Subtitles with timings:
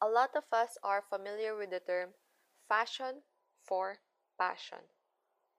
[0.00, 2.10] A lot of us are familiar with the term
[2.68, 3.22] fashion
[3.64, 3.98] for
[4.38, 4.92] passion.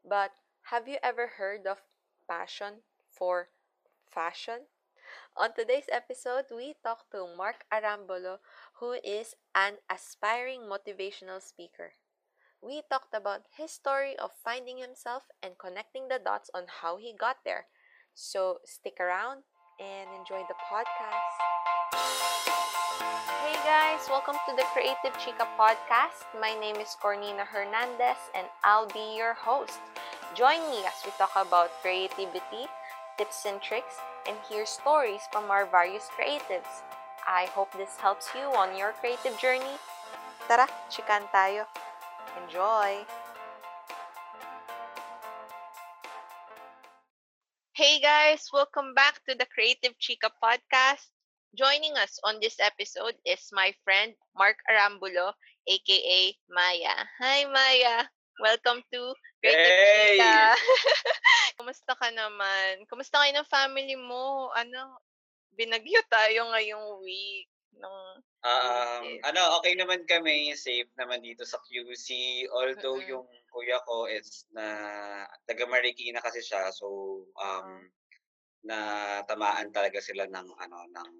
[0.06, 0.32] But
[0.70, 1.82] have you ever heard of
[2.30, 3.50] passion for
[4.14, 4.70] fashion?
[5.36, 8.38] On today's episode, we talk to Mark Arambolo,
[8.80, 11.94] who is an aspiring motivational speaker.
[12.62, 17.14] We talked about his story of finding himself and connecting the dots on how he
[17.18, 17.66] got there.
[18.14, 19.44] So stick around
[19.80, 22.67] and enjoy the podcast.
[23.68, 26.24] Guys, welcome to the Creative Chica podcast.
[26.40, 29.84] My name is Cornina Hernandez and I'll be your host.
[30.34, 32.72] Join me as we talk about creativity,
[33.18, 36.80] tips and tricks, and hear stories from our various creatives.
[37.28, 39.76] I hope this helps you on your creative journey.
[40.48, 41.68] Tara, chikan tayo.
[42.40, 43.04] Enjoy!
[47.76, 51.12] Hey guys, welcome back to the Creative Chica podcast.
[51.58, 55.34] Joining us on this episode is my friend Mark Arambulo,
[55.66, 56.20] aka
[56.54, 56.96] Maya.
[57.18, 58.06] Hi Maya!
[58.38, 59.02] Welcome to
[59.42, 60.22] Creative Hey!
[60.22, 60.54] Chica.
[61.58, 62.86] Kumusta ka naman?
[62.86, 64.54] Kumusta kayo ng family mo?
[64.54, 65.02] Ano,
[65.58, 67.50] binagyo tayo ngayong week.
[67.74, 72.08] Nung, Um, ano, okay naman kami, safe naman dito sa QC.
[72.54, 73.10] Although Mm-mm.
[73.12, 74.64] yung kuya ko is na
[75.50, 76.88] taga Marikina kasi siya, so
[77.34, 77.82] um
[78.64, 81.12] natamaan talaga sila ng ano ng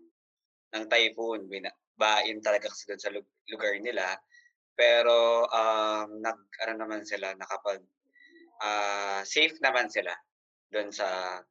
[0.78, 1.50] ng typhoon.
[1.98, 4.18] Bain talaga kasi doon sa lu- lugar nila.
[4.78, 7.82] Pero um nag ano naman sila nakapag
[8.62, 10.14] ah, safe naman sila
[10.70, 11.42] doon sa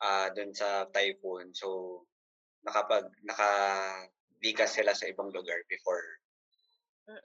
[0.00, 1.50] ah doon sa typhoon.
[1.50, 2.02] So
[2.62, 6.06] nakapag nakalikas sila sa ibang lugar before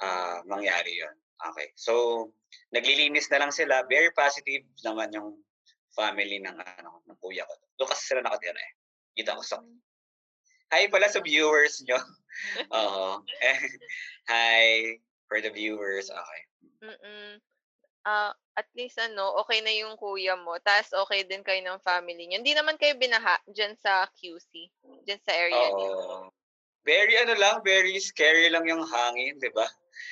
[0.02, 1.14] ah mangyari yon.
[1.36, 1.76] Okay.
[1.76, 1.94] So,
[2.72, 3.84] naglilinis na lang sila.
[3.92, 5.36] Very positive naman yung
[5.96, 7.54] family ng ano ng kuya ko.
[7.80, 8.74] Doon kasi sila nakatira eh.
[9.16, 9.60] Kita ko sa
[10.74, 11.98] Hi pala sa viewers nyo.
[12.78, 13.22] Oo.
[14.32, 14.98] Hi
[15.30, 16.10] for the viewers.
[16.10, 16.42] Okay.
[16.82, 17.38] Mm.
[18.06, 20.58] Ah, at least ano, okay na yung kuya mo.
[20.62, 22.42] Tapos okay din kayo ng family niyo.
[22.42, 24.70] Hindi naman kayo binaha dyan sa QC,
[25.06, 25.90] dyan sa area niyo.
[25.90, 26.18] Oo.
[26.86, 29.66] Very ano lang, very scary lang yung hangin, di ba?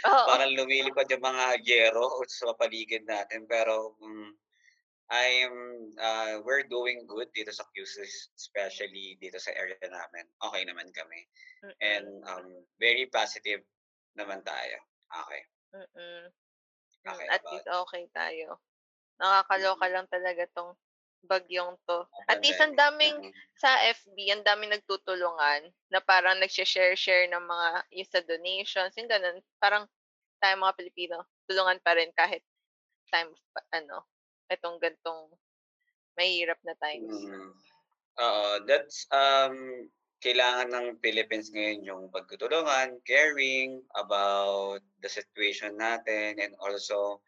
[0.10, 0.26] Oo.
[0.26, 3.46] Parang lumilipad yung mga yero sa paligid natin.
[3.46, 4.34] Pero mm,
[5.12, 5.54] I'm,
[6.00, 8.04] uh, we're doing good dito sa QC,
[8.40, 10.26] especially dito sa area namin.
[10.42, 11.22] Okay naman kami.
[11.64, 11.78] Mm-mm.
[11.84, 12.48] And um,
[12.80, 13.62] very positive
[14.16, 14.78] naman tayo.
[15.12, 15.42] Okay.
[15.76, 15.92] Mm-mm.
[15.98, 16.26] Mm,
[17.04, 18.48] Okay At about least okay tayo.
[19.20, 20.72] Nakakaloka lang talaga tong
[21.24, 22.04] bagyong to.
[22.28, 23.32] At least ang daming Mhm.
[23.56, 29.40] sa FB, ang daming nagtutulungan na parang nagshe-share-share ng mga yung sa donations, yung ganun.
[29.60, 29.88] Parang
[30.44, 32.44] tayo mga Pilipino, tulungan pa rin kahit
[33.12, 33.32] time,
[33.72, 34.04] ano,
[34.56, 35.34] itong gantong
[36.18, 37.12] mahirap na times.
[37.12, 37.50] Mm.
[38.20, 39.56] Oo, that's um
[40.24, 47.22] kailangan ng Philippines ngayon yung pagtutulungan, caring about the situation natin and also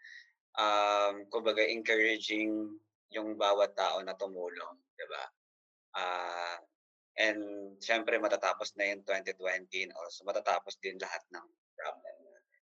[0.59, 2.79] um kumbaga encouraging
[3.13, 5.23] yung bawat tao na tumulong, 'di ba?
[5.97, 6.57] Ah
[7.19, 7.41] and
[7.83, 11.47] syempre matatapos na yung 2020 and also matatapos din lahat ng
[11.77, 12.15] problem.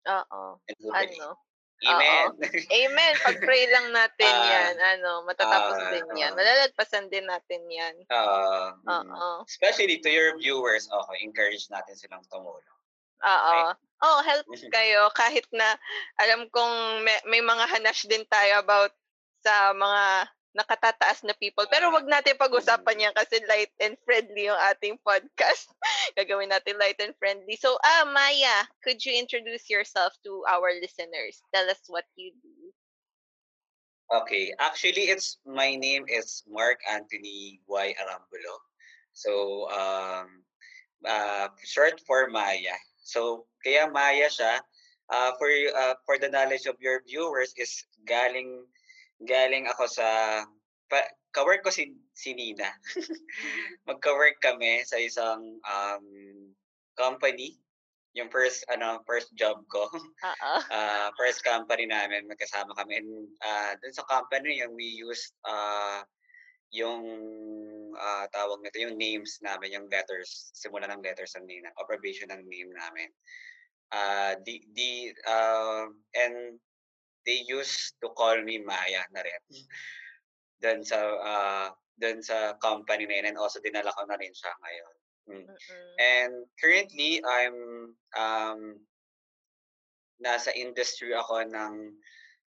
[0.06, 0.62] Oo.
[0.70, 1.40] And hopefully, Ano?
[1.86, 2.34] Amen.
[2.74, 3.14] Amen.
[3.22, 4.74] Pag-pray lang natin Ah, yan.
[4.98, 6.34] Ano, matatapos ah, din yan.
[6.34, 7.96] Malalagpasan din natin yan.
[8.10, 8.90] Ah, mm.
[9.14, 9.46] Oo.
[9.46, 12.78] Especially to your viewers, okay, encourage natin silang tumulong.
[13.22, 13.58] Oo.
[13.98, 14.70] Oh, help Mhm.
[14.70, 15.78] kayo kahit na
[16.22, 18.94] alam kong may, may mga hanash din tayo about
[19.42, 21.70] sa mga nakatataas na people.
[21.70, 25.70] Pero wag natin pag-usapan yan kasi light and friendly yung ating podcast.
[26.18, 27.54] Gagawin natin light and friendly.
[27.62, 31.46] So, ah, Maya, could you introduce yourself to our listeners?
[31.54, 32.74] Tell us what you do.
[34.08, 37.94] Okay, actually, it's my name is Mark Anthony Y.
[38.00, 38.56] Arambulo.
[39.12, 40.48] So, um,
[41.06, 42.80] uh, short for Maya.
[43.04, 44.64] So, kaya Maya siya.
[45.08, 48.68] Uh, for uh, for the knowledge of your viewers is galing
[49.24, 50.08] galing ako sa
[50.88, 52.70] pa, kawork ko si si Nina.
[53.90, 56.06] Magka-work kami sa isang um,
[56.98, 57.58] company.
[58.18, 59.86] Yung first ano first job ko.
[60.30, 60.54] Oo.
[60.74, 63.06] uh, first company namin, magkasama kami.
[63.06, 66.02] And uh, dun sa company, yung we used uh,
[66.74, 67.04] yung
[67.96, 72.44] uh, tawag nito, yung names namin, yung letters, simula ng letters ng name, abbreviation ng
[72.44, 73.10] name namin.
[73.88, 76.60] Uh, the, the, uh, and
[77.28, 79.44] they used to call me Maya na rin.
[80.64, 81.68] Dun sa, uh,
[82.00, 83.36] dun sa company na yun.
[83.36, 84.96] And also, dinala ko na rin siya ngayon.
[85.28, 85.44] Mm.
[85.44, 85.92] Mm-mm.
[86.00, 87.58] And currently, I'm
[88.16, 88.62] um,
[90.24, 91.74] nasa industry ako ng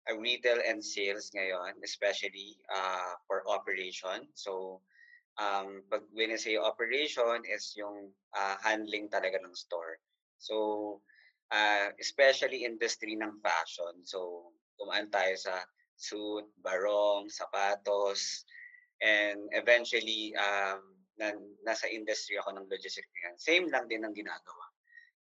[0.09, 4.31] uh, retail and sales ngayon, especially uh, for operation.
[4.39, 4.81] So,
[5.37, 9.99] um, pag when I say operation is yung uh, handling talaga ng store.
[10.39, 11.03] So,
[11.51, 14.07] uh, especially industry ng fashion.
[14.07, 15.61] So, tumaan tayo sa
[15.99, 18.47] suit, barong, sapatos,
[19.03, 20.81] and eventually, um,
[21.19, 21.35] na,
[21.67, 23.37] nasa industry ako ng logistics ngayon.
[23.37, 24.67] Same lang din ang ginagawa.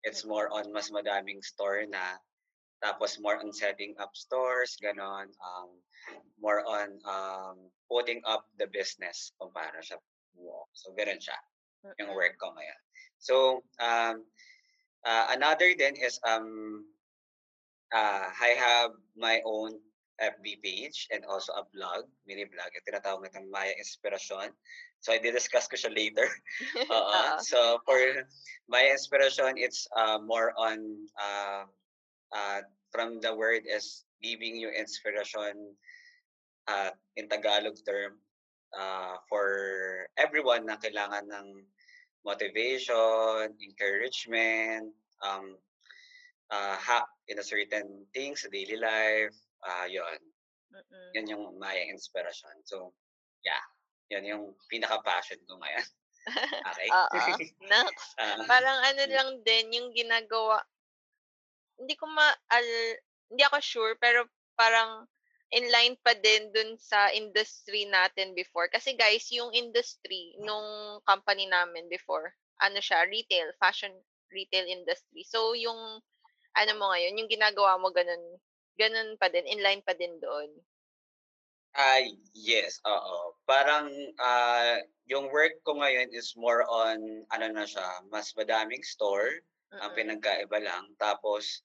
[0.06, 2.22] It's more on mas madaming store na
[2.78, 5.34] tapos more on setting up stores, ganon.
[5.42, 5.70] Um,
[6.38, 7.58] more on um,
[7.90, 9.98] putting up the business kung paano siya
[10.38, 10.70] buo.
[10.70, 11.34] So, ganun siya
[11.98, 12.80] yung work ko ngayon.
[13.18, 13.34] So,
[13.82, 14.22] um,
[15.02, 16.86] uh, another then is um,
[17.92, 19.78] uh, I have my own
[20.18, 22.68] FB page and also a blog, mini blog.
[22.74, 24.50] Yung tinatawag natin Maya Inspirasyon.
[25.00, 26.26] So, I discuss ko siya later.
[26.90, 27.98] uh, so, for
[28.66, 31.64] Maya Inspirasyon, it's uh, more on, uh,
[32.34, 35.54] uh, from the word is giving you inspiration
[36.66, 38.18] uh, in Tagalog term
[38.74, 41.48] uh, for everyone na kailangan ng
[42.26, 44.90] motivation, encouragement,
[45.22, 45.54] um,
[46.50, 50.20] uh, ha- in a certain things sa daily life, uh, yon.
[50.72, 51.08] Mm-mm.
[51.16, 52.52] Yan yung Maya inspiration.
[52.64, 52.92] So,
[53.44, 53.64] yeah.
[54.08, 55.88] Yan yung pinaka-passion ko ngayon.
[56.68, 56.88] Okay?
[56.92, 57.16] Oo.
[57.72, 58.12] Next.
[58.20, 59.12] uh, Parang ano mm.
[59.16, 60.60] lang din, yung ginagawa,
[61.80, 62.68] hindi ko ma, al,
[63.32, 65.08] hindi ako sure, pero parang
[65.56, 68.68] in line pa din dun sa industry natin before.
[68.68, 73.94] Kasi guys, yung industry nung company namin before, ano siya, retail, fashion
[74.28, 75.24] retail industry.
[75.24, 76.04] So, yung,
[76.58, 78.20] ano mo ngayon, yung ginagawa mo ganun,
[78.74, 80.50] ganun pa din, in line pa din doon.
[81.78, 83.38] Ay, yes, oo.
[83.46, 83.86] Parang
[84.18, 84.76] uh,
[85.06, 89.78] yung work ko ngayon is more on ano na siya, mas madaming store mm-hmm.
[89.78, 90.90] ang pinagkaiba lang.
[90.98, 91.62] Tapos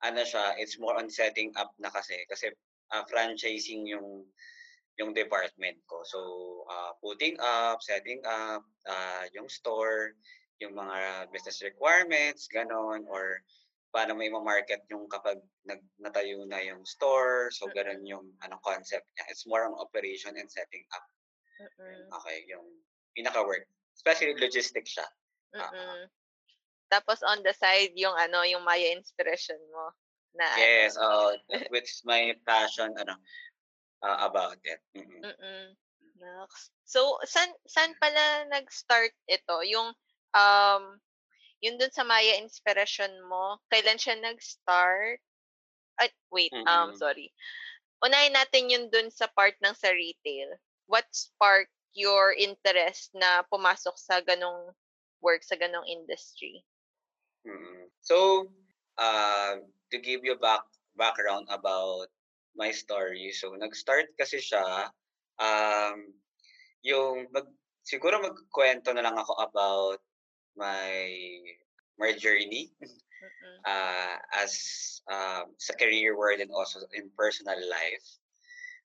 [0.00, 2.48] ano siya, it's more on setting up na kasi kasi
[2.96, 4.24] uh, franchising yung
[4.96, 6.04] yung department ko.
[6.04, 6.20] So,
[6.68, 10.12] uh, putting up, setting up, uh, yung store,
[10.60, 13.40] yung mga business requirements, ganon, or
[13.90, 17.50] paano may ma-market yung kapag nag, natayo na yung store.
[17.50, 19.26] So, ganun yung ano, concept niya.
[19.30, 21.06] It's more on operation and setting up.
[21.60, 22.06] Mm-mm.
[22.22, 22.66] Okay, yung
[23.14, 23.66] pinaka-work.
[23.94, 25.06] Especially logistics siya.
[25.58, 26.06] Uh-huh.
[26.90, 29.94] Tapos on the side, yung ano, yung Maya inspiration mo.
[30.34, 31.34] Na, yes, ano.
[31.34, 33.18] uh, which is my passion ano,
[34.06, 34.78] uh, about it.
[34.94, 35.22] Mm-mm.
[35.26, 35.66] Mm-mm.
[36.84, 39.56] So, san, san pala nag-start ito?
[39.66, 39.94] Yung
[40.34, 40.82] um,
[41.60, 45.20] yun dun sa Maya inspiration mo, kailan siya nag-start?
[46.00, 46.68] At wait, um, mm-hmm.
[46.68, 47.32] um sorry.
[48.00, 50.56] Unahin natin yun dun sa part ng sa retail.
[50.88, 54.72] What sparked your interest na pumasok sa ganong
[55.20, 56.64] work sa ganong industry?
[57.44, 57.92] Mm-hmm.
[58.00, 58.48] So,
[58.96, 59.60] uh,
[59.92, 60.64] to give you back
[60.96, 62.08] background about
[62.56, 63.32] my story.
[63.36, 64.88] So, nag-start kasi siya
[65.36, 65.96] um,
[66.80, 67.48] yung mag,
[67.84, 70.00] siguro magkwento na lang ako about
[70.56, 70.98] my
[71.98, 72.72] my journey
[73.68, 74.54] uh, as
[75.10, 78.08] um, sa career world and also in personal life.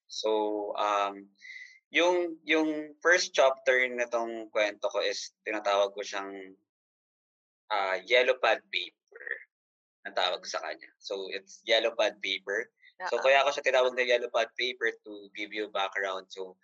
[0.08, 1.32] So, um,
[1.90, 6.34] yung yung first chapter nitong kwento ko is tinatawag ko siyang
[7.72, 9.28] uh, yellow pad paper.
[10.06, 10.92] Ang tawag sa kanya.
[11.02, 12.70] So, it's yellow pad paper.
[13.10, 16.30] So, kaya ako siya tinawag na yellow pad paper to give you background.
[16.30, 16.56] So,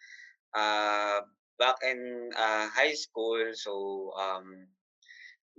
[0.54, 1.26] uh,
[1.58, 4.70] back in uh, high school, so um,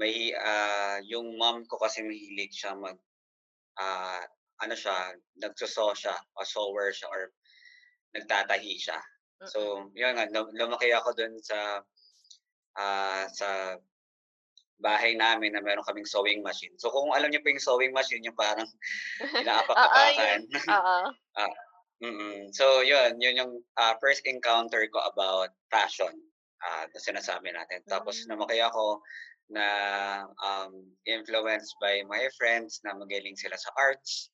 [0.00, 2.96] may uh, yung mom ko kasi mahilig siya mag
[3.78, 4.22] uh,
[4.62, 7.34] ano siya, nagsuso siya, o sewer siya or
[8.14, 8.98] nagtatahi siya.
[9.50, 11.82] So, yun nga, lumaki ako doon sa
[12.78, 13.74] uh, sa
[14.78, 16.74] bahay namin na meron kaming sewing machine.
[16.78, 18.66] So, kung alam niyo po yung sewing machine, yung parang
[19.18, 20.46] inaapak-apakan.
[20.78, 20.96] Oo.
[21.38, 21.54] uh,
[22.06, 26.22] mm So, yun, yun yung uh, first encounter ko about fashion
[26.62, 27.82] uh, na sinasabi natin.
[27.90, 28.30] Tapos, mm-hmm.
[28.38, 29.02] namaki ako
[29.52, 29.66] na
[30.40, 30.72] um,
[31.04, 34.32] influenced by my friends na magaling sila sa arts.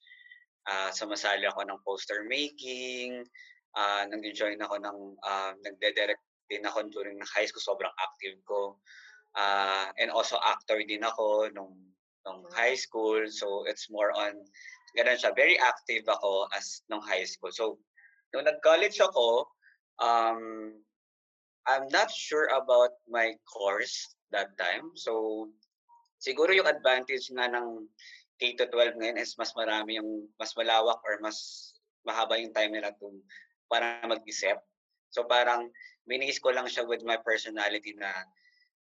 [0.69, 3.25] Uh, sumasali ako ng poster making.
[3.73, 7.65] Uh, nag-join ako ng, uh, nagde-direct din ako during high school.
[7.65, 8.77] Sobrang active ko.
[9.37, 11.75] Uh, and also actor din ako nung,
[12.25, 13.25] nung high school.
[13.33, 14.39] So it's more on,
[14.97, 15.33] ganun siya.
[15.37, 17.53] Very active ako as nung high school.
[17.53, 17.81] So
[18.33, 19.49] nung nag-college ako,
[20.01, 20.73] um,
[21.69, 24.97] I'm not sure about my course that time.
[24.97, 25.47] So,
[26.17, 27.85] siguro yung advantage nga ng
[28.41, 31.71] K-12 ngayon is mas marami yung, mas malawak or mas
[32.09, 33.13] mahaba yung time nila to
[33.69, 34.57] para mag-isip.
[35.13, 35.69] So, parang
[36.09, 38.09] minis ko lang siya with my personality na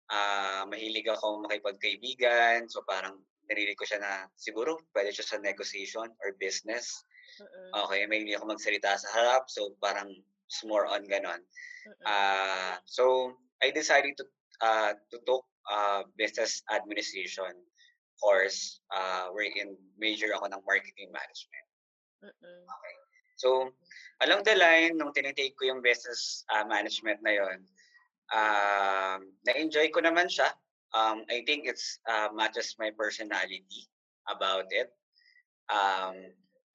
[0.09, 2.73] uh, mahilig ako makipagkaibigan.
[2.73, 3.21] So, parang
[3.53, 7.05] narinig ko siya na siguro pwede siya sa negotiation or business.
[7.37, 7.85] Uh-uh.
[7.89, 9.45] Okay, may hindi ako magsalita sa harap.
[9.53, 10.09] So, parang
[10.61, 11.41] more on ganon.
[12.05, 13.33] Uh, so,
[13.63, 14.25] I decided to
[14.61, 17.57] uh, to talk uh, business administration
[18.23, 21.67] course uh, wherein major ako ng marketing management.
[22.23, 22.95] Okay.
[23.35, 23.75] So,
[24.23, 27.59] along the line, nung tinitake ko yung business uh, management na yon,
[28.31, 30.55] um, na-enjoy ko naman siya.
[30.95, 33.91] Um, I think it's uh, matches my personality
[34.31, 34.95] about it.
[35.67, 36.15] Um,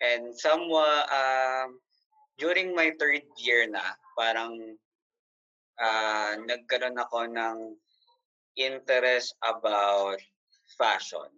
[0.04, 1.80] and somewhat, um,
[2.38, 4.78] during my third year na, parang
[5.82, 7.58] uh, nagkaroon ako ng
[8.58, 10.22] interest about
[10.78, 11.30] fashion.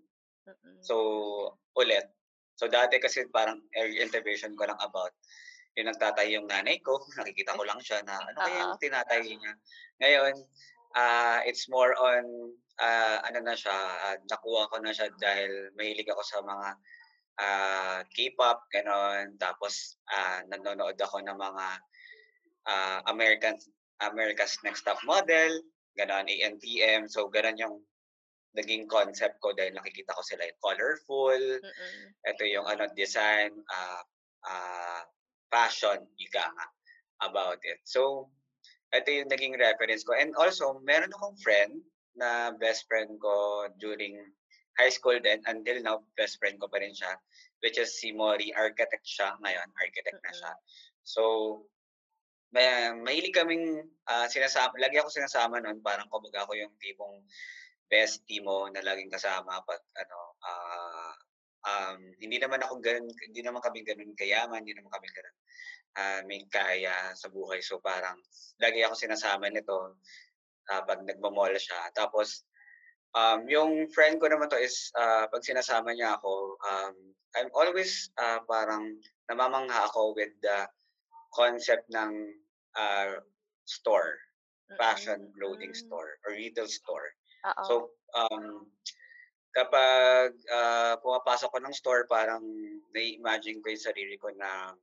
[0.81, 2.07] So, ulit.
[2.59, 5.15] So, dati kasi parang intervention ko lang about
[5.79, 6.99] yung nagtatahi yung nanay ko.
[7.19, 9.53] Nakikita ko lang siya na ano kaya yung tinatahi niya.
[10.03, 10.35] Ngayon,
[10.95, 12.51] uh, it's more on,
[12.81, 16.67] uh, ano na siya, uh, nakuha ko na siya dahil mahilig ako sa mga
[17.39, 19.39] uh, K-pop, ganon.
[19.39, 21.65] Tapos, uh, nanonood ako ng mga
[22.67, 23.55] uh, American
[23.99, 25.59] America's Next Top Model,
[25.95, 27.07] ganon, ANTM.
[27.11, 27.83] So, ganon yung
[28.55, 31.41] naging concept ko dahil nakikita ko sila yung colorful.
[31.59, 32.07] Mm.
[32.27, 34.01] Ito yung ano design, uh,
[34.47, 35.01] uh,
[35.51, 36.67] fashion, ika nga
[37.27, 37.83] about it.
[37.83, 38.31] So,
[38.95, 40.15] ito yung naging reference ko.
[40.17, 41.83] And also, meron akong friend
[42.17, 44.17] na best friend ko during
[44.79, 45.43] high school din.
[45.43, 47.19] Until now, best friend ko pa rin siya.
[47.59, 48.55] Which is si Mori.
[48.55, 49.67] Architect siya ngayon.
[49.75, 50.51] Architect na siya.
[51.03, 51.23] So,
[52.55, 54.79] may, mahilig kaming uh, sinasama.
[54.79, 55.83] Lagi ako sinasama noon.
[55.83, 57.19] Parang kumbaga ako yung tipong
[57.91, 61.13] bestie mo na laging kasama pag ano uh,
[61.65, 65.35] um, hindi naman ako ganun, hindi naman kami ganun kayaman, hindi naman kami ganun
[65.97, 67.63] uh, may kaya sa buhay.
[67.63, 68.19] So parang
[68.61, 69.97] lagi ako sinasama nito
[70.69, 71.89] uh, pag nagmamall siya.
[71.95, 72.45] Tapos
[73.15, 76.95] um, yung friend ko naman to is uh, pag sinasama niya ako, um,
[77.37, 78.97] I'm always uh, parang
[79.29, 80.65] namamangha ako with the
[81.33, 82.33] concept ng
[82.73, 83.21] uh,
[83.65, 84.17] store,
[84.77, 87.13] fashion clothing store or retail store.
[87.45, 87.63] Oo.
[87.65, 87.73] So,
[88.17, 88.65] um,
[89.53, 92.41] kapag uh, pumapasok ko ng store, parang
[92.93, 94.73] na-imagine ko yung sarili ko na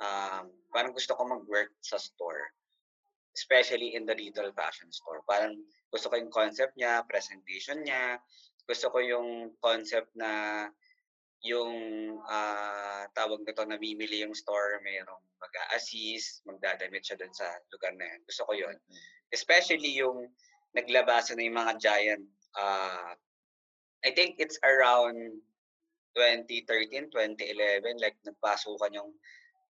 [0.00, 2.48] um, parang gusto ko mag-work sa store.
[3.36, 5.22] Especially in the retail fashion store.
[5.26, 5.54] Parang
[5.90, 8.18] gusto ko yung concept niya, presentation niya.
[8.66, 10.66] Gusto ko yung concept na
[11.40, 11.72] yung
[12.28, 18.20] uh, tawag na mimili yung store, mayroong mag-a-assist, magdadamit siya dun sa lugar na yun.
[18.28, 18.76] Gusto ko yun.
[19.32, 20.28] Especially yung
[20.76, 22.24] naglabasan na yung mga giant
[22.58, 23.14] uh,
[24.04, 25.16] I think it's around
[26.16, 29.12] 2013, 2011 like nagpasukan yung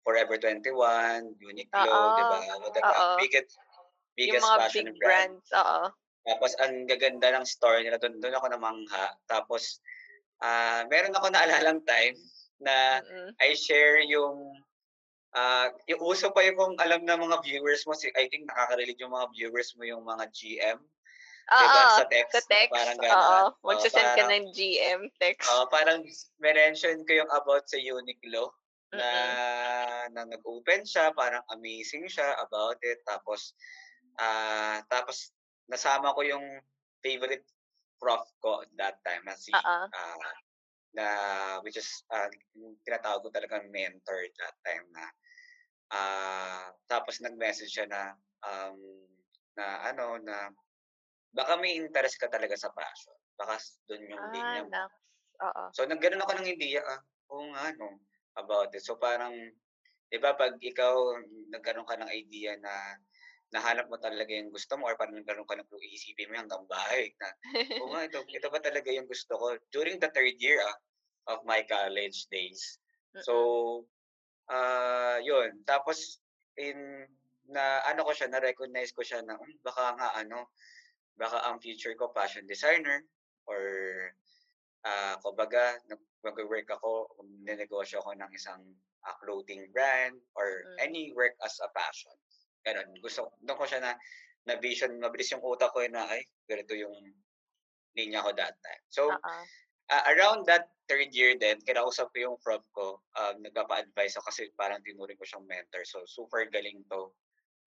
[0.09, 2.17] Forever 21, Uniqlo, Oo.
[2.17, 2.39] di ba?
[2.73, 3.09] The Oo.
[3.21, 3.53] biggest
[4.17, 5.37] Yung biggest mga fashion big brand.
[5.37, 5.85] brands, oo.
[6.25, 9.13] Tapos ang gaganda ng store nila doon, doon ako namangha.
[9.29, 9.85] Tapos
[10.41, 12.17] ah meron ako naalalang time
[12.57, 13.37] na Mm.
[13.37, 14.57] I share yung
[15.37, 18.97] ah yung uso pa yung kung alam ng mga viewers mo, si, I think nakaka-relate
[19.05, 20.79] yung mga viewers mo yung mga GM.
[21.49, 21.83] Oo, Diba?
[22.01, 23.05] Sa text, sa text, parang oo.
[23.05, 23.45] gano'n.
[23.53, 25.53] Oo, Magsasend ka ng GM text.
[25.53, 26.01] Oh, parang
[26.41, 28.57] mention ko yung about sa Uniqlo
[28.95, 29.39] na Mm.
[30.15, 33.01] na nag-open siya, parang amazing siya about it.
[33.07, 33.55] Tapos
[34.21, 35.33] ah tapos
[35.71, 36.47] nasama ko yung
[37.05, 37.47] favorite
[38.03, 39.89] prof ko that time na si Oo.
[39.95, 40.35] ah,
[40.97, 41.07] na
[41.65, 42.29] which is uh,
[42.87, 45.05] tinatawag ko talaga mentor that time na
[45.95, 48.03] ah tapos nag-message siya na
[48.47, 48.79] um,
[49.59, 50.51] na ano na
[51.35, 53.17] baka may interest ka talaga sa fashion.
[53.39, 53.59] Baka
[53.91, 54.83] doon yung Ah, linya mo.
[55.43, 55.67] Oo.
[55.75, 57.01] So nagganon ako ng idea, ah,
[57.35, 58.01] oo nga no,
[58.39, 58.83] about it.
[58.85, 59.35] So parang,
[60.09, 60.95] di ba pag ikaw
[61.53, 62.73] nagkaroon ka ng idea na
[63.53, 67.13] nahanap mo talaga yung gusto mo or parang nagkaroon ka ng iisipin mo hanggang bahay
[67.21, 67.29] na,
[67.81, 69.47] oo nga, ito, ito ba talaga yung gusto ko?
[69.73, 70.77] During the third year ah,
[71.33, 72.81] of my college days.
[73.21, 73.35] So,
[74.49, 75.65] ah yun.
[75.65, 76.21] Tapos,
[76.57, 77.05] in,
[77.49, 80.53] na ano ko siya, na-recognize ko siya na, "Hmm, baka nga ano,
[81.19, 83.03] baka ang future ko fashion designer
[83.49, 83.61] or
[84.87, 85.75] ah kumbaga
[86.23, 88.63] nag magwo-work ako, magnenegosyo ako ng isang
[89.07, 90.77] ah, clothing brand or Mm.
[90.83, 92.15] any work as a passion.
[92.67, 92.91] Ganun.
[92.99, 93.93] Gusto doon ko siya na
[94.49, 96.95] na vision, mabilis yung utak ko eh na ay ganito yung
[97.95, 98.83] linya ko that time.
[98.91, 99.41] So, Oo.
[99.93, 104.49] ah, around that third year din, kinausap ko yung prof ko, um, nagpapa-advise ako kasi
[104.57, 105.85] parang tinuring ko siyang mentor.
[105.85, 107.13] So, super galing to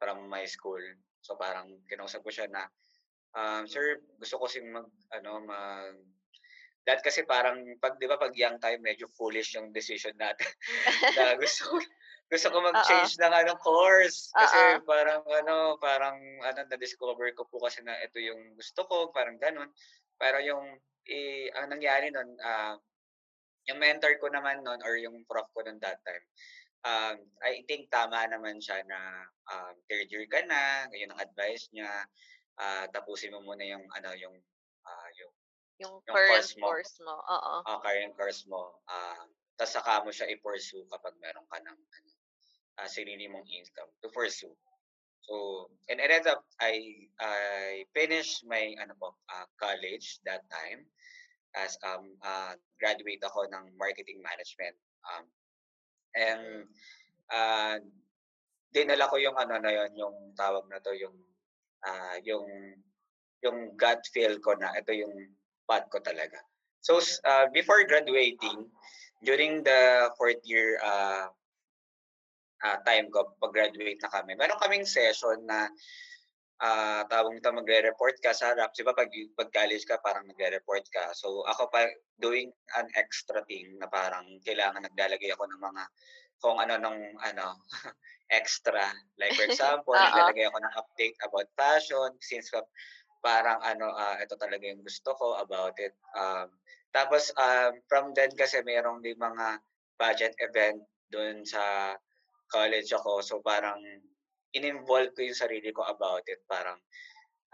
[0.02, 0.82] from my school.
[1.22, 2.66] So, parang kinausap ko siya na,
[3.38, 5.96] um, sir, gusto ko kasing mag, ano, mag,
[6.86, 10.50] that kasi parang, pag, di ba, pag young time, medyo foolish yung decision natin.
[11.18, 11.76] na gusto ko,
[12.32, 14.34] gusto ko mag-change ng ano, course.
[14.34, 14.86] Kasi Oo.
[14.86, 19.70] parang, ano, parang, ano, na-discover ko po kasi na ito yung gusto ko, parang ganun.
[20.18, 20.66] Pero yung,
[21.06, 22.78] eh, ang nangyari nun, ah,
[23.70, 26.26] yung mentor ko naman nun or yung prof ko nun that time,
[26.86, 31.70] um, I think tama naman siya na um, third year ka na, yun ang advice
[31.74, 31.90] niya,
[32.58, 34.34] ah, tapusin mo muna yung ano yung
[34.86, 35.34] ah, yung
[35.82, 37.54] Yung yung current course mo, course mo, oo.
[37.66, 39.26] ah, current course mo, ah,
[39.58, 42.12] tas saka mo siya i-pursue kapag meron ka ng ano,
[42.78, 44.54] ah, sarili mong income to pursue.
[45.26, 50.86] So, and it ends up I I finished my ano po, ah, college that time
[51.54, 54.78] as um uh, graduate ako ng marketing management.
[55.06, 55.26] Um,
[56.16, 56.44] and
[57.32, 57.78] ah
[58.72, 61.16] dinala ko yung ano na yun, yung tawag na to, yung
[61.84, 62.48] ah yung
[63.42, 65.14] yung gut feel ko na ito yung
[65.72, 66.44] path ko talaga.
[66.84, 68.68] So ah, before graduating,
[69.24, 71.32] during the fourth year uh,
[72.84, 75.72] time ko, pag-graduate na kami, meron kaming session na
[76.62, 78.70] ah tawag nito magre-report ka sa harap.
[78.76, 81.10] Di ba pag, pag college ka, parang nagre-report ka.
[81.18, 81.90] So ako pa
[82.22, 85.84] doing an extra thing na parang kailangan naglalagay ako ng mga
[86.38, 87.66] kung ano nung ano
[88.30, 88.94] extra.
[89.18, 92.54] Like for example, naglalagay ako ng update about fashion since
[93.24, 95.94] parang ano ah, ito talaga yung gusto ko about it.
[96.18, 96.50] Um,
[96.94, 99.62] tapos um, from then kasi mayroong din mga
[100.02, 100.82] budget event
[101.14, 101.96] doon sa
[102.52, 103.22] college ako.
[103.26, 103.80] So parang
[104.56, 106.42] in-involve ko yung sarili ko about it.
[106.50, 106.78] Parang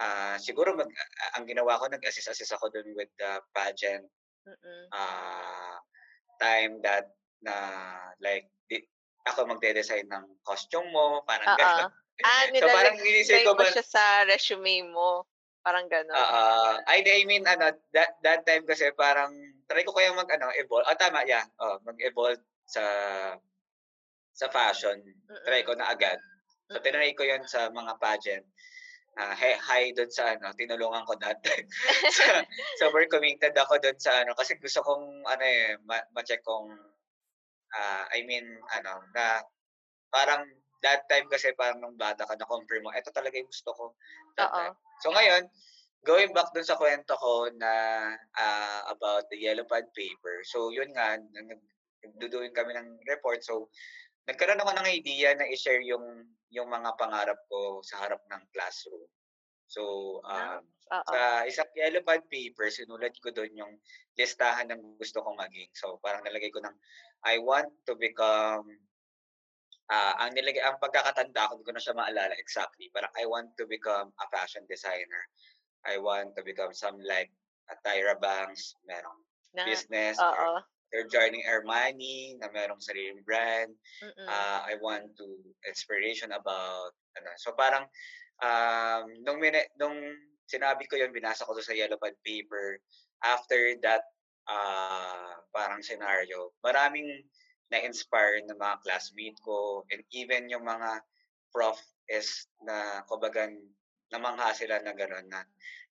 [0.02, 0.90] ah siguro mag,
[1.38, 4.06] ang ginawa ko, nag-assist-assist ako doon with the pageant
[4.48, 4.88] Mm.
[4.96, 5.78] ah
[6.42, 7.12] time that
[7.44, 7.56] na
[8.24, 8.82] like di,
[9.28, 11.58] ako magde-design ng costume mo, parang Oo.
[11.60, 11.92] gano'n.
[12.26, 15.28] Ah, so parang inisip ko ba, siya sa resume mo.
[15.68, 16.16] Parang gano'n.
[16.16, 19.36] ah I, I mean, ano, that, that time kasi parang,
[19.68, 20.88] try ko kaya mag, ano, evolve.
[20.88, 21.44] Ah, tama, yeah.
[21.60, 22.84] Oh, mag-evolve sa
[24.32, 25.04] sa fashion.
[25.44, 25.68] Try Mm.
[25.68, 26.16] ko na agad.
[26.72, 28.48] So, tinry ko yun sa mga pageant.
[29.20, 31.68] Ah, hi, hi doon sa ano, tinulungan ko that time.
[32.16, 32.24] so,
[32.80, 36.72] super committed ako doon sa ano, kasi gusto kong, ano eh, ma- ma-check kung,
[37.76, 39.44] ah, I mean, ano, na
[40.16, 40.48] parang
[40.86, 43.86] that time kasi parang nung bata ka, na-confirm mo, ito talaga yung gusto ko.
[44.38, 44.58] That Oo.
[44.58, 44.76] time.
[45.02, 45.44] So ngayon,
[46.06, 47.72] going back dun sa kwento ko na
[48.38, 50.46] ah, about the yellow pad paper.
[50.46, 51.68] So yun nga, nag-
[52.06, 53.42] nagduduin kami ng report.
[53.42, 53.74] So
[54.30, 59.08] nagkaroon ako ng idea na i-share yung yung mga pangarap ko sa harap ng classroom.
[59.68, 59.84] So
[60.24, 63.74] um, sa isang yellow pad paper, sinulat ko doon yung
[64.16, 65.72] listahan ng gusto kong maging.
[65.76, 66.76] So parang nalagay ko ng
[67.28, 68.64] I want to become
[69.88, 72.92] ah ang nilagay ang pagkakatanda ko, hindi ko na siya maalala exactly.
[72.92, 75.24] Parang I want to become a fashion designer.
[75.88, 77.32] I want to become some like
[77.72, 79.24] a Tyra Banks, merong
[79.56, 83.72] Na, business, or they're joining Armani, na merong sariling brand.
[84.04, 84.28] Mm.
[84.28, 85.28] Ah, I want to
[85.68, 87.32] inspiration about ano.
[87.40, 87.88] So parang
[88.44, 89.96] um nung mini, nung
[90.48, 92.80] sinabi ko yun, binasa ko to sa yellow pad paper.
[93.24, 94.04] After that
[94.52, 97.24] ah parang scenario, maraming
[97.72, 101.04] na-inspire ng mga classmate ko and even yung mga
[101.52, 103.52] prof is na kumbaga
[104.12, 105.44] namangha sila na gano'n na.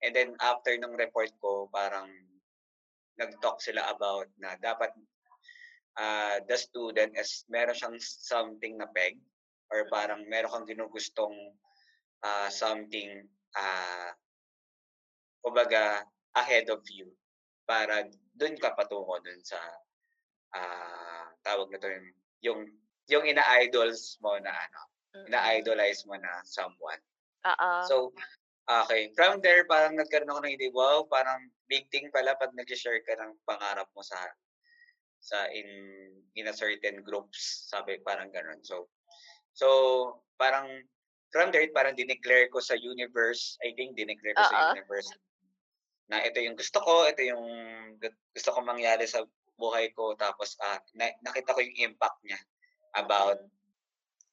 [0.04, 2.12] And then after nung report ko, parang
[3.16, 4.92] nag-talk sila about na dapat
[6.00, 9.20] ah the student is meron siyang something na peg
[9.68, 11.37] or parang meron kang ginugustong
[12.24, 14.16] ah something ah
[15.44, 17.12] kumbaga ahead of you
[17.68, 19.61] para dun ka patungo dun sa
[20.53, 22.09] ah tawag na to yung
[22.43, 22.61] yung,
[23.07, 24.81] yung ina-idols mo na ano,
[25.12, 25.29] Mm.
[25.29, 26.99] ina-idolize mo na someone.
[27.45, 27.71] Oo.
[27.85, 27.97] So,
[28.65, 29.12] okay.
[29.12, 33.12] From there, parang nagkaroon ako ng idea, wow, parang big thing pala pag nag-share ka
[33.21, 34.17] ng pangarap mo sa
[35.23, 35.69] sa in
[36.35, 38.59] in a certain groups, sabi parang ganun.
[38.65, 38.88] So,
[39.53, 39.69] so
[40.41, 40.67] parang
[41.31, 44.81] from there, parang dineclare ko sa universe, I think dineclare ko sa Oo.
[44.81, 45.12] universe
[46.11, 47.45] na ito yung gusto ko, ito yung
[48.01, 49.23] gu- gusto kong mangyari sa
[49.62, 52.40] buhay ko, tapos ah, na, nakita ko yung impact niya
[52.98, 53.51] about Mm.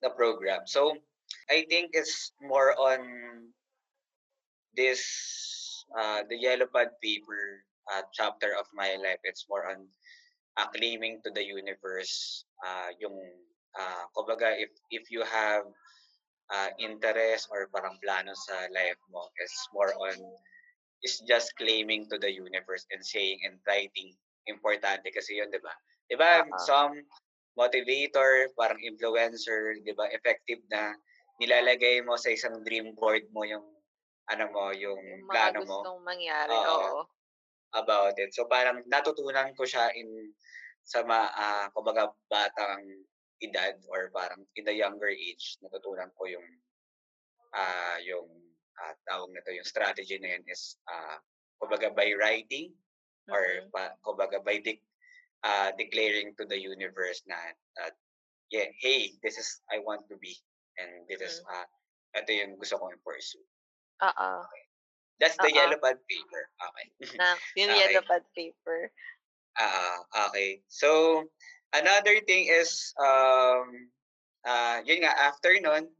[0.01, 0.65] the program.
[0.65, 0.97] So,
[1.49, 3.01] I think it's more on
[4.73, 5.03] this
[5.97, 9.21] uh, the yellow pad paper uh, chapter of my life.
[9.23, 9.87] It's more on
[10.57, 13.17] uh, claiming to the universe uh, yung
[13.77, 15.65] uh, kumbaga if if you have
[16.49, 20.17] uh, interest or parang plano sa life mo is more on
[21.05, 24.11] is just claiming to the universe and saying and writing
[24.49, 25.73] importante kasi yun, di ba?
[26.09, 26.57] Di ba, Oo.
[26.65, 26.93] some
[27.55, 30.95] motivator, parang influencer, di ba, effective na
[31.39, 33.65] nilalagay mo sa isang dream board mo yung
[34.29, 36.77] ano mo, yung Yung mga plano mo gustong mangyari, Oo.
[36.85, 37.01] oo.
[37.77, 38.33] about it.
[38.33, 40.33] So parang natutunan ko siya in
[40.85, 43.05] sa ma, ah, kumbaga batang
[43.41, 46.45] edad or parang in the younger age, natutunan ko yung
[47.53, 48.29] ah yung
[48.81, 51.17] ah, tawag na to, yung strategy na yun is ah
[51.61, 52.73] kumbaga by writing
[53.31, 53.69] or Mm.
[53.71, 54.83] pa, kumbaga by de-
[55.45, 57.37] ah, declaring to the universe na
[57.79, 57.95] that
[58.49, 60.33] yeah, hey, this is I want to be
[60.81, 61.53] and this is Mm.
[61.53, 61.67] ah
[62.17, 63.45] ito yung gusto kong pursue.
[64.01, 64.31] Oo.
[65.19, 65.57] That's the Oo.
[65.57, 66.43] yellow pad paper.
[66.57, 66.85] Okay.
[67.19, 68.09] Naks, yung yellow Okay.
[68.09, 68.79] pad paper.
[69.59, 69.93] Oo,
[70.31, 70.63] okay.
[70.71, 71.21] So,
[71.75, 73.91] another thing is, um,
[74.47, 75.91] ah, yun nga, after nun,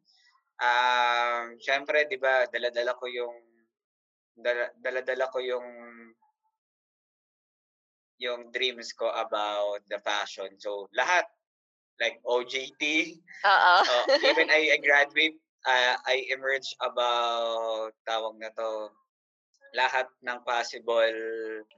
[0.64, 3.36] um, siyempre, di ba, dala-dala ko yung,
[4.40, 5.68] dala, dala-dala ko yung,
[8.20, 10.60] yung dreams ko about the fashion.
[10.60, 11.26] So, lahat,
[12.00, 13.16] like OJT,
[13.48, 13.76] Oo.
[13.84, 18.92] uh, even I, I graduate, uh, I emerge about, tawag na to,
[19.78, 21.14] lahat ng possible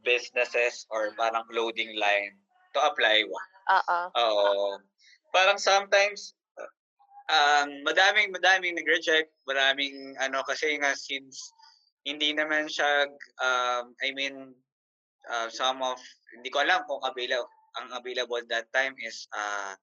[0.06, 2.36] businesses or parang clothing line
[2.74, 3.26] to apply.
[3.28, 4.00] Oo.
[4.16, 4.80] Oo.
[5.36, 6.34] Parang sometimes,
[7.30, 11.52] um, madaming, madaming nag-reject, maraming, ano, kasi nga since
[12.08, 13.08] hindi naman siya,
[13.44, 14.56] um, I mean,
[15.30, 16.00] uh, some of,
[16.34, 19.76] hindi ko alam kung available, ang available that time is, uh,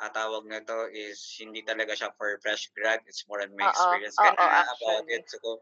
[0.00, 3.04] uh, tawag na to is hindi talaga siya for fresh grad.
[3.04, 3.70] It's more on my Oo.
[3.70, 5.28] experience na about it.
[5.28, 5.60] So,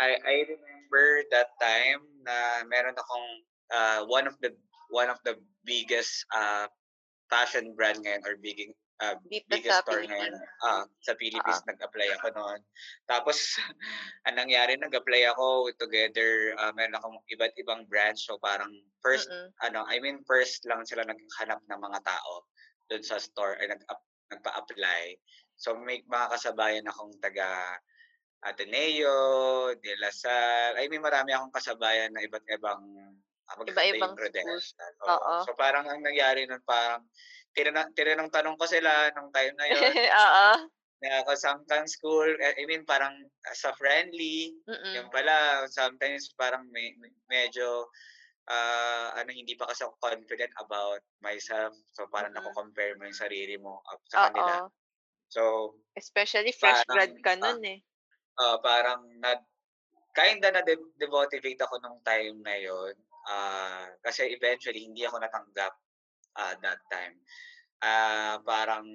[0.00, 3.28] I, I remember that time na meron akong
[3.70, 4.50] uh, one of the
[4.90, 6.66] one of the biggest uh,
[7.30, 10.62] fashion brand ngayon or big, uh, Dito biggest sa store ngayon Philippines.
[10.62, 12.60] ah, sa Philippines nag-apply ako noon.
[13.10, 13.36] Tapos
[14.30, 18.70] ang nangyari nag-apply ako together uh, meron akong iba't ibang branch so parang
[19.02, 19.50] first Mm-mm.
[19.66, 22.46] ano I mean first lang sila naghanap ng mga tao
[22.86, 23.82] doon sa store ay nag
[24.32, 25.18] nagpa-apply.
[25.60, 27.76] So may mga kasabayan akong taga
[28.42, 30.82] Ateneo, De La Salle.
[30.82, 32.82] I mean, marami akong kasabayan na iba't ibang
[33.46, 34.92] ah, Iba-ibang yung credential.
[35.06, 35.14] Oo.
[35.14, 35.34] Oo.
[35.46, 37.06] So parang ang nangyari nun parang
[37.56, 39.80] tinanong, tinanong tanong ko sila nung time na yun
[40.24, 40.48] Oo.
[41.02, 43.26] na ako sometimes school, eh, I mean parang
[43.58, 44.94] sa friendly, Mm-mm.
[44.94, 47.90] yung pala sometimes parang may, may- medyo
[48.46, 51.74] ah, ano hindi pa kasi ako confident about myself.
[51.94, 52.38] So parang Mm-mm.
[52.38, 54.62] nako-compare mo yung sarili mo up sa kanila.
[54.62, 54.70] Oo.
[55.26, 55.42] So
[55.98, 57.78] Especially fresh grad Parang, ka ah, nun eh.
[58.38, 59.42] ah, parang na
[60.14, 62.94] kinda na de- demotivate ako nung time na yon.
[63.26, 65.74] Ah, kasi eventually hindi ako natanggap
[66.36, 67.16] ah, that time.
[67.82, 68.86] Ah, parang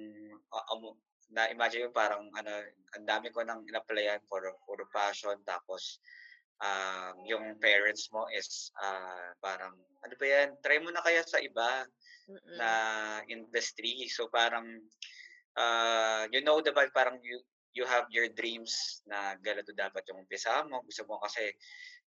[0.52, 0.96] ah, um,
[1.28, 2.52] na imagine yung parang ano
[2.96, 6.00] ang dami ko nang in-applyan for for passion tapos
[6.64, 11.36] um, yung parents mo is ah, parang ano ba yan try mo na kaya sa
[11.42, 11.84] iba
[12.32, 12.56] Mm-mm.
[12.56, 12.70] na
[13.28, 14.80] industry so parang
[15.56, 17.36] uh, you know diba parang you
[17.76, 21.44] you have your dreams na ganito dapat yung umpisa mo gusto mo kasi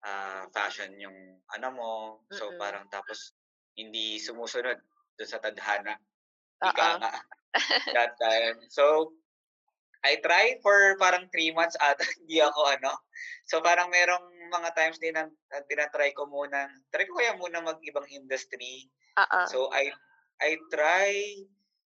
[0.06, 1.90] ah, fashion yung ano mo
[2.30, 2.62] so Mm-mm.
[2.62, 3.34] parang tapos
[3.74, 4.78] hindi sumusunod
[5.26, 5.96] sa tadhana
[6.60, 7.12] ika nga
[7.96, 9.14] that time so
[10.00, 12.92] I tried for parang three months at hindi ako ano
[13.44, 17.62] so parang merong mga times din na na tinatry ko muna try ko kaya muna
[17.62, 19.40] mag ibang industry Oo.
[19.50, 19.90] So I
[20.40, 21.12] I try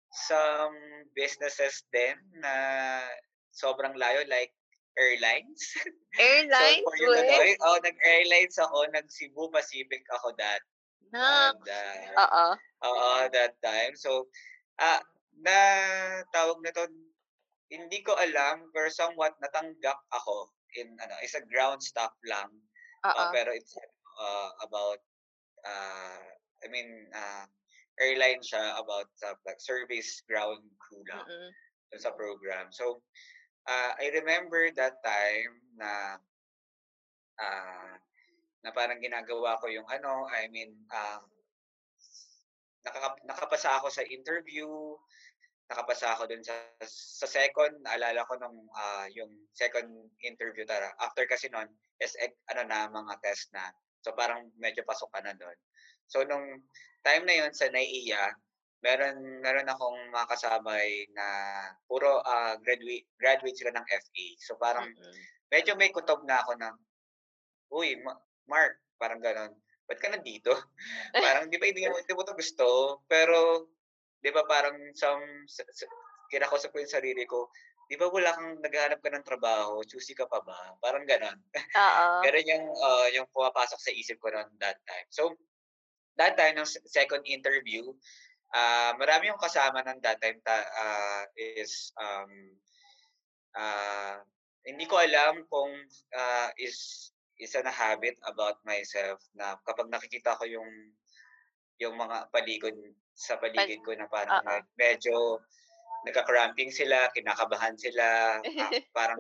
[0.09, 0.77] some
[1.13, 2.53] businesses din na
[3.53, 4.55] sobrang layo like
[4.99, 5.63] airlines.
[6.19, 10.59] Airlines, so for you know, eh, oh, nag-airlines ako, nag-Cebu Pacific ako that
[11.15, 11.71] and Naks.
[11.71, 12.47] uh, Oo.
[12.85, 13.95] Oo, that time.
[13.99, 14.29] So
[14.79, 15.03] ah
[15.39, 15.59] na
[16.35, 16.87] tawag na to
[17.69, 22.49] hindi ko alam pero somewhat natanggap ako in ano is a ground staff lang.
[23.07, 23.79] Uh, pero it's
[24.19, 24.99] uh, about
[25.63, 26.23] uh,
[26.65, 27.47] I mean uh,
[27.99, 31.27] airline siya about sa like, service ground crew lang
[31.91, 32.71] dun sa program.
[32.71, 33.03] So
[33.67, 35.93] uh, I remember that time na
[37.39, 37.93] uh,
[38.67, 41.23] na parang ginagawa ko yung ano, I mean um,
[42.87, 44.69] nakaka- nakapasa ako sa interview,
[45.69, 46.55] nakapasa ako dun sa
[46.89, 49.89] sa second, naalala ko nung ah, yung second
[50.25, 50.89] interview tara.
[51.03, 51.69] After kasi nun,
[52.01, 52.17] is
[52.49, 53.69] ano na mga test na.
[54.01, 55.59] So parang medyo pasok ka na doon.
[56.09, 56.65] So nung
[57.05, 58.33] time na yun sa NAIA,
[58.81, 61.27] meron meron akong mga kasabay na
[61.85, 64.27] puro ah, graduate graduate sila ng FA.
[64.41, 65.17] So parang Mm-mm.
[65.53, 66.77] medyo may kutob na ako ng,
[67.77, 69.53] uy, Ma- Mark, parang ganon.
[69.89, 70.53] Ba't ka nandito?
[71.25, 72.67] parang, di ba, hindi, mo- hindi mo to gusto.
[73.09, 73.69] Pero,
[74.21, 75.89] di ba, parang some, sa, sa,
[76.29, 77.49] kinakausap ko yung sarili ko,
[77.89, 80.77] di ba wala kang naghahanap ka ng trabaho, choosy ka pa ba?
[80.85, 81.41] Parang ganon.
[81.57, 82.07] Oo.
[82.29, 85.09] Ganon yung, uh, yung pumapasok sa isip ko noon that time.
[85.09, 85.33] So,
[86.21, 87.89] that time, ng second interview,
[88.53, 92.33] ah marami yung kasama ng that time ta, ah, is, um,
[93.57, 94.21] ah
[94.69, 95.73] hindi ko alam kung
[96.13, 100.71] ah, is isa na habit about myself na kapag nakikita ko yung
[101.79, 102.75] yung mga paligid
[103.15, 104.59] sa paligid ko na parang Oo.
[104.75, 105.15] medyo
[106.07, 109.19] nagka-cramping sila, kinakabahan sila, ah, parang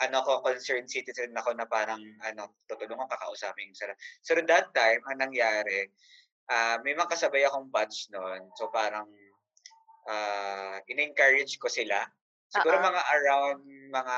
[0.00, 3.94] ano ko concerned citizen ako na parang ano tutulungan kakausapin sila.
[4.24, 5.88] So that time ang nangyari,
[6.50, 8.50] ah may mga kasabay akong batch noon.
[8.58, 9.08] So parang
[10.10, 12.02] ah in-encourage ko sila.
[12.50, 12.86] Siguro Oo.
[12.88, 14.16] mga around mga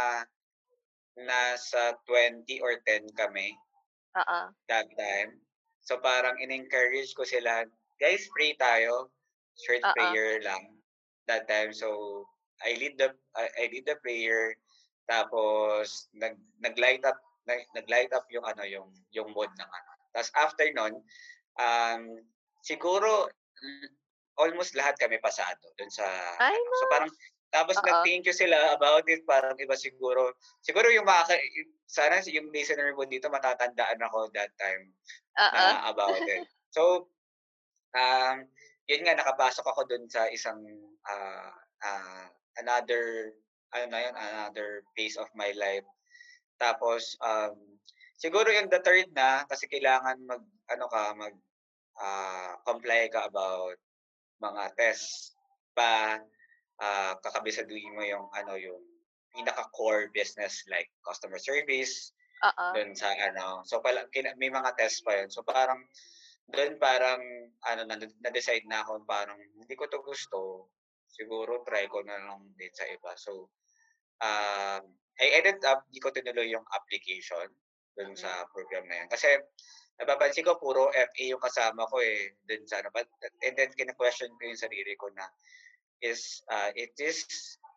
[1.19, 3.55] nasa 20 or 10 kami
[4.19, 4.41] Oo.
[4.67, 5.39] that time.
[5.85, 7.67] So parang in-encourage ko sila,
[8.01, 9.11] guys, pray tayo.
[9.55, 9.95] Short Oo.
[9.95, 10.75] prayer lang
[11.31, 11.71] that time.
[11.71, 12.23] So
[12.63, 14.55] I lead the I, I lead the prayer
[15.05, 19.91] tapos nag nag-light up nag, nag-light up yung ano yung yung mood ng ano.
[20.17, 20.95] Tapos after nun,
[21.61, 22.03] um,
[22.65, 23.29] siguro
[24.41, 26.07] almost lahat kami pasado dun sa
[26.41, 26.75] Ay, ano.
[26.81, 27.11] So parang
[27.55, 27.87] tapos Oo.
[27.87, 29.23] nag-thank you sila about it.
[29.23, 30.35] Parang iba siguro.
[30.59, 31.39] Siguro yung mga,
[31.87, 34.91] sana yung listener mo dito matatandaan ako that time
[35.39, 36.43] na about it.
[36.75, 37.07] So,
[37.95, 38.51] um,
[38.91, 40.59] yun nga, nakapasok ako dun sa isang
[41.07, 41.55] uh,
[41.87, 42.27] uh,
[42.59, 43.31] another,
[43.71, 45.87] ano na yun, another phase of my life.
[46.59, 47.79] Tapos, um,
[48.19, 51.39] siguro yung the third na, kasi kailangan mag, ano ka, mag,
[52.03, 53.79] uh, comply ka about
[54.43, 55.39] mga tests
[55.79, 56.19] pa
[56.81, 58.81] uh, kakabisaduhin mo yung ano yung
[59.35, 62.15] pinaka core business like customer service
[62.47, 62.67] Oo.
[62.75, 63.67] doon sa ano.
[63.67, 64.07] So pala
[64.39, 65.29] may mga test pa yun.
[65.31, 65.83] So parang
[66.51, 67.21] doon parang
[67.67, 70.71] ano na, na-decide na ako parang hindi ko to gusto.
[71.11, 73.15] Siguro try ko na lang din sa iba.
[73.19, 73.51] So
[74.23, 74.83] um
[75.15, 77.51] I ended up di ko tinuloy yung application
[77.95, 78.23] doon mm-hmm.
[78.23, 79.09] sa program na yun.
[79.11, 79.31] Kasi
[79.99, 82.91] napapansin ko puro FA yung kasama ko eh dun sa ano
[83.47, 85.23] and then kina-question ko yung sarili ko na
[86.03, 87.23] is uh, it is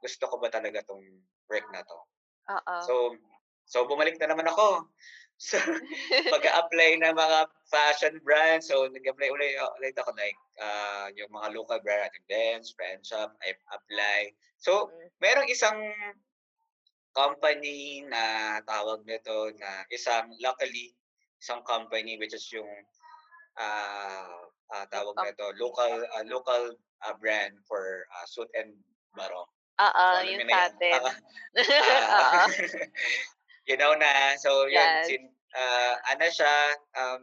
[0.01, 1.03] gusto ko ba talaga tong
[1.49, 1.97] work na to.
[2.53, 2.75] Oo.
[2.85, 2.93] So
[3.67, 4.87] so bumalik na naman ako.
[5.37, 5.61] So
[6.33, 11.77] pag-apply ng mga fashion brands, so nag-apply ulit, ulit ako like uh, yung mga local
[11.85, 14.33] brand, Benz, Friend Shop, I apply.
[14.57, 15.13] So mm.
[15.21, 15.77] merong isang
[17.17, 20.93] company na tawag nito na isang luckily
[21.41, 22.69] isang company which is yung
[23.57, 28.73] uh, uh, tawag nito local uh, local uh, brand for uh, suit and
[29.13, 29.49] barong.
[29.77, 31.01] Oo, so, yung sa atin.
[31.05, 32.47] uh,
[33.69, 35.05] you know na, so yun, yes.
[35.05, 36.53] sin, uh, ano siya,
[36.97, 37.21] um,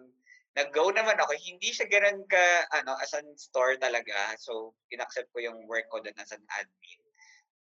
[0.55, 1.35] nag-go naman ako.
[1.35, 2.45] Hindi siya ganun ka,
[2.79, 4.39] ano, as an store talaga.
[4.39, 7.01] So, inaccept ko yung work ko doon as an admin.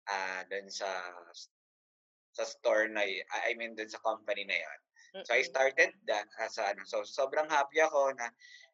[0.09, 0.89] Uh, doon sa
[2.33, 3.25] sa store na yun.
[3.45, 4.79] I mean, doon sa company na yun.
[5.25, 8.29] So, I started that as ano, so sobrang happy ako na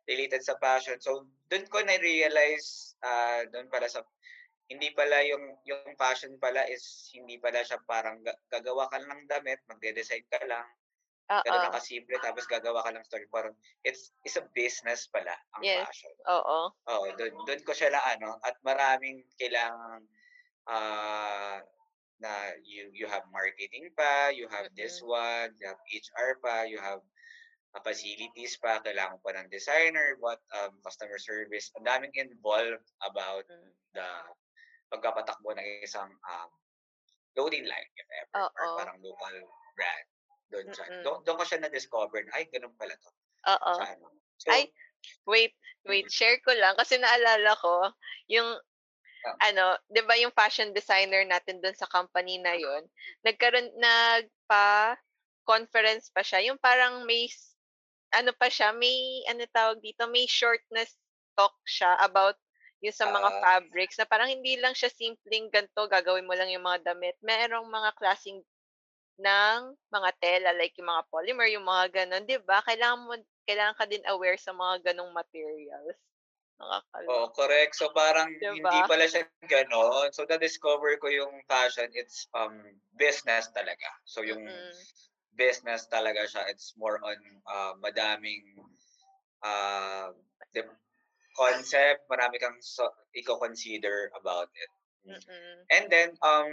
[0.06, 0.98] related sa fashion.
[1.02, 4.06] So, doon ko na-realize, uh, doon pala sa,
[4.70, 9.30] hindi pala yung, yung fashion pala is, hindi pala siya parang gagawa ka lang ng
[9.30, 10.66] damit, magde-design ka lang,
[11.26, 11.42] Uh-oh.
[11.42, 13.26] Ganun lang kasimple, tapos gagawa ka ng story.
[13.34, 15.82] Parang, it's, it's a business pala, ang yes.
[15.82, 16.14] fashion.
[16.30, 16.70] Oo.
[16.70, 20.06] Oo, doon, doon ko siya na ano, at maraming kailangan,
[20.70, 21.58] uh,
[22.20, 22.32] na
[22.64, 24.80] you you have marketing pa, you have mm-hmm.
[24.80, 27.04] this one, you have HR pa, you have
[27.84, 31.72] facilities pa, kailangan pa ng designer, what um, customer service.
[31.76, 33.72] Ang daming involved about mm.
[33.92, 34.08] the
[34.94, 36.52] pagkapatakbo ng isang um,
[37.36, 39.36] loading line, if ever, or parang local
[39.76, 40.08] brand.
[40.54, 43.12] Doon, siya, doon, doon ko siya na-discover na, ay, ganun pala to.
[43.50, 43.74] Oo.
[43.82, 44.08] Ano.
[44.40, 44.72] So, ay,
[45.28, 46.16] wait, wait, mm-hmm.
[46.16, 47.92] share ko lang kasi naalala ko,
[48.30, 48.50] yung
[49.26, 49.36] oh.
[49.42, 52.86] ano, 'di ba yung fashion designer natin doon sa company na 'yon,
[53.26, 54.98] nagkaroon nagpa
[55.46, 57.30] conference pa siya, yung parang may
[58.16, 60.96] ano pa siya, may ano tawag dito, may shortness
[61.36, 62.40] talk siya about
[62.80, 66.52] yung sa mga uh, fabrics na parang hindi lang siya simpleng ganto gagawin mo lang
[66.52, 67.16] yung mga damit.
[67.24, 68.40] Merong mga klaseng
[69.16, 72.60] ng mga tela like yung mga polymer, yung mga ganon, 'di ba?
[72.64, 73.16] Kailangan mo
[73.48, 75.98] kailangan ka din aware sa mga ganong materials.
[76.56, 77.12] Nakakaloka.
[77.12, 77.74] Oh, correct.
[77.76, 78.64] So parang diba?
[78.64, 80.12] hindi pala siya gano'n.
[80.16, 82.60] So na-discover ko yung fashion, it's um
[82.96, 83.88] business talaga.
[84.08, 86.48] So yung mm-hmm business talaga siya.
[86.50, 88.60] It's more on uh, madaming
[89.44, 90.16] uh,
[90.56, 90.64] the
[91.36, 94.72] concept, marami kang so, i-consider about it.
[95.06, 95.56] Mm-mm.
[95.70, 96.50] And then, um,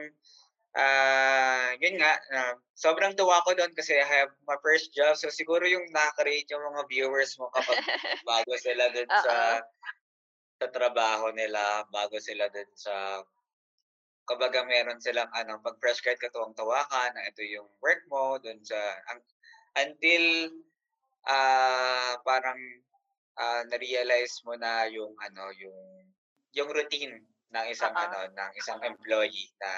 [0.77, 5.17] uh, yun nga, uh, sobrang tuwa ko doon kasi I have my first job.
[5.17, 7.79] So siguro yung nakaka-rate yung mga viewers mo kapag
[8.29, 9.35] bago sila doon sa
[10.63, 13.23] sa trabaho nila, bago sila doon sa
[14.33, 18.41] Kumbaga meron silang ano, pag fresh grad ka tuwang-tuwa ka na ito yung work mo
[18.41, 18.81] dun sa
[19.13, 19.21] ang,
[19.77, 20.49] until
[21.29, 22.57] uh, parang
[23.37, 26.09] uh, na-realize mo na yung ano, yung
[26.57, 27.21] yung routine
[27.53, 28.09] ng isang uh-huh.
[28.09, 29.73] ano, ng isang employee na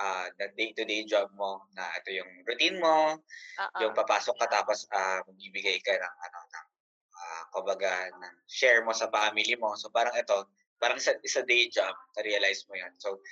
[0.00, 3.80] uh, the day-to-day job mo na ito yung routine mo, uh-huh.
[3.84, 6.66] yung papasok ka tapos uh, magbibigay ka ng ano ng
[7.12, 9.76] uh, kumbaga ng share mo sa family mo.
[9.76, 12.92] So parang ito, parang sa, sa day job, na-realize mo yan.
[12.98, 13.22] So,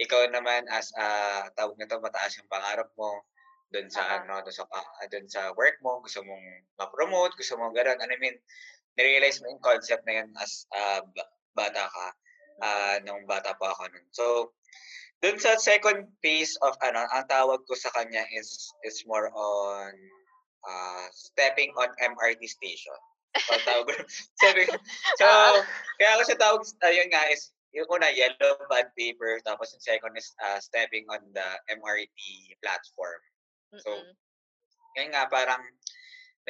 [0.00, 3.20] ikaw naman as uh, tawag na to, mataas yung pangarap mo
[3.70, 4.26] doon sa uh-huh.
[4.26, 6.46] ano, doon sa uh, doon sa work mo, gusto mong
[6.80, 8.00] ma-promote, gusto mong gano'n.
[8.00, 8.36] Ano I mean,
[8.98, 11.00] na-realize mo yung concept na yan as uh,
[11.54, 12.06] bata ka
[12.64, 14.06] uh, nung bata pa ako nun.
[14.10, 14.24] So,
[15.20, 19.92] dun sa second phase of ano, ang tawag ko sa kanya is is more on
[20.64, 23.00] uh, stepping on MRT station.
[23.38, 23.94] So, tawag ko.
[24.42, 24.66] Sabi,
[25.18, 25.62] so, Oo.
[25.98, 30.14] kaya ako siya tawag, ayun nga, is yung una, yellow bond paper, tapos yung second
[30.18, 32.18] is uh, stepping on the MRT
[32.58, 33.22] platform.
[33.78, 34.18] So, Mm-mm.
[34.98, 35.62] Yun nga, parang,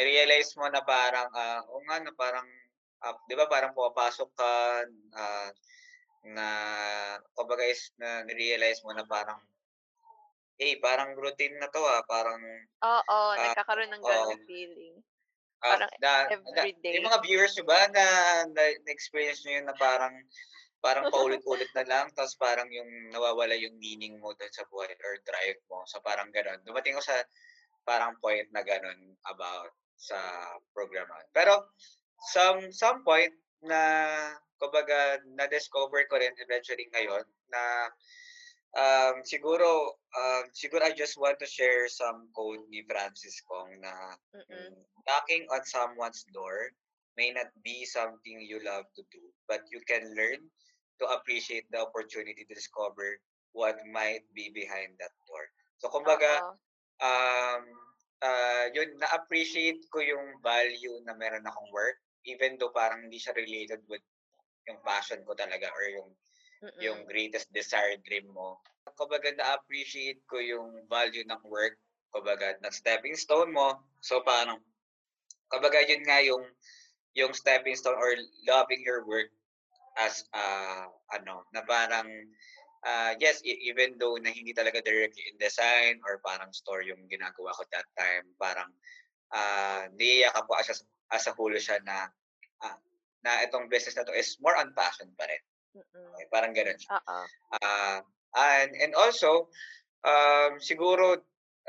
[0.00, 2.48] na-realize mo na parang, ah, o nga, na parang,
[3.04, 4.52] ah, di ba parang pumapasok ka,
[5.12, 5.50] ah,
[6.24, 6.46] na,
[7.36, 9.36] kumbaga is, na realize mo na parang,
[10.56, 12.40] eh, parang routine na to ah, parang,
[12.80, 13.04] Oo,
[13.36, 14.08] Ah, nagkakaroon ng oo.
[14.08, 14.96] gano'ng feeling.
[15.64, 17.00] Ah, Parang na, na, everyday.
[17.00, 18.04] yung mga viewers nyo ba na,
[18.52, 20.14] na, na-experience nyo yun na parang,
[20.80, 25.14] parang paulit-ulit na lang, tapos parang yung nawawala yung meaning mo doon sa buhay or
[25.28, 25.84] drive mo.
[25.84, 26.64] So parang gano'n.
[26.64, 27.20] Dumating ko sa
[27.84, 30.16] parang point na gano'n about sa
[30.72, 31.12] programa.
[31.36, 31.68] Pero
[32.32, 33.80] some some point na
[34.56, 37.88] kumbaga na-discover ko rin eventually ngayon na
[38.76, 43.92] um, siguro um, siguro I just want to share some quote ni Francis Kong na
[44.36, 44.46] Mm-mm.
[44.50, 46.70] mm, knocking on someone's door
[47.18, 50.40] may not be something you love to do, but you can learn
[51.02, 53.18] to appreciate the opportunity to discover
[53.52, 55.44] what might be behind that door.
[55.82, 56.54] So kumbaga, Oo.
[57.02, 57.62] um,
[58.22, 63.34] uh, yun, na-appreciate ko yung value na meron akong work, even though parang hindi siya
[63.34, 64.04] related with
[64.68, 66.10] yung passion ko talaga or yung
[66.60, 66.80] Mm-mm.
[66.80, 68.60] yung greatest desired dream mo.
[68.96, 71.80] Kumbaga, na-appreciate ko yung value ng work,
[72.12, 73.80] kumbaga, ng stepping stone mo.
[74.04, 74.60] So, parang,
[75.48, 76.44] kumbaga, yun nga yung,
[77.16, 78.12] yung stepping stone or
[78.44, 79.32] loving your work
[79.96, 80.84] as, uh,
[81.16, 82.08] ano, na parang,
[82.84, 87.08] uh, yes, e- even though na hindi talaga directly in design or parang store yung
[87.08, 88.68] ginagawa ko that time, parang,
[89.32, 90.76] uh, naiiyak ako as a,
[91.16, 92.04] as a whole siya na,
[92.60, 92.76] ah,
[93.24, 95.40] na itong business na to is more on passion pa rin.
[95.76, 96.06] Mm-mm.
[96.14, 96.98] Okay, parang ganun siya.
[96.98, 97.18] Oo.
[97.60, 97.98] Uh,
[98.34, 99.50] and, and also,
[100.02, 101.18] um, siguro,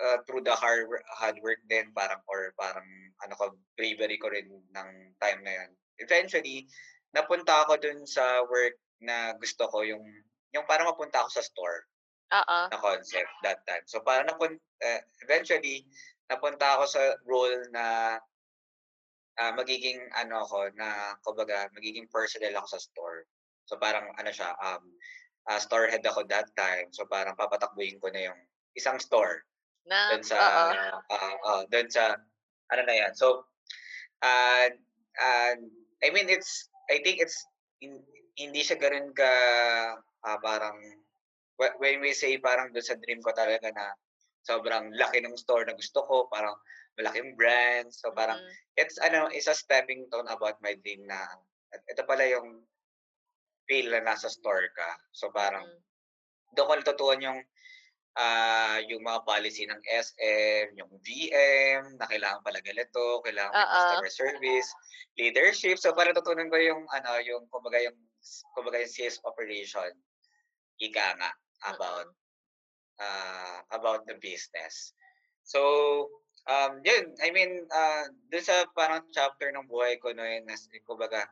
[0.02, 2.86] uh, through the hard, hard work din, parang, or parang,
[3.22, 4.90] ano ko, bravery ko rin ng
[5.22, 5.70] time na yun.
[6.02, 6.66] Eventually,
[7.14, 10.02] napunta ako dun sa work na gusto ko, yung,
[10.54, 11.86] yung parang mapunta ako sa store
[12.34, 12.60] Oo.
[12.74, 13.86] na concept that time.
[13.86, 15.86] So, parang napun, uh, eventually,
[16.32, 18.18] napunta ako sa role na
[19.42, 23.26] ah, magiging ano ako na kumbaga magiging personnel ako sa store.
[23.72, 24.84] So parang ano siya um
[25.48, 26.92] ah, store head ako that time.
[26.92, 28.40] So parang papatakbuhin ko na yung
[28.76, 29.48] isang store
[29.88, 30.38] Na, doon sa
[31.08, 32.20] ah ah, doon sa
[32.72, 33.14] ano na yan.
[33.16, 33.48] So
[34.20, 34.68] uh,
[35.18, 35.54] uh,
[36.04, 37.40] I mean it's I think it's
[37.80, 38.06] hin-
[38.36, 39.32] hindi siya ganoon ka
[40.28, 40.76] ah, parang
[41.60, 43.96] wh- when we say parang doon sa dream ko talaga na
[44.42, 46.58] sobrang laki ng store na gusto ko, parang
[46.98, 47.94] malaking brand.
[47.94, 48.78] So parang Mm-mm.
[48.78, 51.18] it's ano, is a stepping stone about my dream na
[51.88, 52.66] ito pala yung
[53.72, 55.00] feel na nasa store ka.
[55.16, 55.80] So parang Mm.
[56.60, 57.40] doon ko natutuhan yung
[58.20, 63.72] ah yung mga policy ng SM, yung VM, na kailangan pala ganito, kailangan may Oo.
[63.72, 64.70] customer service,
[65.16, 65.80] leadership.
[65.80, 67.96] So parang natutunan ko yung ano, yung kumbaga yung
[68.52, 69.96] kumbaga yung sales operation.
[70.84, 71.32] Ika nga
[71.72, 72.12] about
[73.00, 74.92] uh, about the business.
[75.44, 76.10] So,
[76.48, 80.56] um, yun, I mean, uh, dun sa parang chapter ng buhay ko noon, na,
[80.86, 81.26] kumbaga,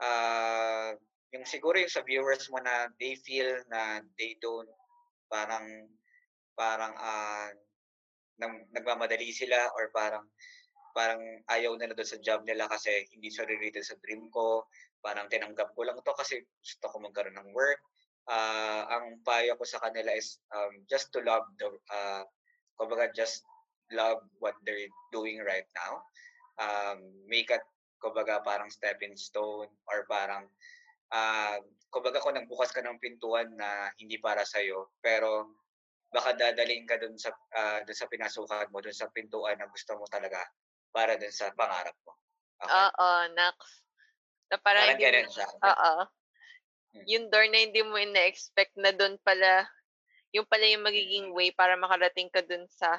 [0.00, 0.94] uh,
[1.30, 4.68] yung siguro yung sa viewers mo na they feel na they don't,
[5.30, 5.86] parang,
[6.58, 7.48] parang, uh,
[8.42, 10.26] nang, nagmamadali sila or parang,
[10.90, 11.22] parang
[11.54, 14.66] ayaw nila doon sa job nila kasi hindi siya related sa dream ko.
[14.98, 17.78] Parang tinanggap ko lang to kasi gusto ko magkaroon ng work.
[18.26, 22.26] Ah, ang payo ko sa kanila is um, just to love the, uh,
[22.74, 23.46] kumbaga just
[23.94, 26.02] love what they're doing right now.
[26.58, 27.62] Um, make it,
[28.02, 30.50] kumbaga parang stepping stone or parang,
[31.10, 31.56] uh,
[31.90, 35.50] kumbaga kung nagbukas ka ng pintuan na hindi para sa'yo, pero
[36.10, 39.94] baka dadalhin ka dun sa, ah, dun sa pinasukan mo, dun sa pintuan na gusto
[39.94, 40.42] mo talaga
[40.90, 42.14] para dun sa pangarap mo.
[42.58, 42.70] Okay?
[42.70, 43.58] Oo, Nax.
[44.50, 45.46] Na parang Parang hindi ganun siya.
[45.46, 45.92] oo.
[46.90, 47.04] Mm.
[47.06, 49.70] Yung door na hindi mo ina-expect na doon pala,
[50.34, 52.98] yung pala yung magiging way para makarating ka dun sa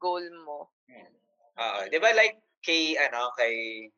[0.00, 0.72] goal mo.
[0.88, 1.12] Hmm.
[1.56, 3.88] Oo, 'di ba like kay ano kay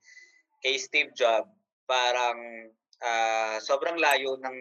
[0.62, 1.50] kay Steve Jobs,
[1.86, 2.38] parang
[3.02, 4.58] ah, sobrang layo ng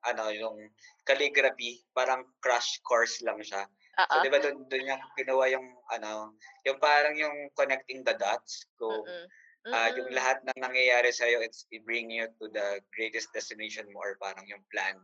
[0.00, 0.56] ano yung
[1.04, 3.68] calligraphy, parang crash course lang siya.
[4.00, 4.08] Oo.
[4.08, 6.32] So 'di ba doon doon niya kinuha yung ano,
[6.64, 9.74] yung parang yung connecting the dots kung Mm-mm.
[9.74, 10.16] ah, yung Mm-mm.
[10.16, 14.46] lahat ng nangyayari sa it's it bring you to the greatest destination mo or parang
[14.48, 14.96] yung plan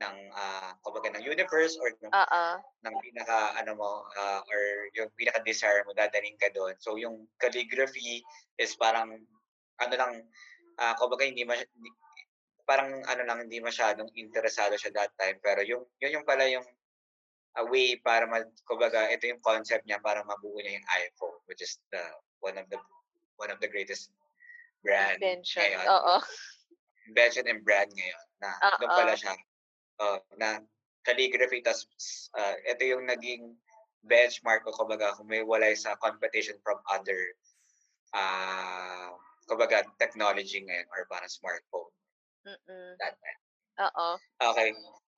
[0.00, 2.44] ng ah kumbaga ng universe or ng Oo.
[2.88, 4.62] ng pinaka ano mo ah, or
[4.96, 6.76] yung pinaka desire mo dadaling ka doon.
[6.80, 8.20] So yung calligraphy
[8.60, 9.16] is parang
[9.80, 10.12] ano lang
[10.80, 11.96] ah kumbaga hindi mas hindi-
[12.70, 15.42] parang ano lang, hindi masyadong interesado siya that time.
[15.42, 16.62] Pero yung, yun yung pala yung
[17.58, 21.66] a way para mag, kumbaga, ito yung concept niya para mabuo niya yung iPhone, which
[21.66, 21.98] is the
[22.38, 22.78] one of the
[23.42, 24.14] one of the greatest
[24.86, 25.66] brand Invention.
[25.66, 25.86] ngayon.
[25.90, 26.14] Oo.
[27.10, 28.76] Invention and brand ngayon na Oo.
[28.78, 29.34] doon pala siya.
[29.98, 30.62] Oh, na
[31.02, 31.90] calligraphy tas
[32.38, 33.50] uh, ito yung naging
[34.06, 37.18] benchmark ko kumbaga kung may walay sa competition from other
[38.16, 39.12] uh,
[39.50, 41.90] kumbaga technology ngayon or parang smartphone
[42.46, 42.94] Mm-mm.
[43.02, 43.40] that time.
[43.90, 44.08] Oo.
[44.38, 44.70] Okay.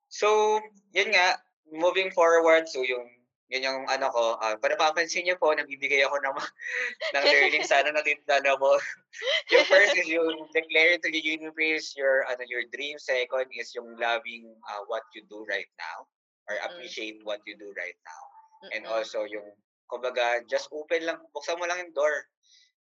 [0.09, 0.61] So,
[0.97, 3.07] yun nga, moving forward, so yung
[3.53, 6.37] yun yung ano ko, uh, para papansin niyo po, nagbibigay ako ng,
[7.15, 8.81] ng learning sana natitanda mo.
[9.53, 12.97] yung first is yung declare to the universe your ano your dream.
[12.97, 16.09] Second is yung loving uh, what you do right now
[16.49, 16.65] or Mm.
[16.73, 18.23] appreciate what you do right now.
[18.73, 18.97] And Mm-mm.
[18.97, 19.53] also yung
[19.93, 22.25] kumbaga just open lang, buksan mo lang yung door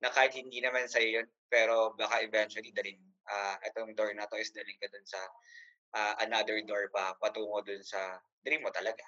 [0.04, 2.99] na kahit hindi naman sa'yo yun, pero baka eventually dalhin,
[3.32, 5.20] ah itong door na to is dalhin ka dun sa
[5.95, 9.08] ah, another door pa patungo dun sa dream mo talaga.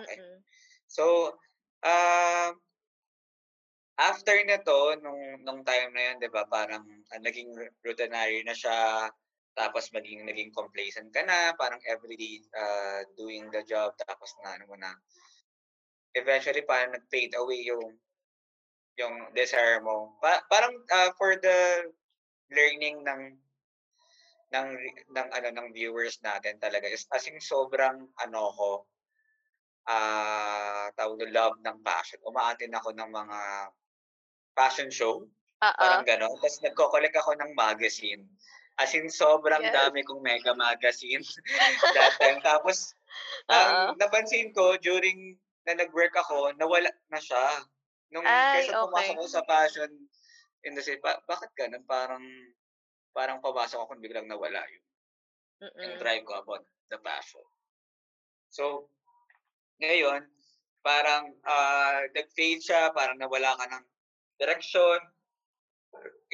[0.00, 0.16] Okay?
[0.16, 0.40] Mm-mm.
[0.88, 1.36] So,
[1.84, 2.56] ah
[4.00, 7.52] after nito, nung, nung time na yun, di ba, parang ah, naging
[7.84, 9.06] routinary na siya,
[9.52, 14.64] tapos maging naging complacent ka na, parang everyday uh, doing the job, tapos na ano
[14.64, 14.96] mo na,
[16.16, 18.00] eventually parang nag-fade away yung
[19.00, 20.16] yung desire mo.
[20.20, 21.88] Pa- parang ah, for the
[22.52, 23.22] learning ng
[24.52, 24.68] ng
[25.16, 28.70] ng ano ng viewers natin talaga is as in sobrang ano ko
[29.88, 32.20] ah tawag doon, love ng passion.
[32.22, 33.38] Umaattend ako ng mga
[34.54, 35.24] fashion show,
[35.64, 35.76] Oo.
[35.80, 36.32] parang gano'n.
[36.38, 38.22] Tapos nagko-collect ako ng magazine.
[38.80, 39.74] As in, sobrang Yes.
[39.74, 41.20] dami kong mega magazine
[41.96, 42.40] that time.
[42.40, 42.96] Tapos,
[43.52, 45.36] ang napansin ko during
[45.68, 47.68] na nag-work ako, nawala na siya.
[48.12, 49.16] Nung Ay, kesa pumasok okay.
[49.16, 49.90] ako sa fashion
[50.62, 51.82] industry, ba- bakit ganun?
[51.88, 52.22] Parang,
[53.16, 54.84] parang pumasok ako, biglang nawala yun.
[55.80, 55.98] Yung Mm-mm.
[55.98, 57.44] drive ko about the passion.
[58.52, 58.92] So,
[59.80, 60.28] ngayon,
[60.82, 63.84] parang ah nag-fade siya, parang nawala ka ng
[64.36, 64.98] direction.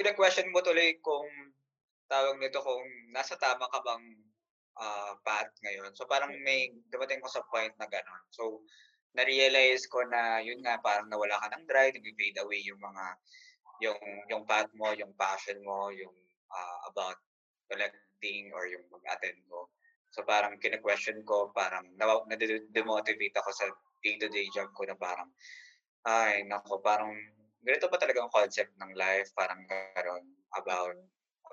[0.01, 1.29] Ina-question mo tuloy kung
[2.09, 4.05] tawag nito kung nasa tama ka bang
[4.81, 5.93] ah, path ngayon.
[5.93, 8.25] So parang may dumating ko sa point na gano'n.
[8.33, 8.65] So
[9.17, 13.05] na-realize ko na yun nga parang nawala ka ng drive, nag-fade away yung mga
[13.79, 16.15] yung yung path mo, yung passion mo, yung
[16.51, 17.19] ah, about
[17.71, 19.71] collecting or yung mag-attend mo.
[20.11, 21.85] So parang kine-question ko, parang
[22.27, 23.67] nade-demotivate ako sa
[24.01, 25.29] day-to-day job ko na parang
[26.09, 27.13] ay nako, parang
[27.61, 30.25] ganito ba talaga ang concept ng life, parang gano'n
[30.57, 30.97] about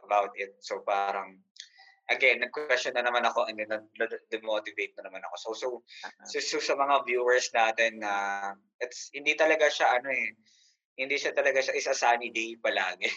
[0.06, 0.56] about it.
[0.64, 1.42] So parang
[2.10, 5.36] again, nag-question na naman ako and then na-demotivate na naman ako.
[5.38, 6.26] So so Oo.
[6.26, 8.14] so, so sa mga viewers natin na
[8.82, 10.34] it's hindi talaga siya ano eh,
[10.96, 13.10] hindi siya talaga siya is a sunny day palagi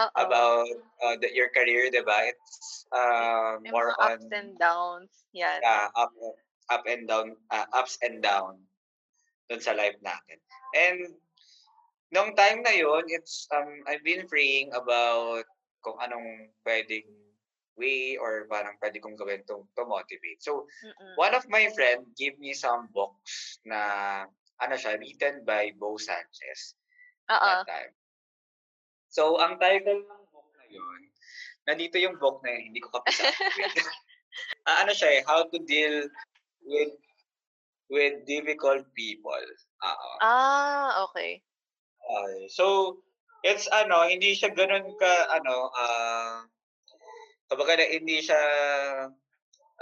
[0.00, 0.10] Oo.
[0.16, 0.68] about
[1.04, 2.32] uh, the, your career, 'di ba?
[2.32, 5.12] It's uh, May more mga on ups and downs.
[5.32, 5.60] Yan.
[5.60, 6.12] yeah, up
[6.72, 8.60] up and down, uh, ups and down
[9.52, 10.40] dun sa life natin.
[10.72, 10.98] And
[12.12, 15.44] nung time na yon, it's um I've been praying about
[15.82, 17.21] kung anong pwedeng
[17.76, 20.40] way or parang pwede kong gawin to, to motivate.
[20.44, 21.14] So, Mm-mm.
[21.16, 23.80] one of my friend gave me some books na
[24.62, 26.76] ano siya, written by Bo Sanchez
[27.32, 27.40] Oo.
[27.40, 27.92] that time.
[29.12, 31.00] So, ang title ng book na yun,
[31.68, 33.28] nandito yung book na yun, hindi ko kapisa.
[33.60, 33.76] Wait.
[34.64, 36.08] Ah, ano siya eh, How to Deal
[36.64, 36.96] with
[37.92, 39.44] with Difficult People.
[39.84, 40.10] Oo.
[40.24, 41.44] Ah, okay.
[42.00, 42.48] Okay.
[42.48, 42.96] So,
[43.44, 46.48] it's ano, hindi siya ganun ka, ano, ah,
[47.52, 48.40] kumbaga na hindi siya,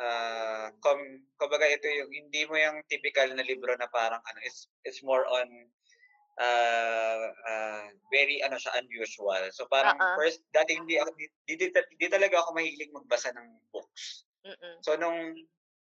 [0.02, 0.98] ah, com,
[1.38, 5.22] kumbaga ito yung, hindi mo yung typical na libro na parang, ano, it's, it's more
[5.30, 5.46] on,
[6.42, 9.46] ah, ah, very, ano siya, unusual.
[9.54, 10.18] So, parang, Oo.
[10.18, 14.26] first, dati hindi ako, di, di, di, di talaga ako mahilig magbasa ng books.
[14.42, 14.82] Mm-mm.
[14.82, 15.38] So, nung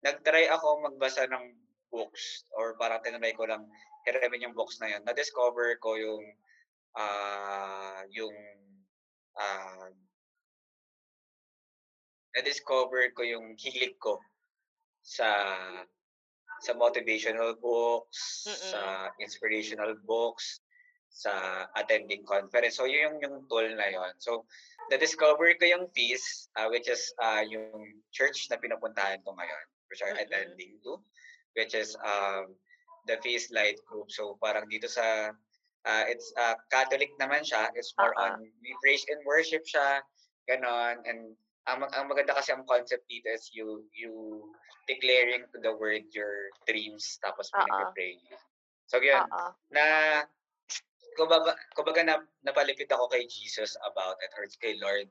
[0.04, 1.56] nag-try ako magbasa ng
[1.94, 3.68] books or parang tinry ko lang
[4.08, 6.24] hiramin yung books na yun, na-discover ko yung
[6.98, 8.34] ah yung
[9.38, 9.88] ah
[12.36, 14.20] na-discover ko yung hilig ko
[15.02, 15.30] sa
[16.62, 18.70] sa motivational books, Mm-mm.
[18.70, 18.82] sa
[19.18, 20.62] inspirational books,
[21.10, 22.78] sa attending conference.
[22.78, 24.14] So, yun yung, yung tool na yon.
[24.22, 24.46] So,
[24.94, 30.06] na-discover ko yung fees, ah, which is ah yung church na pinupuntahan ko ngayon, which
[30.06, 30.22] Mm-mm.
[30.22, 31.02] attending to,
[31.58, 32.54] which is um,
[33.10, 34.14] the Feast Light Group.
[34.14, 35.34] So, parang dito sa,
[35.90, 37.74] ah, it's ah, Catholic naman siya.
[37.74, 38.22] It's more Oo.
[38.22, 40.06] on, we praise and worship siya,
[40.46, 41.02] ganon.
[41.10, 41.34] And
[41.70, 44.42] ang, ang maganda kasi ang concept dito is you, you
[44.90, 48.18] declaring to the word your dreams, tapos pinag-pray.
[48.90, 49.50] So, yun, Oo.
[49.72, 49.86] na
[51.16, 55.08] kumbaga, kumbaga na, napalipit ako kay Jesus about it or kay Lord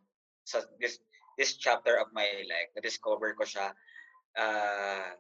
[0.49, 0.99] sa this
[1.39, 2.71] this chapter of my life.
[2.77, 3.73] Na-discover ko siya
[4.37, 5.15] uh,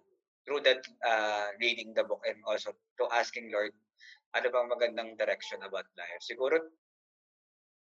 [0.44, 3.72] through that uh, reading the book and also to asking Lord,
[4.34, 6.20] ano bang magandang direction about life?
[6.20, 6.58] Siguro,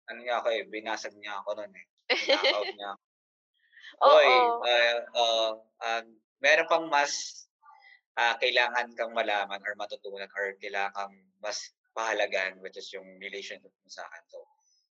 [0.08, 1.86] ano niya ako eh, binasag niya ako noon eh.
[2.26, 3.09] Binakaw niya ako.
[3.98, 4.28] Oy,
[4.70, 5.50] uh, uh,
[5.82, 6.02] uh,
[6.38, 7.44] meron pang mas
[8.16, 13.72] uh, kailangan kang malaman or matutunan or kailangan kang mas pahalagan which is yung relationship
[13.82, 14.22] mo sa akin.
[14.30, 14.38] So,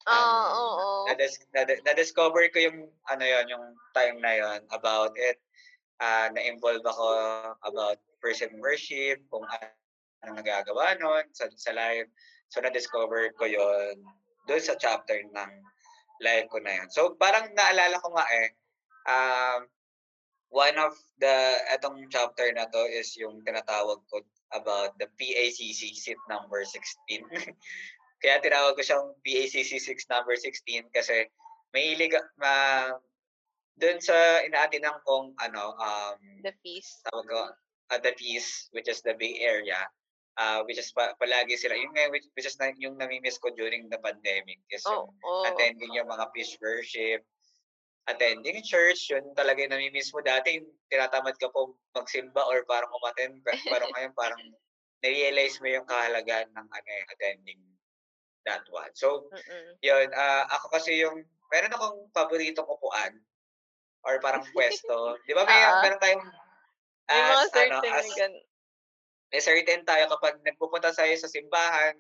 [0.08, 0.76] um, oh, oo.
[0.80, 1.82] Oh, oh.
[1.86, 2.80] Na-discover ko yung
[3.12, 5.42] ano yon yung time na yon about it.
[6.00, 7.08] Uh, na-involve ako
[7.64, 9.68] about person worship, kung ano
[10.36, 12.10] nagagawa nun sa, sa live.
[12.50, 14.02] So, na-discover ko yon
[14.46, 15.52] doon sa chapter ng
[16.22, 16.90] live ko na yun.
[16.92, 18.56] So, parang naalala ko nga eh,
[19.10, 19.70] um,
[20.50, 21.36] one of the,
[21.74, 24.22] etong chapter na to is yung tinatawag ko
[24.54, 27.26] about the PACC seat number 16.
[28.22, 31.28] Kaya tinawag ko siyang PACC 6 number 16 kasi
[31.76, 32.88] may ilig, ma,
[33.76, 34.16] doon sa
[34.48, 37.04] inaatinan kong ano, um, the fees.
[37.12, 37.42] Tawag ko,
[37.92, 39.84] uh, the fees, which is the Bay Area,
[40.40, 43.92] uh, which is pa, palagi sila, yung which, which is na, yung nami-miss ko during
[43.92, 45.44] the pandemic is oh, yung oh.
[45.52, 47.28] attending yung mga peace worship,
[48.06, 50.22] attending church, yun talaga yung namimiss mo.
[50.22, 50.62] Dati,
[50.94, 53.42] tinatamad ka po magsimba or parang umaten.
[53.42, 54.42] Pero ngayon, parang
[55.02, 57.62] na-realize mo yung kahalagan ng ano, eh, attending
[58.46, 58.94] that one.
[58.94, 59.82] So, Mm-mm.
[59.82, 60.08] yun.
[60.14, 63.18] Uh, ako kasi yung, meron akong paboritong upuan
[64.06, 65.18] or parang pwesto.
[65.26, 65.82] Di ba may, uh-huh.
[65.82, 66.26] meron tayong
[67.10, 68.08] as, may mga certain ano, as,
[69.34, 71.98] may certain tayo kapag nagpupunta tayo sa simbahan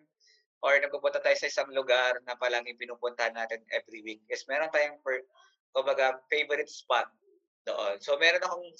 [0.61, 4.97] or nagpupunta tayo sa isang lugar na palagi pinupuntahan natin every week is meron tayong
[5.01, 5.21] per,
[5.75, 7.11] kumbaga, favorite spot
[7.67, 7.99] doon.
[7.99, 8.71] So, meron akong,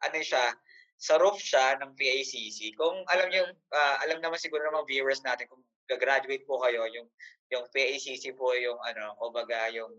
[0.00, 0.56] ano siya,
[0.96, 2.72] sa roof siya ng PACC.
[2.76, 6.88] Kung alam niyo, uh, alam naman siguro ng mga viewers natin, kung gagraduate po kayo,
[6.88, 7.08] yung,
[7.52, 9.92] yung PACC po yung, ano, kumbaga, yung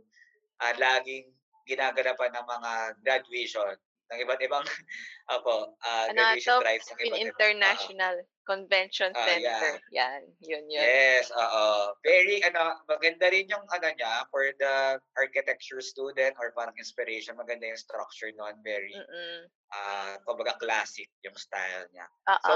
[0.61, 1.29] uh, laging
[1.69, 2.71] ginaganapan ng mga
[3.05, 3.77] graduation
[4.11, 4.65] ng iba't ibang
[5.33, 9.77] apo, uh, graduation ano, rites ng iba't International uh, Convention uh, Center.
[9.93, 9.93] Yeah.
[9.93, 10.81] Yan, yun yun.
[10.81, 11.93] Yes, oo.
[12.01, 17.69] Very, ano, maganda rin yung, ano niya, for the architecture student or parang inspiration, maganda
[17.69, 18.57] yung structure noon.
[18.65, 19.45] Very, Mm-mm.
[19.71, 22.09] uh, kumbaga classic yung style niya.
[22.25, 22.41] Uh-uh.
[22.49, 22.55] So,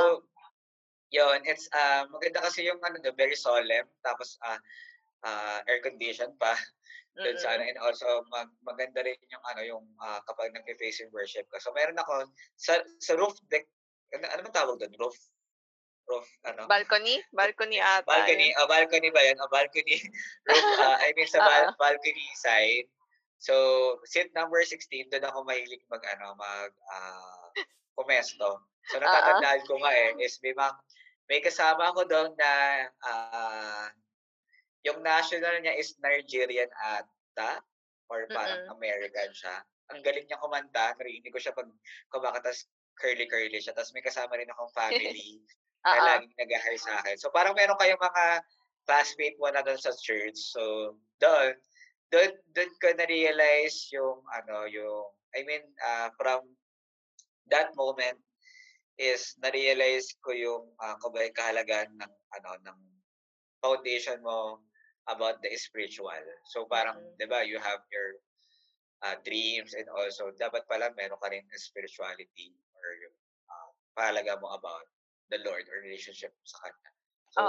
[1.14, 4.58] yun, it's, uh, maganda kasi yung, ano, very solemn, tapos, uh,
[5.26, 6.54] uh, air condition pa.
[7.16, 11.48] Doon sa ano, and also mag, maganda rin yung ano yung uh, kapag nag-face worship
[11.48, 11.64] ka.
[11.64, 12.28] So meron ako
[12.60, 13.64] sa sa roof deck
[14.12, 14.92] ano, ano tawag doon?
[15.00, 15.16] Roof
[16.06, 16.70] roof ano?
[16.70, 17.22] Balcony?
[17.34, 18.06] Balcony ata.
[18.06, 19.38] Balcony, oh, balcony ba 'yan?
[19.42, 19.98] Oh, balcony.
[20.50, 22.88] roof uh, I mean sa bal- balcony side.
[23.42, 23.54] So
[24.08, 27.50] seat number 16 doon ako mahilig mag ano mag uh,
[27.98, 28.64] pumesto.
[28.90, 30.74] So natatandaan ko nga eh is may mga,
[31.26, 32.52] may kasama ako doon na
[33.02, 33.86] uh,
[34.86, 37.66] yung national niya is Nigerian ata
[38.14, 38.78] or parang mm-hmm.
[38.78, 39.66] American siya.
[39.90, 40.94] Ang galing niya kumanta.
[40.98, 41.70] Narinig ko siya pag
[42.14, 42.70] kumaka, tapos
[43.02, 43.74] curly-curly siya.
[43.74, 45.42] Tapos may kasama rin akong family
[45.86, 47.16] na laging nag-hire sa akin.
[47.22, 48.26] So parang meron kayong mga
[48.90, 50.38] classmate mo na doon sa church.
[50.38, 51.54] So doon,
[52.10, 55.06] doon, doon ko na-realize yung ano, yung,
[55.38, 56.42] I mean, uh, from
[57.54, 58.18] that moment
[58.98, 62.80] is na-realize ko yung uh, kubay kahalagan ng ano ng
[63.60, 64.64] foundation mo
[65.12, 66.16] about the spiritual.
[66.50, 67.16] So parang, mm-hmm.
[67.20, 68.10] 'di ba, you have your
[69.04, 73.18] uh, dreams and also dapat pala meron ka rin spirituality or yung
[73.52, 74.88] uh, pahalaga mo about
[75.30, 76.92] the Lord or relationship sa Kanya.
[77.36, 77.42] So,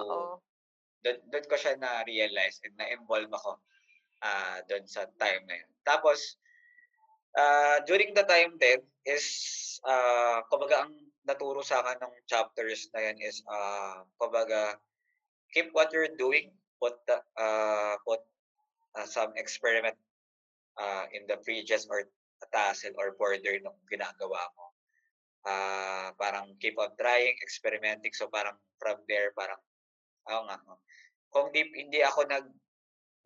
[1.05, 3.61] doon, doon ko siya na-realize and na-involve ako
[4.25, 5.71] uh, doon sa time na yun.
[5.87, 6.41] Tapos,
[7.39, 9.27] uh, during the time din is,
[9.87, 10.95] uh, kumbaga ang
[11.27, 14.79] naturo sa akin ng chapters na yan is, uh, kumbaga,
[15.55, 16.51] keep what you're doing
[16.81, 18.21] put the, uh, put
[18.97, 19.97] uh, some experiment
[20.77, 22.05] uh, in the fridges or
[22.53, 24.66] tassel or border ng ginagawa mo.
[25.47, 28.11] Uh, parang keep on trying, experimenting.
[28.11, 29.63] So parang from there, parang,
[30.27, 30.57] ako nga,
[31.31, 32.47] kung di, hindi ako nag,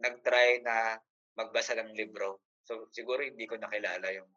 [0.05, 1.01] nag-try na
[1.41, 4.29] magbasa ng libro, so siguro hindi ko nakilala yung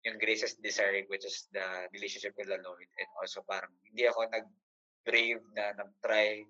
[0.00, 4.32] yung graces desiring which is the relationship with the Lord and also parang hindi ako
[4.32, 6.40] nag-brave na nag-try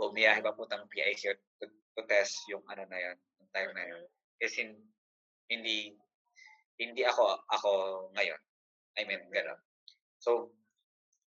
[0.00, 4.02] bumiyahe papuntang PIC to, to test yung ano na yan, yung time na yun.
[4.40, 4.72] Kasi
[5.52, 5.92] hindi,
[6.80, 7.70] hindi ako, ako
[8.16, 8.40] ngayon.
[8.96, 9.60] I mean, gano'n.
[10.20, 10.52] So,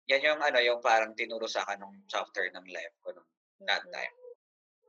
[0.07, 3.31] yan yung ano, yung parang tinuro sa akin ng chapter ng life ko nung
[3.65, 4.15] that time.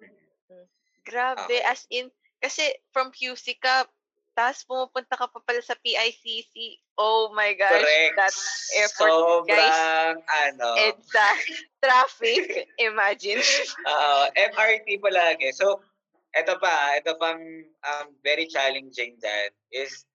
[0.04, 0.66] Mm-hmm.
[1.08, 1.62] Grabe, okay.
[1.64, 2.12] as in,
[2.44, 3.88] kasi from QC ka,
[4.34, 6.82] tapos pumupunta ka pa pala sa PICC.
[6.98, 7.86] Oh my gosh.
[7.86, 8.14] Correct.
[8.18, 8.36] That
[8.76, 10.26] airport, Sobrang, guys.
[10.50, 10.68] ano.
[10.90, 11.38] It's uh,
[11.86, 12.66] traffic.
[12.82, 13.42] Imagine.
[13.86, 15.54] uh, MRT palagi.
[15.54, 15.86] So,
[16.34, 20.10] ito pa, ito pang um, very challenging dyan is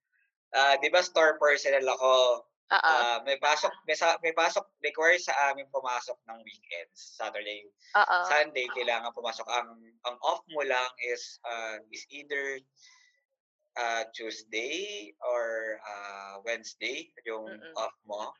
[0.51, 2.43] ah, 'di ba store personnel ako,
[2.73, 3.09] Oo.
[3.09, 8.23] ah, may pasok may sa may pasok required sa amin pumasok ng weekends, Saturday, Oo.
[8.25, 9.47] Sunday kailangan pumasok.
[9.51, 12.61] Ang ang off mo lang is, ah, is either,
[13.79, 17.79] ah, Tuesday or, ah, Wednesday yung Mm.
[17.79, 18.33] off mo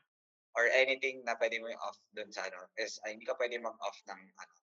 [0.57, 3.97] or anything na puwede mo i-off dun sa ano, is ay hindi ka puwede mag-off
[4.09, 4.55] ng ano,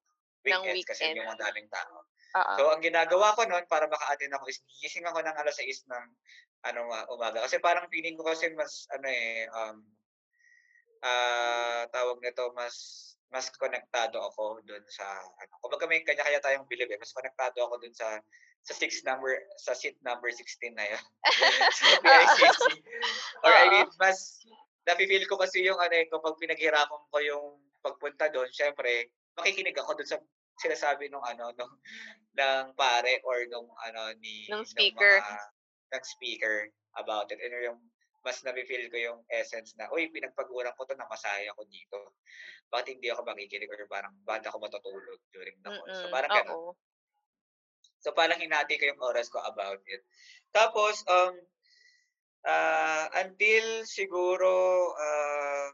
[0.49, 1.19] Ng weekends kasi weekend.
[1.19, 2.05] yung madaming tao.
[2.35, 2.59] Oo.
[2.59, 6.05] So, ang ginagawa ko nun para maka-attend ako is gigising ako ng 6:00 ng
[6.65, 7.45] ano, ah, umaga.
[7.45, 9.77] Kasi parang feeling ko kasi mas ano, eh, um,
[11.05, 15.05] ah, tawag nito, mas mas konektado ako dun sa
[15.43, 18.23] ano, kumbaga may kanya-kanya tayong bilib, eh, mas konektado ako dun sa
[18.67, 19.31] sa 6 number
[19.63, 21.05] sa seat number 16 na yun
[21.79, 22.63] sa PICC.
[23.47, 24.43] Or I mean, mas
[24.87, 27.47] nafi-feel ko kasi yung ano, eh, kapag pinaghirapan ko yung
[27.83, 30.19] pagpunta dun siyempre makikinig ako dun sa
[30.59, 31.75] sinasabi nung ano, nung
[32.37, 35.21] ng pare or nung ano ni Nung nung speaker.
[35.21, 35.37] mga
[35.93, 37.39] ng speaker about it.
[37.43, 37.81] Ano yung
[38.27, 42.19] mas nafi-feel ko yung essence na, "Uy, pinagpaguran ko 'to, namasahe ako dito.
[42.75, 46.51] Bakit hindi ako makikinig or parang bakit ako matutulog during the call?" So, parang gano'n.
[46.59, 46.75] oo.
[48.03, 50.03] So, parang hinati ko yung oras ko about it.
[50.51, 51.35] Tapos, um,
[52.47, 54.51] ah, until siguro,
[54.99, 55.69] ah,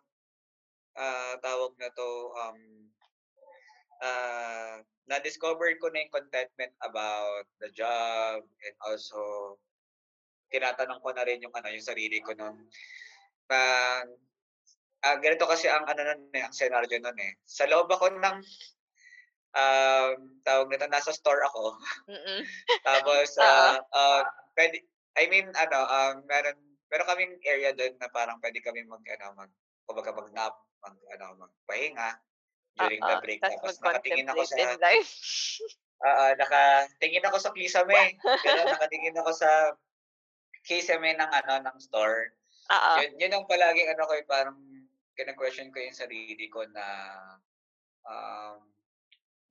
[0.96, 2.58] ah, tawag na 'to, um,
[4.02, 4.76] ah,
[5.08, 9.56] na-discover ko na yung contentment about the job and also
[10.53, 12.68] tinatanong ko na rin yung ano, yung sarili ko nun
[13.50, 13.61] na,
[15.03, 17.32] ah, ganito kasi ang ano nun, eh, ang senaryo nun, eh.
[17.44, 18.36] Sa loob ako ng,
[19.57, 21.76] um, tawag nito, nasa store ako.
[22.86, 23.46] Tapos, Oo.
[23.46, 24.22] ah, ah,
[24.57, 26.57] puwede I mean ano, um, meron
[26.88, 29.50] meron kaming area dun na parang puwede kaming mag-ano, mag
[29.84, 32.16] kumbaga mag-nap, mag-ano, magpahinga
[32.80, 33.40] during the Oo, break.
[33.44, 34.57] Tapos nakatingin ako sa
[36.09, 38.68] oo, nakatingin ako sa kisame, gano'n.
[38.72, 39.50] Nakatingin ako sa
[40.66, 42.34] kisame ng ano, ng store.
[42.70, 43.02] Oo.
[43.02, 44.58] Yun yun ang palaging ano ko, eh, parang
[45.18, 46.86] kine-question ko yung sarili ko na,
[48.08, 48.58] um,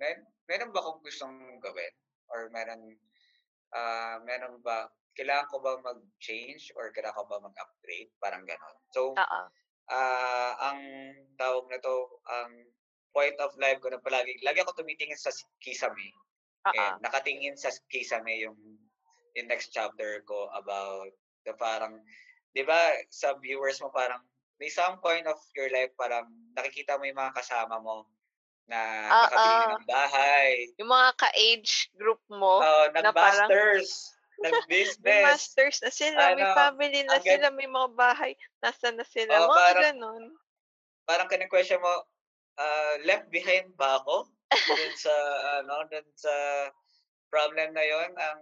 [0.02, 1.94] mer meron ba akong gustong gawin
[2.32, 2.98] or meron,
[3.76, 8.78] ah, meron ba kailangan ko ba mag-change or kailangan ko ba mag-upgrade, parang gano'n.
[8.96, 9.52] So, Oo.
[9.92, 10.82] ah, ang
[11.40, 12.52] tawag nito, ang
[13.16, 15.32] point of life ko na palagi lagi ako tumitingin sa
[15.64, 16.16] kisame.
[16.66, 16.74] Oo.
[16.78, 18.71] And nakatingin sa kisame yung
[19.38, 21.12] yung next chapter ko about
[21.48, 22.02] the parang
[22.54, 24.22] 'di ba sa viewers mo parang
[24.62, 28.06] may some point of your life parang nakikita mo yung mga kasama mo
[28.70, 29.78] na nakabili na Oo.
[29.78, 30.70] ng bahay.
[30.80, 33.90] Yung mga ka-age group mo Oo, na parang nag-masters,
[34.42, 35.18] may nag-business.
[35.26, 38.32] masters na sila, may Ano, family na gan sila, may mga bahay,
[38.64, 40.24] nasaan na sila, Oo, mga parang gano'n.
[41.08, 41.94] parang kine-question mo,
[42.60, 44.30] ah, left behind ba ako
[44.78, 45.14] dun sa
[45.62, 46.34] ano, dun sa
[47.32, 48.12] problem na yun?
[48.18, 48.40] Ang,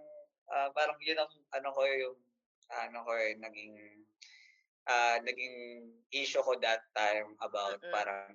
[0.50, 2.18] ah, parang yun ang ano ko, yung
[2.70, 3.74] ano ko, eh, naging,
[4.86, 5.56] ah, naging
[6.14, 7.90] issue ko that time about Mm.
[7.94, 8.34] parang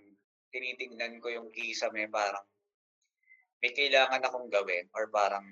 [0.51, 2.43] tinitignan ko yung kisame parang
[3.63, 5.43] may kailangan akong gawin or parang,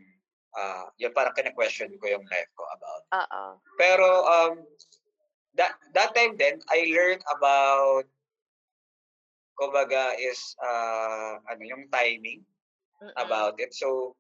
[0.55, 3.03] ah, yun parang kine-question ko yung life ko about.
[3.15, 3.43] Oo.
[3.79, 4.53] Pero, um,
[5.57, 8.05] that that time din, I learned about
[9.53, 12.41] kumbaga is, ah, ano, yung timing
[13.03, 13.13] Mm.
[13.19, 13.73] about it.
[13.75, 14.15] So,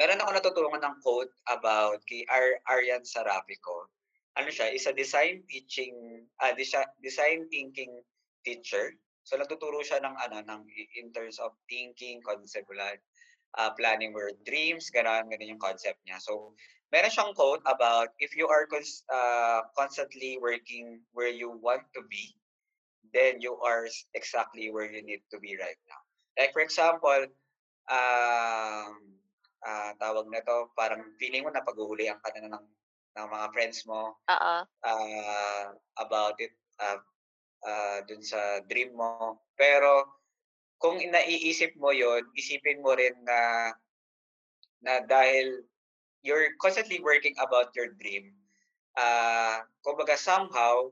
[0.00, 3.92] meron ako natutunan ng quote about kay Ar Aryan Sarafico.
[4.40, 6.24] Ano siya, is a design teaching,
[6.56, 7.92] desi design thinking
[8.44, 8.96] teacher.
[9.28, 10.60] So, nagtuturo siya ng ano, ng
[10.96, 12.80] in terms of thinking, conceptual,
[13.60, 16.16] ah, planning your dreams, gano'n, gano'n yung concept niya.
[16.18, 16.56] So,
[16.90, 22.00] meron siyang quote about if you are cons ah, constantly working where you want to
[22.08, 22.32] be,
[23.12, 23.86] then you are
[24.16, 26.00] exactly where you need to be right now.
[26.40, 27.28] Like for example,
[27.92, 29.20] um,
[29.66, 32.66] ah, tawag nito, parang feeling mo napaghuhulihan ka na ng
[33.12, 34.56] ng mga friends mo, Oo.
[34.84, 35.66] ah,
[36.00, 37.00] about it, ah,
[37.66, 39.40] ah, dun sa dream mo.
[39.58, 40.06] Pero
[40.82, 43.70] kung naiisip mo yun, isipin mo rin na
[44.82, 45.62] na dahil
[46.26, 48.34] you're constantly working about your dream,
[48.98, 50.90] ah, kumbaga somehow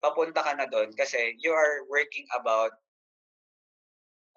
[0.00, 2.72] papunta ka na dun kasi you are working about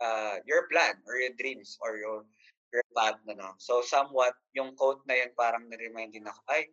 [0.01, 2.25] ah, your plan or your dreams or your
[2.73, 3.55] your path ano.
[3.61, 6.67] So, somewhat yung quote na yun parang na-remind din ako, ay,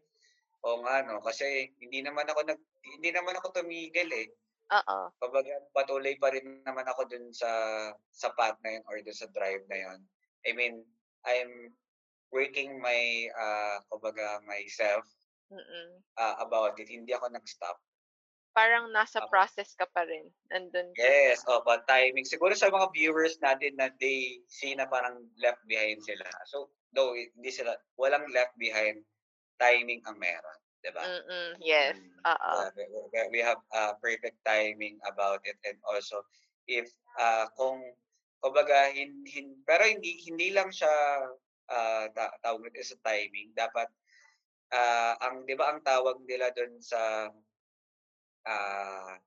[0.67, 2.61] oo nga 'no, kasi hindi naman ako nag
[2.99, 4.29] hindi naman ako tumigil, eh.
[4.71, 5.13] Oo.
[5.23, 7.51] Kumbaga patuloy pa rin naman ako dun sa
[8.15, 10.01] sa path na yun or dun sa drive na yun.
[10.49, 10.85] I mean,
[11.29, 11.77] I'm
[12.35, 15.07] working my, ah, kumbaga myself,
[15.51, 16.03] Mm.
[16.19, 16.89] ah, about it.
[16.91, 17.79] Hindi ako nag-stop.
[18.51, 22.27] Parang nasa process ka pa rin, nandun ka Yes, sa opo, timing.
[22.27, 26.27] Siguro sa mga viewers natin na they see na parang left behind sila.
[26.51, 29.07] So, though hindi sila walang left behind,
[29.63, 30.59] timing ang meron.
[30.81, 31.03] 'di ba?
[31.05, 31.97] Mm, yes,
[33.13, 36.25] yeah, we have, uh, perfect timing about it and also
[36.65, 36.89] if,
[37.21, 37.81] ah, kung
[38.41, 40.91] kumbaga hin hin pero hindi hindi lang siya,
[41.69, 43.89] ah, ta tawag nito sa timing dapat,
[44.73, 47.29] ah, ang 'di ba ang tawag nila dun sa,
[48.49, 49.19] ah,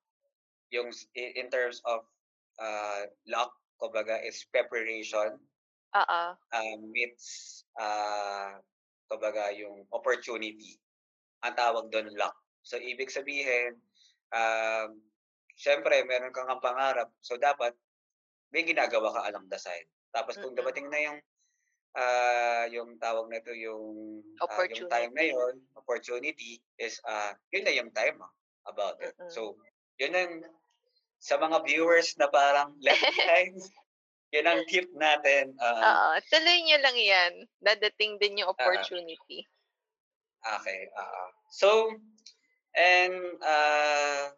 [0.74, 2.05] yung in terms of,
[2.61, 5.38] ah, luck kumbaga is preparation,
[5.93, 6.22] Oo.
[6.55, 8.57] um, meets, ah,
[9.11, 10.80] kumbaga yung opportunity.
[11.45, 12.36] Ang tawag dun luck.
[12.64, 13.78] So ibig sabihin,
[14.34, 15.01] um,
[15.59, 17.76] siyempre meron kang pangarap so dapat
[18.53, 19.88] may ginagawa ka along the side.
[20.16, 20.59] Tapos kung Mm.
[20.59, 21.20] dumating na yung,
[21.97, 27.74] ah, yung tawag nito yung, ah, yung time na yun, opportunity is, ah, yun na
[27.76, 28.30] yung time mo
[28.68, 29.16] about it.
[29.20, 29.32] Mm.
[29.32, 29.55] So
[29.99, 30.34] yun ang
[31.24, 33.55] sa mga viewers na parang left behind,
[34.36, 35.82] yun ang tip natin, oo.
[35.84, 37.34] Oo, tuloy niyo lang 'yan.
[37.64, 38.55] Dadating din yung Oo.
[38.55, 39.47] opportunity.
[40.43, 41.24] Okey, oo.
[41.55, 41.70] So,
[42.76, 44.36] and, ah,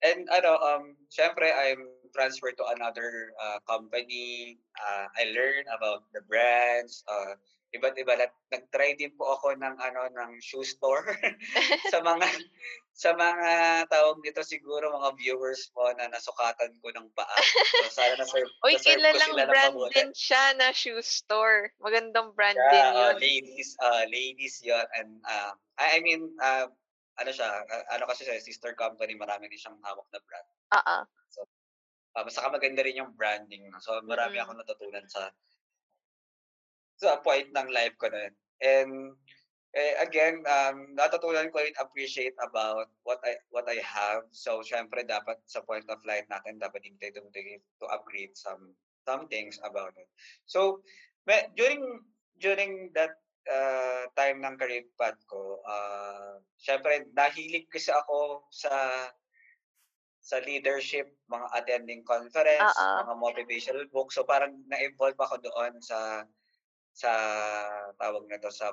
[0.00, 1.84] and ano, um, siyempre I'm
[2.16, 7.36] transferred to another, ah, company, ah, I learn about the brands, ah,
[7.70, 11.06] iba't iba nag nag-try din po ako ng ano, ng shoe store
[11.92, 12.26] sa mga
[12.90, 13.50] sa mga
[13.86, 17.38] tawag nito siguro mga viewers mo na nasukatan ko ng paa.
[17.80, 19.94] So sana Uy, na-serve ko kilalang brand mabuti.
[19.94, 21.70] din siya na shoe store.
[21.78, 23.22] Magandang brand din Yeah, oh, yun.
[23.22, 26.66] ladies, ah, ladies yun and, ah, I mean, ah,
[27.16, 30.48] ano siya, ah, ano kasi siya, sister company, marami din siyang hawak na brand.
[30.74, 30.98] Oo.
[31.30, 31.46] So,
[32.18, 33.70] ah, saka maganda rin yung branding.
[33.80, 34.42] So marami Mm.
[34.42, 35.30] akong natutunan sa
[37.00, 38.34] sa point ng life ko na yun.
[38.60, 38.92] And,
[39.72, 44.26] eh, again, um, natutunan ko rin appreciate about what I what I have.
[44.34, 48.74] So siyempre dapat sa point of life natin dapat din tayo tumingin to upgrade some
[49.06, 50.10] some things about it.
[50.44, 50.84] So,
[51.24, 52.04] me during
[52.42, 53.16] during that,
[53.48, 58.74] ah, time ng career path ko, ah, siyempre nahilig kasi ako sa
[60.20, 62.96] sa leadership, mga attending conference, Oo.
[63.08, 64.12] mga motivational book.
[64.12, 66.28] So parang na-involve ako doon sa
[66.94, 67.10] sa
[67.98, 68.72] tawag nito, sa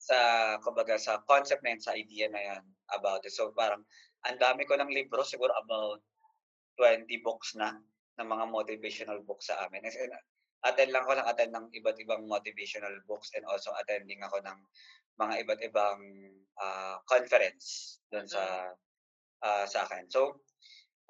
[0.00, 0.18] sa
[0.62, 2.62] kumbaga sa concept na yun, sa idea na yan
[2.94, 3.34] about it.
[3.34, 3.82] So parang
[4.28, 6.00] ang dami ko ng libro, siguro about
[6.78, 7.80] 20 books na,
[8.20, 9.82] ng mga motivational books sa amin.
[9.86, 10.12] As in,
[10.64, 14.58] attend lang ako ng attend ng iba't ibang motivational books and also attending ako ng
[15.20, 16.00] mga iba't ibang,
[16.60, 18.28] ah, conference Mm.
[18.28, 18.42] sa,
[19.44, 20.08] ah, sa'kin.
[20.12, 20.42] So,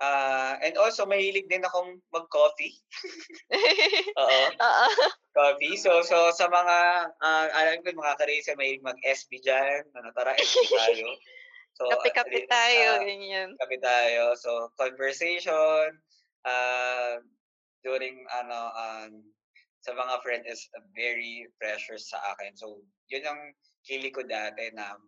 [0.00, 2.74] ah, and also mahilig din akong mag-coffee.
[4.20, 4.40] Oo,
[5.32, 5.76] coffee.
[5.76, 6.78] So so sa mga,
[7.20, 11.08] ah, alam ko mga ka-racer mahilig mag-SB diyan, ano, tara SB tayo.
[11.76, 13.48] So, Kape-kape rin tayo, ah, ganyan.
[13.60, 14.32] kape tayo.
[14.40, 15.92] So conversation,
[16.48, 17.20] ah,
[17.84, 19.12] during ano, um,
[19.84, 20.66] sa mga friend is
[20.96, 22.56] very precious sa akin.
[22.58, 23.54] So yun ang
[23.86, 24.98] hilig ko dati na,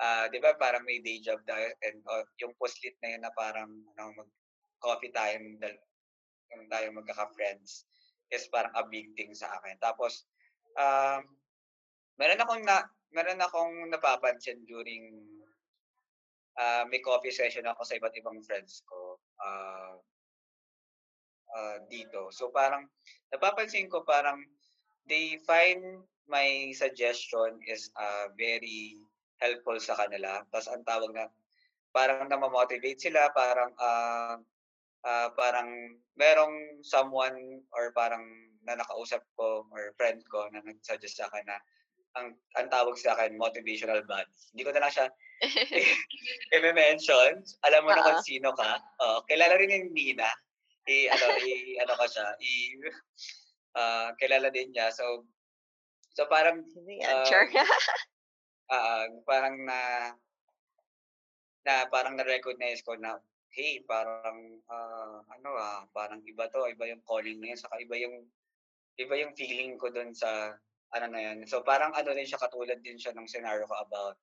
[0.00, 3.32] ah, 'di ba parang may day job tayo and, ah, yung puslit na yun na
[3.36, 5.76] parang ano, mag-coffee time dal
[6.70, 7.86] tayong magkaka-friends
[8.34, 9.78] is parang a big thing sa akin.
[9.78, 10.26] Tapos,
[10.78, 11.22] um,
[12.18, 12.82] meron akong na
[13.14, 15.14] meron akong napapansin during,
[16.58, 19.94] ah, may coffee session ako sa iba't ibang friends ko, ah
[21.54, 22.30] ah, dito.
[22.34, 22.86] So parang
[23.34, 24.46] napapansin ko parang
[25.10, 29.02] they find my suggestion is, ah, very
[29.40, 30.44] helpful sa kanila.
[30.52, 31.26] Tas ang tawag na
[31.90, 34.38] parang namo-motivate sila, parang, ah,
[35.04, 38.22] ah, parang merong someone or parang
[38.64, 41.56] na nakausap ko or friend ko na nag-suggest sa'kin na
[42.18, 44.28] ang ang tawag sa'kin motivational buddy.
[44.52, 45.06] Hindi ko na lang siya
[46.52, 47.40] ime-mention.
[47.66, 48.76] Alam mo na kung sino ka.
[49.00, 50.28] Oo, kilala rin ni Nina.
[50.84, 52.52] I-ano i-ano ko siya, i
[53.78, 54.92] ah, kilala din niya.
[54.92, 55.24] So
[56.12, 56.66] so parang,
[57.06, 57.48] ah, Char.
[58.70, 59.78] oo, parang na
[61.66, 63.20] na parang na-recognize ko na,
[63.52, 67.96] hey, parang, ah, ano, ah, parang iba 'to, iba yung calling na yun, saka iba
[68.00, 68.16] yung
[69.00, 70.54] iba yung feeling ko dun sa
[70.94, 71.38] ano na yun.
[71.48, 74.16] So parang ano rin siya, katulad din siya ng scenario ko about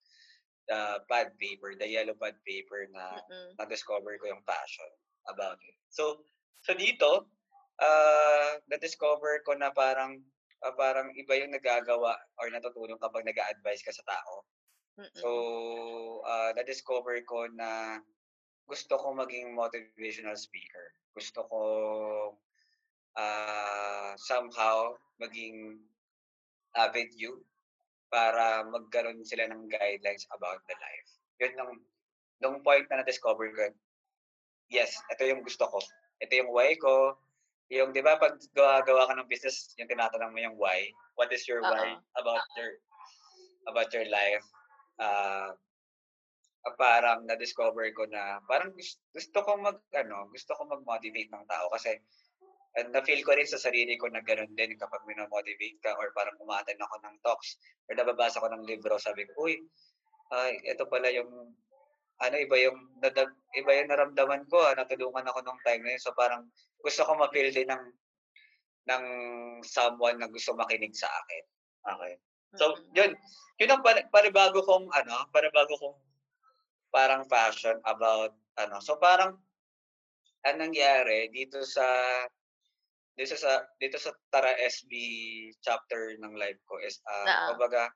[0.70, 3.58] the pad paper, the yellow pad paper na Mm.
[3.60, 4.89] na-discover ko yung passion
[5.30, 5.78] about it.
[5.91, 6.24] So
[6.66, 7.30] so dito,
[7.82, 10.22] ah, na-discover ko na parang,
[10.66, 14.45] ah, parang iba yung nagagawa or natutunan kapag nag-a-advice ka sa tao.
[15.14, 16.26] So, Mm.
[16.26, 18.01] ah, na-discover ko na
[18.68, 20.93] gusto ko maging motivational speaker.
[21.16, 21.62] Gusto ko,
[23.18, 25.82] ah, somehow maging
[26.78, 27.41] avenue
[28.14, 31.10] para magkaroon sila ng guidelines about the life.
[31.41, 31.74] Yun yung
[32.41, 33.74] nung point na na-discover ko,
[34.70, 35.80] yes, ito yung gusto ko.
[36.22, 37.18] Ito yung why ko.
[37.68, 40.88] Yung 'di ba 'pag gawa-gawa ka ng business, yung tinatanong mo yung why,
[41.20, 42.03] what is your why Oo.
[42.15, 42.72] about your
[43.68, 44.45] about your life,
[45.03, 45.51] uh,
[46.76, 51.72] parang na-discover ko na parang gusto, gusto ko mag ano, gusto ko mag-motivate ng tao
[51.72, 51.95] kasi
[52.76, 56.36] and na-feel ko rin sa sarili ko na gano'n din kapag minomotivate ka or parang
[56.43, 57.57] umaattend ako ng talks
[57.89, 59.57] or nababasa ko ng libro, sabi ko, uy,
[60.36, 61.55] ay, ito pala yung
[62.22, 63.34] ano, iba yung nadag,
[63.68, 65.99] iba yung naramdaman ko, ah, natulungan ako nung time na yun.
[65.99, 66.47] So parang
[66.80, 67.84] gusto ko ma-feel din ng
[68.88, 69.03] ng
[69.68, 71.43] someone na gusto makinig sa akin.
[71.84, 72.13] Okay.
[72.55, 72.95] So, Mm.
[72.95, 73.11] yun.
[73.59, 75.99] Yun ang pari- panibago kong, ano, panibago kong
[76.88, 78.80] parang passion about, ano.
[78.80, 79.36] So, parang,
[80.47, 81.84] ang nangyari dito sa,
[83.20, 84.93] dito sa, dito sa Tara SB
[85.59, 87.91] chapter ng live ko is, uh, kumbaga,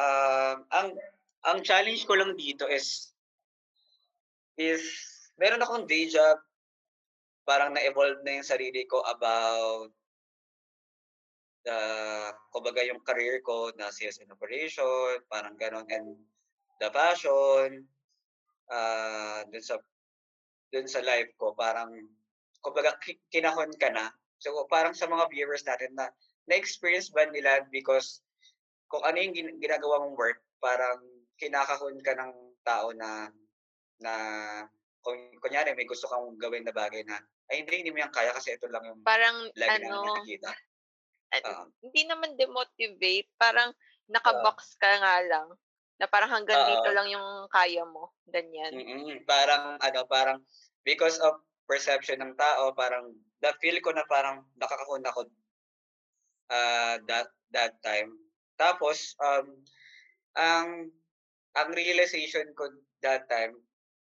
[0.00, 0.88] um, ang,
[1.44, 3.12] ang challenge ko lang dito is,
[4.60, 4.84] is,
[5.40, 6.36] meron akong day job,
[7.48, 9.88] parang na-evolve na yung sarili ko about
[11.64, 11.78] the,
[12.52, 16.12] kumbaga yung career ko na sales and operation, parang ganon, and
[16.76, 17.88] the passion,
[18.68, 19.80] uh, dun sa,
[20.68, 21.96] dun sa life ko, parang,
[22.60, 24.12] kumbaga ki- kinahon ka na.
[24.40, 26.12] So parang sa mga viewers natin na,
[26.48, 28.20] na-experience ba nila because
[28.92, 31.00] kung ano yung gin- ginagawa mong work, parang
[31.40, 32.32] kinakahon ka ng
[32.64, 33.32] tao na,
[34.00, 34.14] na,
[35.00, 37.20] kung kunyari may gusto kang gawin na bagay na,
[37.52, 40.50] ay hindi, hindi mo yan kaya kasi ito lang yung Parang, lagi na ano, nakikita.
[40.50, 41.64] an- Oo.
[41.86, 43.70] hindi naman demotivate, parang
[44.10, 45.48] nakabox ka nga lang.
[46.00, 46.96] Na parang hanggang dito Oo.
[46.96, 48.16] lang yung kaya mo.
[48.26, 48.72] Ganyan.
[48.72, 50.38] Mm, parang ano, parang
[50.82, 51.38] because of
[51.68, 55.30] perception ng tao, parang the feel ko na parang nakakahon ako
[56.50, 58.10] uh, that that time.
[58.58, 59.60] Tapos um
[60.34, 60.90] ang
[61.54, 62.68] ang realization ko
[63.02, 63.54] that time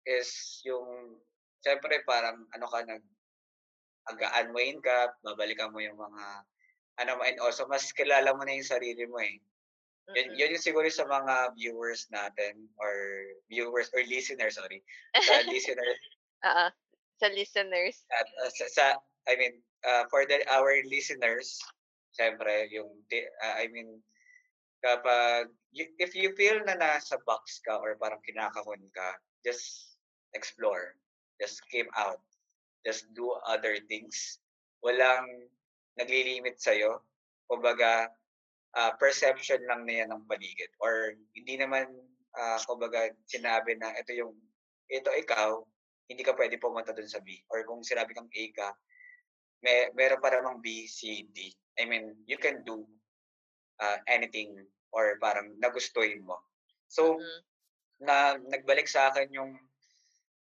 [0.06, 1.18] is yung
[1.62, 3.04] syempre parang ano ka nag
[4.06, 6.26] aga-unwind ka, babalikan mo yung mga
[7.02, 9.42] ano mo and also mas kilala mo na yung sarili mo eh.
[10.14, 10.38] Yun, Mm-mm.
[10.38, 12.94] yun yung siguro sa mga viewers natin or
[13.50, 14.86] viewers or listeners, sorry.
[15.18, 15.98] Sa listeners
[16.46, 16.66] Oo.
[17.18, 18.06] Sa listeners.
[18.14, 18.86] at uh, sa, sa
[19.26, 21.58] I mean uh, for the our listeners,
[22.14, 24.04] syempre yung uh, I mean
[24.86, 29.95] kapag you, if you feel na nasa box ka or parang kinakahon ka, just
[30.36, 31.00] explore.
[31.40, 32.22] Just came out.
[32.86, 34.38] Just do other things.
[34.84, 35.50] Walang
[35.98, 37.02] naglilimit sa'yo.
[37.50, 38.12] Kumbaga,
[38.76, 40.70] ah, perception lang na yan ng paligid.
[40.84, 41.88] Or hindi naman,
[42.38, 44.36] ah, kumbaga, sinabi na ito yung,
[44.92, 45.64] ito ikaw,
[46.06, 47.34] hindi ka pwede pumunta dun sa B.
[47.50, 48.70] Or kung sinabi kang A ka,
[49.66, 51.50] may, meron pa namang B, C, D.
[51.82, 52.86] I mean, you can do
[53.82, 54.56] ah, anything
[54.96, 56.40] or parang nagustuhin mo.
[56.88, 57.42] So, Mm.
[58.06, 58.16] na
[58.52, 59.52] nagbalik sa akin yung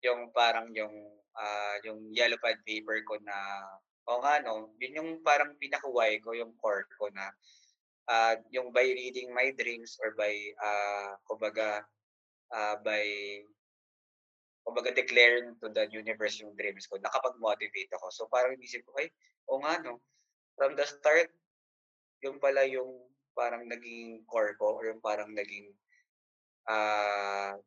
[0.05, 0.95] yung parang yung
[1.37, 3.37] ah, yung yellow pad paper ko na
[4.09, 7.31] o nga no, yun yung parang pinaka-why ko, yung core ko na
[8.11, 11.85] ah, yung by reading my dreams or by ah kumbaga
[12.53, 13.05] ah, by
[14.67, 18.07] kumbaga declaring to the universe yung dreams ko, nakapag-motivate ako.
[18.13, 19.09] So parang inisip ko, ay,
[19.49, 19.99] o nga no,
[20.55, 21.33] from the start,
[22.21, 25.73] yung pala yung parang naging core ko or yung parang naging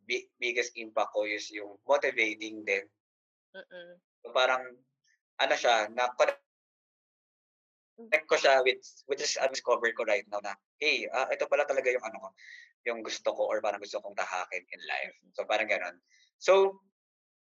[0.07, 2.85] bi- biggest impact ko is yung motivating din.
[3.53, 3.99] Mm-mm.
[4.23, 4.63] So parang
[5.39, 6.39] ano siya, na connect
[8.25, 11.65] ko siya with which is uh, discover ko right now na hey, ah, ito pala
[11.67, 12.29] talaga yung ano ko,
[12.87, 15.15] yung gusto ko or parang gusto kong tahakin in life.
[15.35, 15.99] So parang ganon.
[16.39, 16.81] So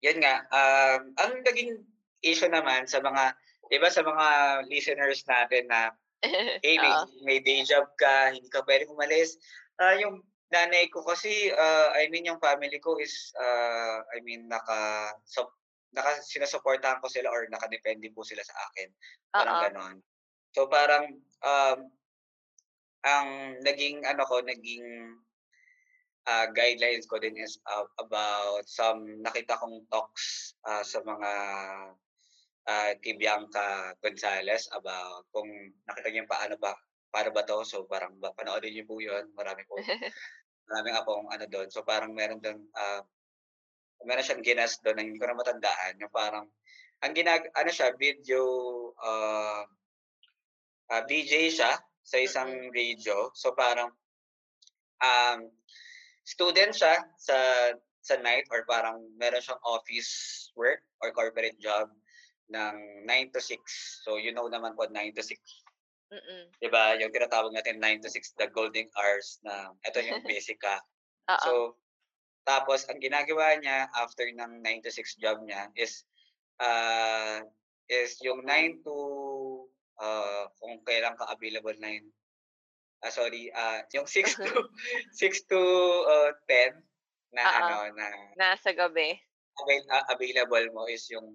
[0.01, 1.81] yun nga, um, ang naging
[2.21, 3.33] issue naman sa mga,
[3.67, 4.25] di ba sa mga
[4.69, 5.91] listeners natin na
[6.65, 9.37] hey, may, may day job ka, hindi ka pwedeng umalis.
[9.77, 14.47] Ah, yung nanay ko kasi, ah, I mean, yung family ko is, ah, I mean,
[14.47, 15.51] naka, so,
[15.91, 18.89] naka, sinusuportahan ko sila or nakadepende po sila sa akin.
[19.35, 19.63] Parang Oo.
[19.67, 19.95] ganon.
[20.55, 21.79] So, parang, um,
[23.03, 23.27] ang
[23.63, 25.15] naging, ano ko, naging
[26.27, 31.31] ah, guidelines ko din is ah, about some nakita kong talks ah, sa mga
[32.67, 35.47] ah, kay Bianca Gonzalez about kung
[35.87, 36.75] nakita niyo paano ba
[37.11, 37.63] paano ba to?
[37.63, 39.31] So parang ba, panoorin niyo po yun.
[39.33, 39.79] Marami po
[40.67, 41.67] marami nga pong ano doon.
[41.71, 43.01] So parang meron doon ah
[44.05, 45.99] meron siyang ginas doon na hindi ko na matandaan.
[45.99, 46.45] Yung parang
[47.01, 48.41] ang ginag ano siya video
[49.01, 49.63] ah
[50.91, 51.71] ah, DJ siya
[52.03, 53.31] sa isang radio.
[53.33, 53.91] So parang
[55.03, 55.39] um
[56.27, 57.37] student siya sa
[58.03, 60.11] sa night or parang meron siyang office
[60.55, 61.91] work or corporate job
[62.47, 63.59] ng 9 to 6.
[64.03, 65.35] So you know naman po 9 to 6,
[66.07, 66.43] Mm-mm.
[66.59, 66.95] 'di ba?
[66.99, 70.79] Yung tinatawag natin 9 to 6 the golden hours na ito yung basic ka.
[71.43, 71.75] So
[72.47, 76.07] tapos ang ginagawa niya after ng 9 to 6 job niya is
[76.63, 77.43] uh,
[77.91, 78.95] is yung 9 to
[79.99, 81.83] uh, kung kailan ka available 9
[83.03, 84.51] ah, sorry, ah, yung 6 to
[85.21, 85.61] 6 to,
[86.07, 86.81] uh, 10
[87.35, 87.57] na Oo.
[87.59, 89.17] ano, na Nasa gabi.
[89.57, 91.33] avail ah, available mo is yung,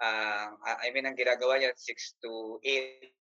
[0.00, 3.23] ah, I mean ang ginagawa niya 6 to 8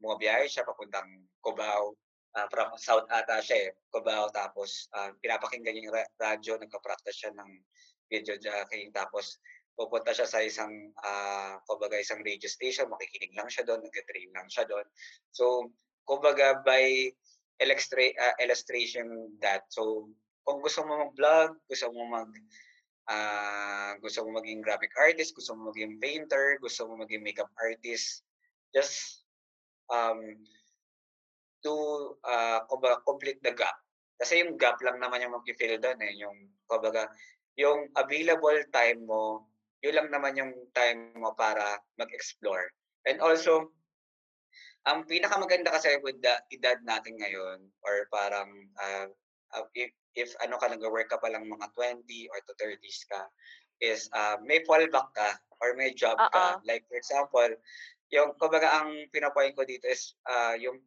[0.00, 1.94] bumabiyahe siya papuntang Cubao,
[2.38, 7.18] ah, from south ata siya, eh, Cubao tapos, ah, pinapakinggan niya yung ra radyo, nagpa-practice
[7.26, 7.50] siya ng
[8.08, 9.38] video jockeying tapos
[9.78, 14.50] pupunta siya sa isang, ah, kumbaga isang radio station, makikinig lang siya dun, nagte-train lang
[14.50, 14.82] siya dun.
[15.30, 15.70] So,
[16.02, 17.14] kumbaga by
[17.62, 19.06] elecstra ah, illustration
[19.38, 20.10] that, so
[20.42, 22.30] kung gusto mo mag-vlog, gusto mo mag
[23.06, 28.26] ah, gusto mo maging graphic artist, gusto mo maging painter, gusto mo maging makeup artist,
[28.74, 29.24] just,
[29.90, 30.20] um,
[31.64, 31.74] to,
[32.70, 33.76] kumbaga complete the gap.
[34.18, 36.34] Kasi yung gap lang naman yung magfi-fill dun, eh, yung
[36.66, 37.06] kumbaga
[37.58, 39.50] yung available time mo,
[39.82, 42.70] yun lang naman yung time mo para mag-explore.
[43.06, 43.74] And also,
[44.86, 49.10] ang pinakamaganda kasi with the edad natin ngayon or parang, ah,
[49.74, 53.26] if if ano ka nagwo-work ka pa lang mga 20 or to 30s ka,
[53.82, 56.58] is, ah, may fallback ka or may job ka.
[56.58, 56.62] Oo.
[56.62, 57.50] Like for example,
[58.08, 60.80] yung kumbaga ang pino-point ko dito is, ah, yung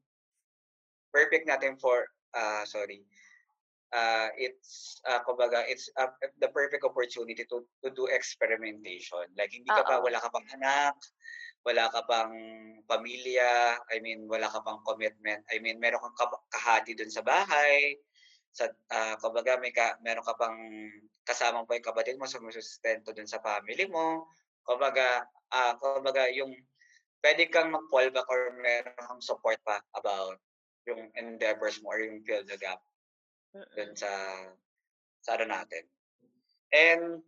[1.13, 3.05] perfect natin for, ah, sorry,
[3.93, 6.09] ah, it's, ah, kumbaga it's, ah,
[6.39, 9.27] the perfect opportunity to to do experimentation.
[9.37, 10.07] Like hindi ka pa Oo.
[10.07, 10.95] wala ka pang anak,
[11.67, 12.33] wala ka pang
[12.89, 17.99] pamilya, I mean wala ka pang commitment, I mean meron kang kahati dun sa bahay,
[18.55, 20.57] sa, ah, kumbaga may ka meron ka pang
[21.27, 24.25] kasama pa yung kapatid mo sumusustento dun sa family mo.
[24.65, 26.49] Kumbaga, ah, kumbaga yung
[27.21, 30.37] puwede kang mag-fallback or meron kang support pa about
[30.89, 32.81] yung endeavors mo or yung fill the gap
[33.77, 34.09] dun sa
[35.21, 35.85] sa ano natin.
[36.73, 37.21] And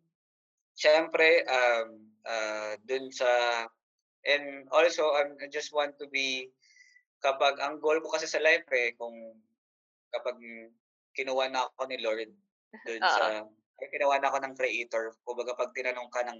[0.75, 3.29] siyempre, um, ah, dun sa
[4.25, 6.51] and also, um, I just want to be
[7.23, 9.15] kapag ang goal ko kasi sa life, eh, kung
[10.13, 10.37] kapag
[11.17, 12.31] kinuha na ako ni Lord
[12.85, 13.09] dun Oo.
[13.17, 13.45] sa
[13.83, 16.39] ay kinuha na ako ng Creator, kumbaga 'pag tinanong ka ng,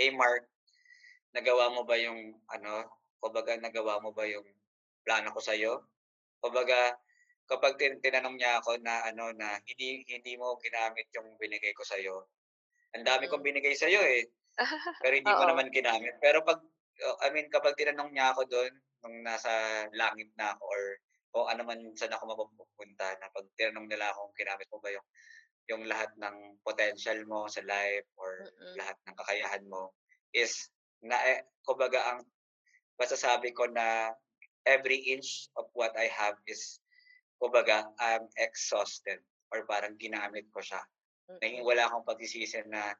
[0.00, 0.48] "Hey Mark,
[1.36, 2.20] nagawa mo ba yung
[2.50, 2.86] ano,
[3.22, 4.46] kumbaga nagawa mo ba yung
[5.06, 5.72] plano ko sa'yo?"
[6.42, 6.96] Kumbaga
[7.50, 11.84] kapag tin tinanong niya ako na ano, na hindi hindi mo ginamit yung binigay ko
[11.86, 12.28] sa'yo,
[12.96, 13.46] ang dami kong Mm.
[13.46, 14.24] binigay sa'yo, eh,
[15.02, 15.50] pero hindi Oo.
[15.50, 16.16] naman ginamit.
[16.22, 16.60] Pero 'pag,
[17.06, 18.72] uh, I mean kapag tinanong niya ako dun
[19.04, 20.82] nung nasa langit na ako or
[21.34, 25.06] kung ano man saan ako mapupunta na 'pag tinanong nila akong ginamit mo ba yung
[25.70, 28.80] yung lahat ng potential mo sa life or Mm.
[28.80, 29.94] lahat ng kakayahan mo
[30.34, 30.70] is
[31.04, 32.20] na, eh, kumbaga ang
[33.00, 34.12] masasabi ko na
[34.68, 36.80] every inch of what I have is
[37.40, 40.84] kumbaga I'm exhausted or parang ginamit ko siya.
[41.40, 41.68] Naging Mm.
[41.68, 42.92] wala akong pagsisisi na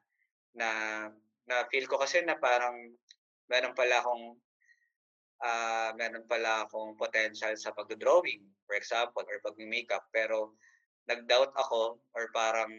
[0.57, 0.67] na
[1.47, 2.75] na-feel ko kasi na parang
[3.51, 4.35] meron pala akong,
[5.43, 10.55] ah, meron pala akong potential sa pagdo-drawing, for example, or pagme-makeup pero
[11.09, 12.69] nag-doubt ako or parang,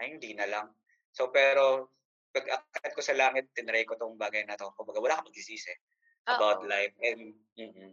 [0.00, 0.68] "Ay hindi na lang."
[1.16, 1.95] So, pero
[2.36, 5.72] pag-akyat ko sa langit tinry ko 'tong bagay na 'to, kumbaga wala akong pagsisisi
[6.28, 7.92] about life and mm.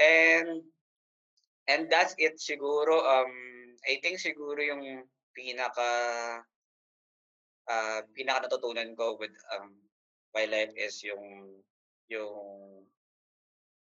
[0.00, 0.66] And
[1.70, 3.32] and that's it siguro, um,
[3.86, 5.90] I think siguro yung pinaka
[7.68, 9.72] ah, pinaka natutunan ko with, um,
[10.36, 11.56] my life is yung
[12.12, 12.84] yung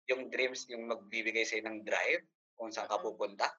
[0.08, 2.24] yung dreams yung magbibigay sa'yo ng drive
[2.56, 3.52] kung saan ka pupunta.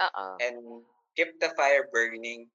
[0.00, 0.40] Oo.
[0.40, 0.86] And
[1.18, 2.48] keep the fire burning,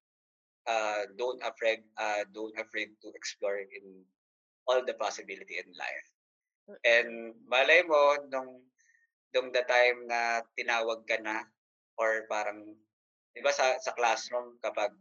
[0.68, 4.04] ah, don't afraid ah, don't afraid to explore in
[4.68, 6.08] all the possibility in life.
[6.84, 8.62] And malay mo nung
[9.32, 11.48] nung the time na tinawag ka na
[11.96, 12.76] or parang
[13.32, 14.92] 'di ba sa sa classroom kapag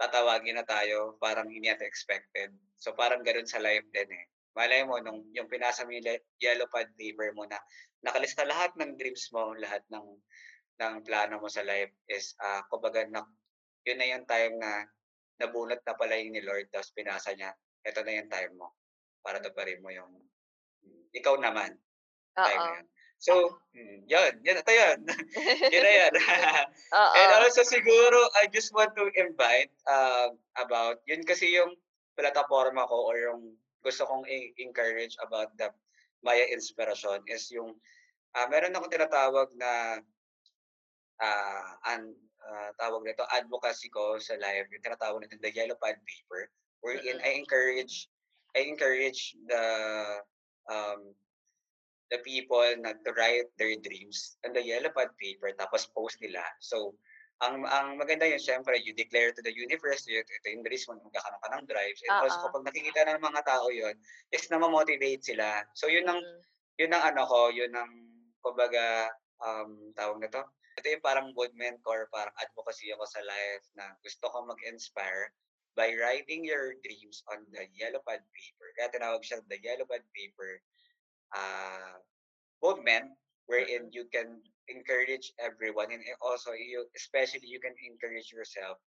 [0.00, 2.50] tatawagin na tayo parang hindi natin expected.
[2.82, 4.26] So, parang gano'n sa life din, eh.
[4.54, 6.06] Malay mo nung yung pinasa mo yung
[6.38, 7.58] yellow pad paper mo na
[8.06, 10.06] nakalista lahat ng dreams mo, lahat ng
[10.82, 13.22] ng plano mo sa life is, ah, kumbaga na
[13.84, 14.88] yun na yung time na
[15.40, 17.52] nabunot na pala yun ni Lord tapos pinasa niya,
[17.84, 18.74] "Eto na yung time mo
[19.20, 20.12] para tuparin mo yung
[21.12, 21.76] ikaw naman."
[22.34, 22.86] Time na yun.
[23.24, 24.98] So, mm, yun, yun ito yun.
[25.72, 26.12] Yun na yun.
[27.24, 31.72] And also siguro I just want to invite, um, about yun kasi yung
[32.20, 35.72] plataporma ko or yung gusto kong i-encourage about the
[36.20, 37.76] Maya Inspirasyon is yung,
[38.36, 40.04] ah, meron akong tinatawag na,
[41.20, 42.12] ah, an
[42.48, 46.48] ah, tawag nito advocacy ko sa life, yung tinatawag natin the yellow pad paper,
[46.84, 47.18] wherein.
[47.24, 48.08] I encourage
[48.54, 49.64] I encourage the,
[50.70, 51.10] um,
[52.12, 56.44] the people na to write their dreams on the yellow pad paper tapos post nila.
[56.62, 56.94] So,
[57.42, 61.02] ang ang maganda yun siyempre you declare to the universe, ito ito yung dreams mo,
[61.02, 62.44] magkakaroon ka ng drives and also Oo.
[62.46, 63.96] kapag nakikita ng mga tao yun,
[64.30, 65.66] is nama-motivate sila.
[65.74, 66.40] So, yun ang Mm.
[66.78, 67.90] yun ang ano ko, yun ang
[68.44, 69.10] kumbaga,
[69.42, 70.42] um, tawag nito,
[70.74, 75.30] ito yung parang movement ko or parang advocacy ako sa life na gusto ko mag-inspire
[75.74, 78.68] by writing your dreams on the yellow pad paper.
[78.78, 80.62] Kaya tinawag siya the yellow pad paper
[81.34, 81.98] uh,
[82.62, 83.14] movement
[83.46, 88.80] wherein you can encourage everyone and also you especially you can encourage yourself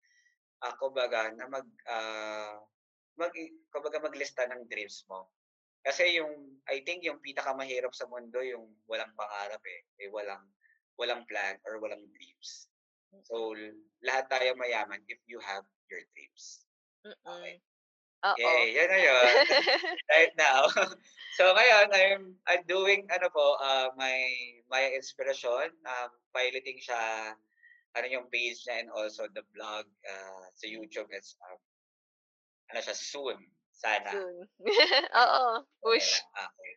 [0.63, 2.55] uh, kumbaga na mag uh,
[3.19, 3.33] mag
[3.73, 5.27] kumbaga maglista ng dreams mo.
[5.85, 10.41] Kasi yung I think yung pinakamahirap sa mundo yung walang pangarap eh, eh walang
[10.99, 12.67] walang plan or walang dreams
[13.23, 13.55] so
[14.03, 16.67] lahat tayo mayaman if you have your dreams
[17.05, 17.59] okay
[18.25, 18.41] Oo.
[18.41, 19.33] Yay, yan na yun.
[20.13, 20.65] right now.
[21.37, 24.17] so ngayon, I'm, I'm doing, ano po, uh, my,
[24.65, 27.37] my inspiration, um, piloting siya,
[27.93, 31.13] ano yung page niya and also the blog uh, sa YouTube.
[31.13, 31.61] It's, um,
[32.73, 33.37] ano siya, soon.
[33.75, 34.09] Sana.
[34.09, 34.49] Soon.
[35.21, 35.61] Oo.
[35.85, 36.17] Push.
[36.33, 36.73] Okay.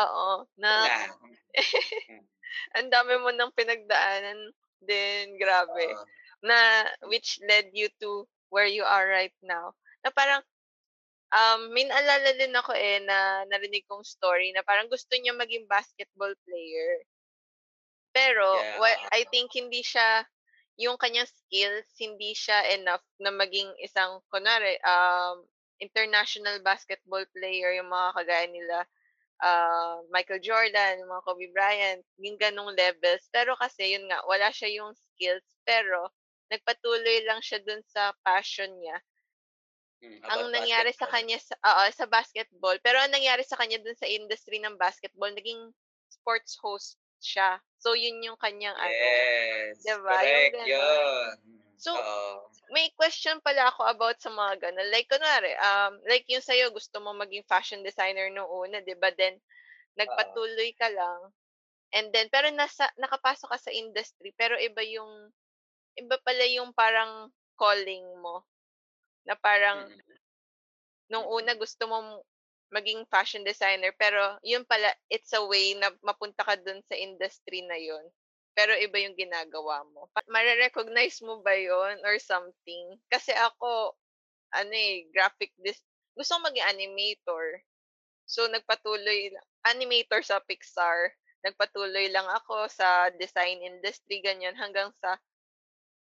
[0.00, 0.48] Oo.
[0.56, 0.98] Na, Na.
[2.76, 5.86] Ang dami mo nang pinagdaanan din, grabe.
[5.86, 6.04] Oo.
[6.42, 10.42] Na, which led you to where you are right now na parang
[11.34, 15.66] um, may naalala din ako eh na narinig kong story na parang gusto niya maging
[15.70, 17.04] basketball player.
[18.14, 18.80] Pero Yeah.
[18.80, 20.26] well, I think hindi siya
[20.80, 25.44] yung kanyang skills hindi siya enough na maging isang kunwari um
[25.78, 28.78] international basketball player yung mga kagaya nila
[29.42, 33.26] uh, Michael Jordan, yung mga Kobe Bryant, yung ganong levels.
[33.32, 36.12] Pero kasi yun nga, wala siya yung skills pero
[36.50, 38.98] nagpatuloy lang siya dun sa passion niya
[40.00, 42.76] Mm, ang nangyari sa kanya sa oo, sa basketball.
[42.80, 45.60] Pero ang nangyari sa kanya dun sa industry ng basketball, naging
[46.08, 47.60] sports host siya.
[47.76, 48.88] So, yun yung kanyang ano.
[48.88, 49.84] Yes.
[49.84, 50.16] 'Di ba?
[50.16, 50.68] Yung Correct ganon.
[50.72, 51.59] yun.
[51.80, 52.44] So, Oo.
[52.70, 54.88] May question pala ako about sa mga ganun.
[54.94, 59.10] Like, kunwari, um, like yung sa'yo, gusto mo maging fashion designer nung una, di ba?
[59.10, 59.40] Then,
[59.98, 61.34] nagpatuloy ka lang.
[61.90, 65.34] And then, pero nasa, nakapasok ka sa industry, pero iba yung,
[65.98, 68.46] iba pala yung parang calling mo.
[69.26, 69.98] Na parang, Mm.
[71.10, 72.22] nung una gusto mo
[72.70, 77.66] maging fashion designer, pero yun pala, it's a way na mapunta ka dun sa industry
[77.66, 78.06] na yun.
[78.60, 80.12] Pero iba yung ginagawa mo.
[80.28, 83.00] Mare-recognize mo ba yon or something?
[83.08, 83.96] Kasi ako,
[84.52, 85.80] ano eh, graphic dis...
[86.12, 87.64] Gusto ko maging animator.
[88.28, 89.32] So, nagpatuloy,
[89.64, 91.16] animator sa Pixar.
[91.40, 95.16] Nagpatuloy lang ako sa design industry, ganyan, hanggang sa,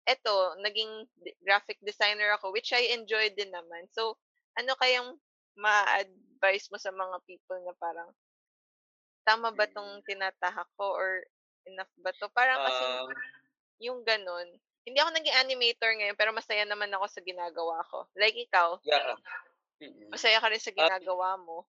[0.05, 1.09] eto, naging
[1.41, 3.89] graphic designer ako, which I enjoyed din naman.
[3.97, 4.21] So,
[4.61, 5.17] ano kayang
[5.57, 8.13] ma-advise mo sa mga people na parang,
[9.25, 11.25] tama ba tong tinatahak ko or
[11.69, 12.29] enough ba to?
[12.33, 13.09] Parang kasi Um,
[13.83, 14.49] yung ganun.
[14.85, 18.05] Hindi ako naging animator ngayon, pero masaya naman ako sa ginagawa ko.
[18.15, 19.17] Like ikaw, yeah.
[19.81, 20.13] Mm-mm.
[20.13, 21.65] masaya ka rin sa ginagawa mo.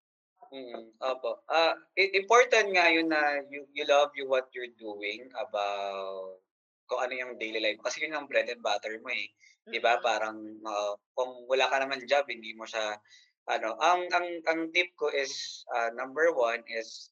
[0.54, 1.42] Mm, opo.
[1.50, 6.38] Ah, i- important nga yun na you, you love you what you're doing about
[6.86, 7.82] kung ano yung daily life.
[7.82, 9.32] Kasi yun ang bread and butter mo eh.
[9.66, 9.98] Di ba?
[9.98, 10.06] Mm-mm.
[10.06, 10.38] Parang
[10.68, 13.00] ah, kung wala ka naman job, hindi mo siya
[13.46, 17.10] ano, ang ang ang tip ko is ah, number one is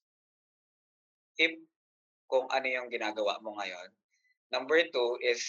[1.38, 1.58] tip
[2.28, 3.90] kung ano yung ginagawa mo ngayon.
[4.54, 5.42] Number two is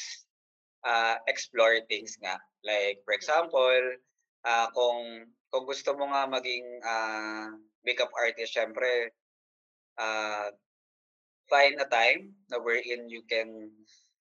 [0.85, 2.41] uh, explore things nga.
[2.64, 3.83] Like, for example,
[4.45, 7.55] uh, kung kung gusto mo nga maging uh,
[7.87, 9.12] makeup artist, syempre,
[10.01, 10.51] uh,
[11.47, 13.70] find a time na wherein you can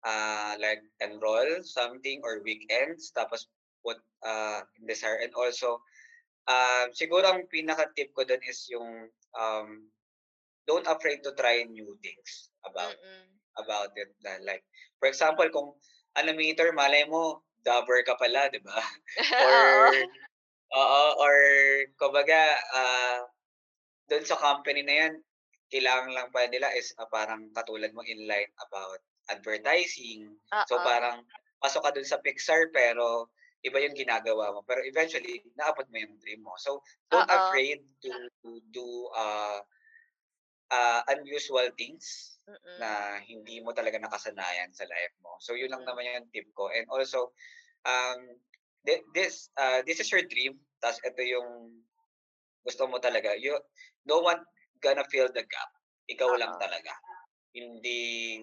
[0.07, 3.51] uh, like enroll something or weekends, tapos
[3.84, 5.20] put uh, desire.
[5.20, 5.82] And also,
[6.48, 9.69] uh, siguro ang pinaka-tip ko dun is yung um,
[10.66, 13.27] don't afraid to try new things about Mm-mm.
[13.59, 14.12] about it.
[14.24, 14.65] Na, like,
[14.99, 15.74] for example, kung
[16.16, 18.78] animator, malay mo, dabber ka pala, di ba?
[19.45, 19.59] or,
[20.73, 21.03] Oo.
[21.20, 21.37] or,
[22.01, 23.20] kumbaga, uh,
[24.09, 25.15] doon sa company na yan,
[25.70, 28.99] kailangan lang pa nila is uh, parang katulad mo in line about
[29.31, 30.35] advertising.
[30.66, 30.87] So, Oo.
[30.87, 31.23] parang,
[31.61, 33.28] pasok ka doon sa Pixar, pero
[33.61, 34.65] iba yung ginagawa mo.
[34.65, 36.57] Pero eventually, naabot mo yung dream mo.
[36.57, 36.81] So,
[37.12, 37.37] don't Oo.
[37.53, 38.11] afraid to,
[38.43, 39.61] to do uh,
[40.70, 42.76] uh, unusual things Mm-mm.
[42.78, 45.36] na hindi mo talaga nakasanayan sa life mo.
[45.42, 45.88] So yun lang Mm.
[45.90, 46.70] naman yung tip ko.
[46.70, 47.34] And also
[47.86, 48.38] um
[48.86, 50.59] thi- this uh, this is your dream.
[50.80, 51.82] Tapos ito yung
[52.64, 53.34] gusto mo talaga.
[53.36, 53.59] You
[54.06, 54.40] no one
[54.80, 55.70] gonna fill the gap.
[56.10, 56.60] Ikaw lang Oo.
[56.60, 56.92] talaga.
[57.55, 58.40] Hindi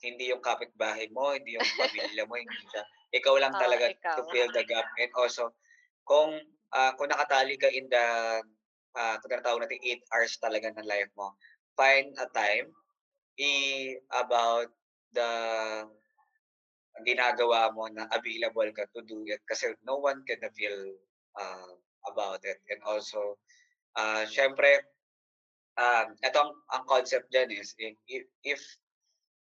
[0.00, 2.82] hindi yung kapitbahay mo, hindi yung pamilya mo, hindi siya.
[3.12, 4.16] Ikaw lang Oo, talaga ikaw.
[4.16, 4.88] to fill the gap.
[4.96, 5.52] And also
[6.08, 6.40] kung
[6.72, 8.06] uh, kung nakatali ka in the
[8.96, 11.36] uh, tinatawag natin 8 hours talaga ng life mo,
[11.80, 12.68] find a time
[13.40, 14.68] i about
[15.16, 15.30] the
[17.08, 20.92] ginagawa mo na available ka to do it kasi no one can feel
[21.40, 21.72] uh,
[22.12, 22.60] about it.
[22.68, 23.40] And also
[23.96, 24.84] uh, syempre
[25.80, 28.60] um ito ang, ang concept dyan is if, if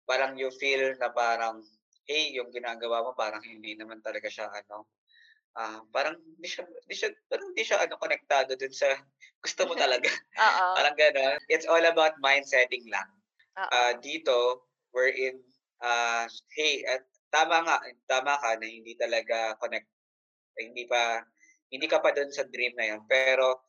[0.07, 1.61] parang you feel na parang,
[2.09, 4.89] hey, yung ginagawa mo parang hindi naman talaga siya ano,
[5.57, 8.89] ah, parang hindi siya hindi siya parang hindi siya ano, konektado dun sa
[9.45, 10.11] gusto mo talaga.
[10.41, 10.67] Oo.
[10.77, 11.39] Parang gano'n.
[11.49, 13.09] It's all about mind-setting lang.
[13.59, 13.71] Oo.
[13.73, 15.41] Ah, dito, wherein,
[15.85, 16.27] ah,
[16.57, 17.77] hey, at tama nga,
[18.09, 19.89] tama ka na hindi talaga connect
[20.59, 21.23] hindi pa
[21.73, 23.03] hindi ka pa dun sa dream na yun.
[23.09, 23.63] Pero,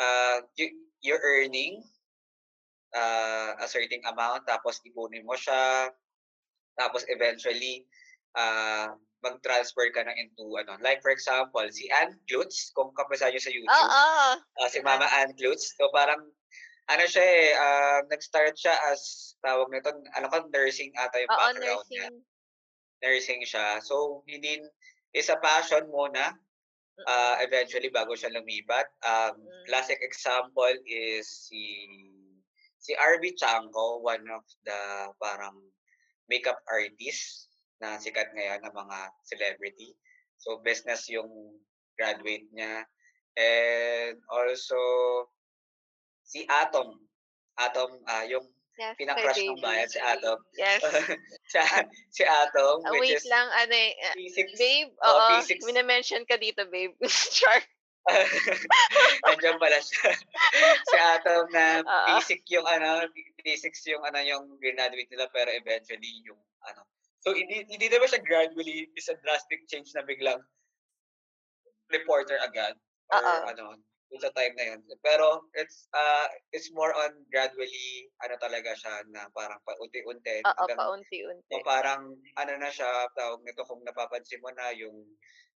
[0.00, 0.68] ah, you
[1.04, 1.80] you're earning,
[2.94, 5.90] ah, a certain amount tapos ipunin mo siya,
[6.78, 7.84] tapos eventually,
[8.36, 8.94] ah,
[9.24, 13.52] mag-transfer ka na into ano, like for example, si Ann Klutz, kung kabisa niyo sa
[13.52, 14.04] YouTube, Oo.
[14.36, 15.72] ah, si Si Mama Ann Klutz.
[15.76, 16.20] So parang
[16.86, 21.38] ano siya eh, ah, nag-start siya as tawag nito, ano ka, nursing ata yung Oo,
[21.38, 22.06] background niya.
[22.08, 22.14] nursing.
[23.02, 23.66] Nursing siya.
[23.82, 24.60] So hindi
[25.16, 26.36] is a passion muna,
[26.96, 27.44] Mm.
[27.44, 28.88] eventually bago siya lumipat.
[29.04, 29.64] Um, Mm.
[29.68, 31.60] classic example is si
[32.80, 34.80] si RB Chanko, one of the
[35.20, 35.60] parang
[36.24, 39.92] makeup artist na sikat ngayon na mga celebrity.
[40.36, 41.28] So business yung
[41.96, 42.84] graduate niya.
[43.36, 44.76] And also
[46.24, 47.00] si Atom.
[47.56, 48.44] Atom, ah, yung
[48.76, 50.36] Yes, Sir pinang-crush ng bayan si Atom.
[50.52, 50.84] Yes.
[51.52, 51.56] si,
[52.12, 54.52] si Atom, Ah, which wait is lang, ano eh, ah, P6.
[54.60, 55.64] babe, Oh, oo, P6.
[55.64, 56.92] mina-mention ka dito, babe.
[57.40, 57.64] Char.
[59.26, 60.12] Nandiyan pala siya.
[60.84, 62.20] si Atom na Oo.
[62.20, 63.08] P6 yung ano,
[63.40, 63.66] P6
[63.96, 66.38] yung ano yung graduate nila pero eventually yung.
[67.26, 70.38] So hindi hindi naman siya gradually is a drastic change na biglang
[71.90, 72.78] reporter agad
[73.10, 73.50] or Oo.
[73.50, 73.66] ano
[74.06, 74.80] dun sa time na yun.
[75.02, 81.50] Pero it's uh it's more on gradually ano talaga siya na parang paunti-unti Oo, paunti-unti.
[81.50, 84.94] o parang ano na siya tawag nito kung napapansin mo na yung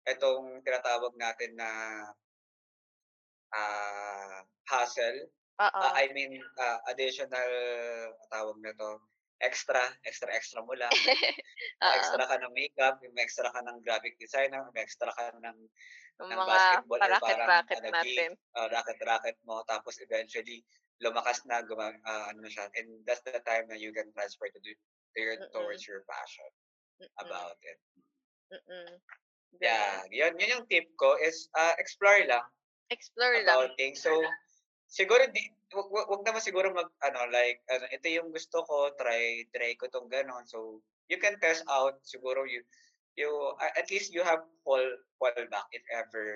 [0.06, 1.70] etong tinatawag natin na
[3.50, 5.26] ah hustle
[5.56, 5.80] Oo.
[5.80, 7.48] Ah, I mean, ah, additional
[8.28, 9.00] tawag nito,
[9.40, 10.92] extra, extra, extra mo lang.
[11.96, 15.58] Extra ka ng makeup, may extra ka ng graphic designer, may extra ka ng,
[16.20, 18.30] ng mga basketball or parang paraket-raket ano, natin.
[18.32, 20.64] gig, ah, racket-racket mo, tapos eventually,
[21.04, 24.60] lumakas na, guma, ah, ano siya, and that's the time na you can transfer to,
[24.60, 25.52] to your, Mm-mm.
[25.52, 26.48] towards your passion
[27.04, 27.24] Mm-mm.
[27.24, 27.78] about it.
[28.52, 28.88] Mm-mm.
[29.60, 32.44] Yeah, yun, yun yung tip ko is ah, explore lang
[32.90, 33.50] Explore lang.
[33.50, 33.98] about things.
[33.98, 34.12] So,
[34.86, 35.42] siguro di
[35.74, 39.74] wag, wag, wag naman siguro mag ano like ano ito yung gusto ko, try try
[39.78, 40.46] ko tong ganon.
[40.46, 42.62] So, you can test out siguro you
[43.18, 44.84] you a- at least you have fall
[45.18, 46.26] fall back if ever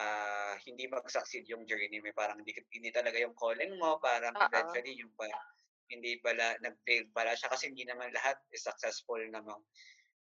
[0.00, 4.48] ah hindi mag-succeed yung journey mo parang hindi hindi talaga yung calling mo, parang Oo.
[4.48, 5.26] eventually yung pa,
[5.90, 9.60] hindi pala nag-fail pala siya kasi hindi naman lahat is successful na mag,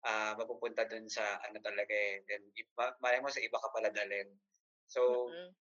[0.08, 2.24] ah, mapupunta dun sa ano talaga eh.
[2.28, 4.30] Then iba, malay mo sa iba ka pala dalhin.
[4.88, 5.56] So, Mm-mm.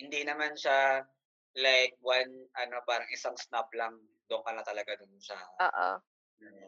[0.00, 1.04] hindi naman siya
[1.54, 3.94] like one ano parang isang snap lang
[4.26, 5.88] doon ka na talaga dun sa Oo.
[6.42, 6.66] ano,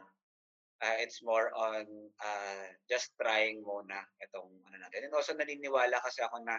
[0.84, 1.84] ah, it's more on
[2.22, 5.08] ah, just trying muna itong ano natin.
[5.08, 6.56] And also naniniwala kasi ako na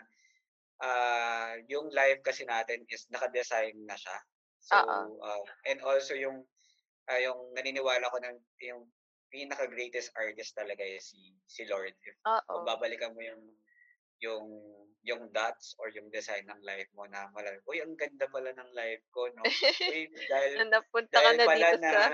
[0.84, 4.18] ah, yung life kasi natin is naka-design na siya.
[4.60, 4.76] So
[5.24, 6.44] ah, and also yung
[7.08, 8.90] ah, yung naniniwala ko na yung
[9.28, 11.94] pinaka greatest artist talaga is si si Lord.
[12.04, 12.16] If
[12.48, 13.44] kung babalikan mo yung
[14.22, 14.46] yung
[15.08, 18.72] yung dots or yung design ng life mo na mala, uy, ang ganda pala ng
[18.76, 19.44] life ko, no?
[19.96, 22.06] Uy, dahil, Na napunta ka dahil na pala dito na, sa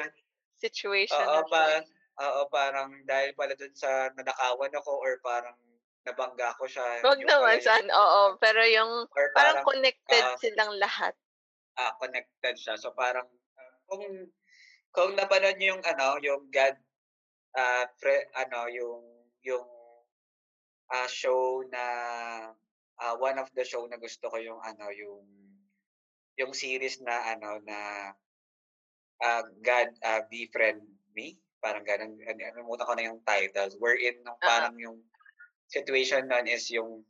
[0.61, 1.61] situation oo, na pa,
[2.21, 5.57] oo, parang dahil pala dun sa nanakawan ako or parang
[6.05, 8.21] nabangga ko siya, Wag yung pala naman san, oo.
[8.37, 11.17] Pero yung or parang parang connected ah, silang lahat.
[11.81, 12.77] ah, connected siya.
[12.77, 13.25] So parang,
[13.89, 14.05] kung,
[14.93, 16.77] kung napanood niyo yung ano, yung God,
[17.57, 19.01] ah, pre, ano, yung,
[19.41, 19.65] yung
[20.93, 21.83] ah, show na
[23.01, 25.25] ah, one of the show na gusto ko yung ano yung
[26.37, 28.13] yung series na ano na
[29.25, 30.85] ah, God ah, befriend
[31.17, 31.41] me.
[31.57, 33.73] Parang ganun ano nalimutan ko na yung titles.
[33.81, 35.01] Wherein nung parang yung
[35.73, 37.01] situation nun is yung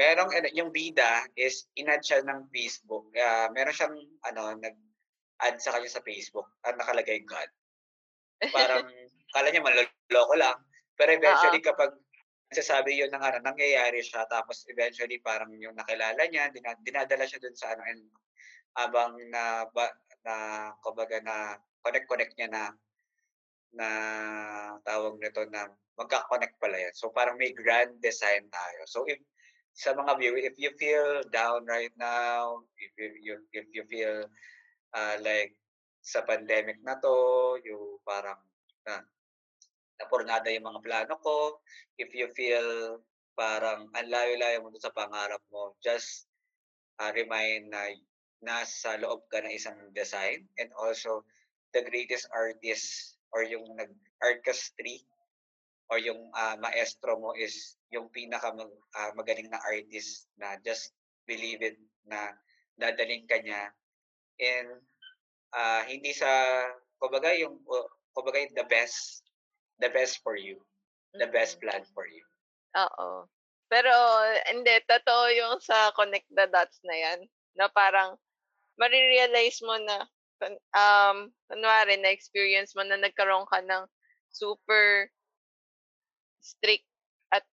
[0.00, 3.12] merong ano, yung bida is inad siya ng Facebook.
[3.20, 4.76] Ah meron siyang ano nag
[5.42, 7.50] add sa kanya sa Facebook ang nakalagay God.
[8.54, 8.86] Parang
[9.34, 10.56] kala niya manloloko lang.
[10.94, 11.68] Pero eventually Oo.
[11.74, 11.90] kapag
[12.54, 17.42] nagsasabi yun ng ano, nangyayari siya tapos eventually parang yung nakilala niya, dina, dinadala siya
[17.42, 18.06] dun sa ano and
[18.78, 19.90] habang na ba,
[20.22, 20.34] na
[20.78, 22.62] kumbaga na connect-connect niya na
[23.74, 23.88] na
[24.86, 25.66] tawag nito na
[25.98, 26.94] magka-connect pala yan.
[26.94, 28.86] So parang may grand design tayo.
[28.86, 29.18] So if
[29.74, 34.30] sa mga viewer, if you feel down right now, if you, you if you feel
[34.94, 35.58] uh, like
[36.06, 38.38] sa pandemic na to, yung parang
[38.86, 39.02] na
[40.04, 41.64] napurnada yung mga plano ko,
[41.96, 43.00] if you feel
[43.34, 46.28] parang ang layo-layo mo sa pangarap mo, just
[47.00, 47.90] uh, remind na
[48.44, 51.24] nasa loob ka ng isang design and also
[51.72, 55.02] the greatest artist or yung nag-artistry
[55.88, 60.92] or yung uh, maestro mo is yung pinaka mag, uh, magaling na artist na just
[61.26, 62.36] believe it na
[62.78, 63.72] dadaling ka niya.
[64.38, 64.68] And
[65.50, 66.28] uh, hindi sa
[67.00, 69.23] kumbaga yung uh, kumbaga the best
[69.78, 70.58] the best for you
[71.14, 72.24] the best plan for you
[72.74, 73.26] Oo.
[73.70, 73.94] Pero
[74.50, 77.20] hindi totoo yung sa connect the dots na yan
[77.54, 78.18] na parang
[78.78, 80.04] marirealize mo na
[80.76, 83.86] um kunwari na experience mo na nagkaroon ka ng
[84.28, 85.08] super
[86.42, 86.84] strict
[87.30, 87.46] at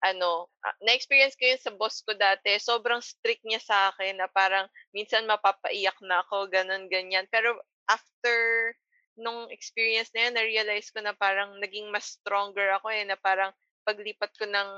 [0.00, 2.54] ano, uh, na-experience ko yun sa boss ko dati.
[2.62, 7.26] Sobrang strict niya sa akin na parang minsan mapapaiyak na ako, ganun, ganyan.
[7.28, 7.58] Pero
[7.90, 8.72] after
[9.18, 13.50] nung experience na yun, na-realize ko na parang naging mas stronger ako eh, na parang
[13.82, 14.70] paglipat ko ng,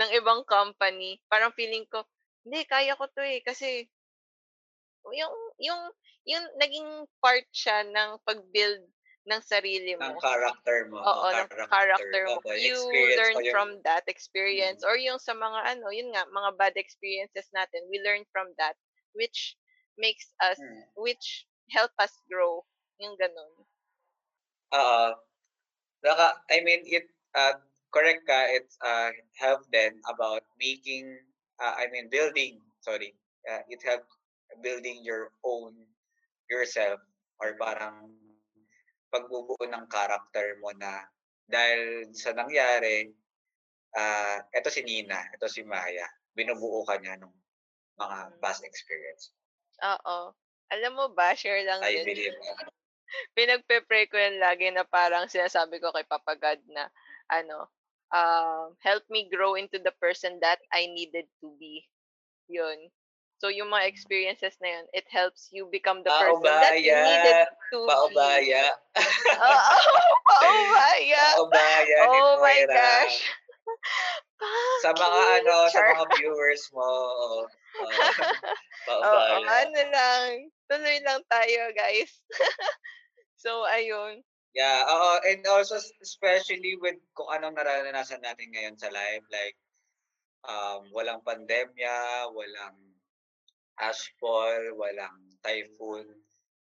[0.00, 2.02] ng ibang company, parang feeling ko,
[2.42, 3.84] hindi, kaya ko to eh, kasi
[5.12, 5.80] yung, yung,
[6.24, 6.88] yung naging
[7.20, 8.88] part siya ng pag-build
[9.24, 10.16] ng sarili mo.
[10.16, 11.00] Ng character mo.
[11.00, 12.40] Oo, ng character, character mo.
[12.44, 12.76] Okay, You
[13.16, 14.84] learn yung- from that experience.
[14.84, 14.88] Mm.
[14.88, 18.76] Or yung sa mga ano, yun nga, mga bad experiences natin, we learn from that,
[19.16, 19.56] which
[19.96, 20.84] makes us, Hmm.
[21.00, 22.64] which help us grow.
[23.00, 23.52] Yung ganun.
[24.74, 25.06] Oo.
[26.04, 27.56] Naka, I mean, it, uh,
[27.94, 31.16] correct ka, it's uh, help then about making,
[31.62, 33.14] uh, I mean, building, sorry,
[33.48, 34.04] uh, it help
[34.60, 35.74] building your own
[36.50, 37.00] yourself
[37.40, 38.12] or parang
[39.08, 41.06] pagbubuo ng character mo na
[41.48, 43.14] dahil sa nangyari,
[43.94, 47.34] ah eto si Nina, eto si Maya, binubuo ka niya nung
[47.94, 49.30] mga past experience.
[49.82, 50.34] Oo.
[50.74, 52.06] Alam mo ba, share lang I din.
[52.10, 52.36] believe.
[53.34, 56.86] Pinagpe-pray ko yan lagi na parang sinasabi ko kay Papa God na,
[57.30, 57.68] ano,
[58.10, 61.84] um, help me grow into the person that I needed to be.
[62.48, 62.88] Yun.
[63.42, 67.44] So, yung mga experiences na yun, it helps you become the person that you needed
[67.44, 67.88] Paubaya, to be.
[67.90, 68.64] paubaya.
[69.36, 69.76] Oo,
[70.30, 71.24] paubaya.
[71.36, 72.72] Paubaya Oh my Moira.
[72.78, 73.18] gosh.
[74.84, 76.84] Sa mga ano, sa mga viewers mo.
[76.84, 77.48] Oo,
[78.86, 79.40] paubaya.
[79.66, 80.28] ano lang.
[80.70, 82.12] Tuloy lang tayo, guys.
[83.44, 84.24] So, ayun.
[84.56, 89.58] Yeah, oo, and also especially with kung anong nararanasan natin ngayon sa life, like
[90.46, 92.78] um, walang pandemya, walang
[93.82, 96.06] ashfall, walang typhoon.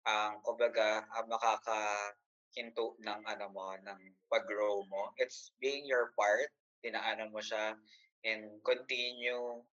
[0.04, 6.52] Ang kumbaga, ang makakahinto ng ano mo, ng pag-grow mo, it's being your part,
[6.84, 7.72] dinaanan mo siya,
[8.22, 9.64] and continue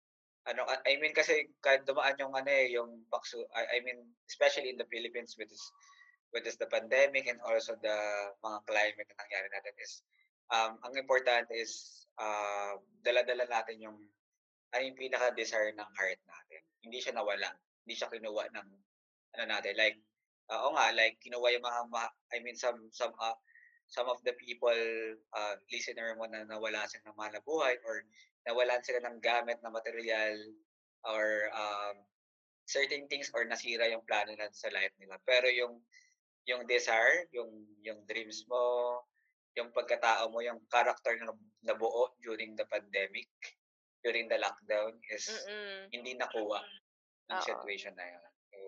[0.46, 3.98] ano I mean kasi kahit dumaan yung ano eh yung paksu I, I mean
[4.30, 5.66] especially in the Philippines with this
[6.36, 7.98] with this the pandemic and also the
[8.44, 10.04] mga climate na nangyari natin is
[10.52, 13.98] um ang importante is uh, dala-dala natin yung
[14.76, 16.62] ano yung pinaka-desire ng heart natin.
[16.84, 17.48] Hindi siya nawala.
[17.88, 18.68] Hindi siya kinuha ng
[19.40, 19.96] ano natin like
[20.52, 23.40] uh, oo nga like kinuha yung mga ma- I mean some some uh,
[23.88, 24.76] some of the people
[25.32, 28.04] uh, listener mo na nawala sila ng mahal na buhay or
[28.44, 30.36] nawalan sila ng gamit na material
[31.06, 31.96] or um,
[32.66, 35.22] certain things or nasira yung plano na sa life nila.
[35.22, 35.82] Pero yung
[36.46, 37.52] yung desire, yung
[37.82, 39.02] yung dreams mo,
[39.58, 41.34] yung pagkatao mo, yung character na
[41.66, 43.30] nabuo during the pandemic,
[44.04, 45.90] during the lockdown is Mm-mm.
[45.90, 46.62] hindi nakuha
[47.32, 48.32] ng situation na yun.
[48.54, 48.60] So,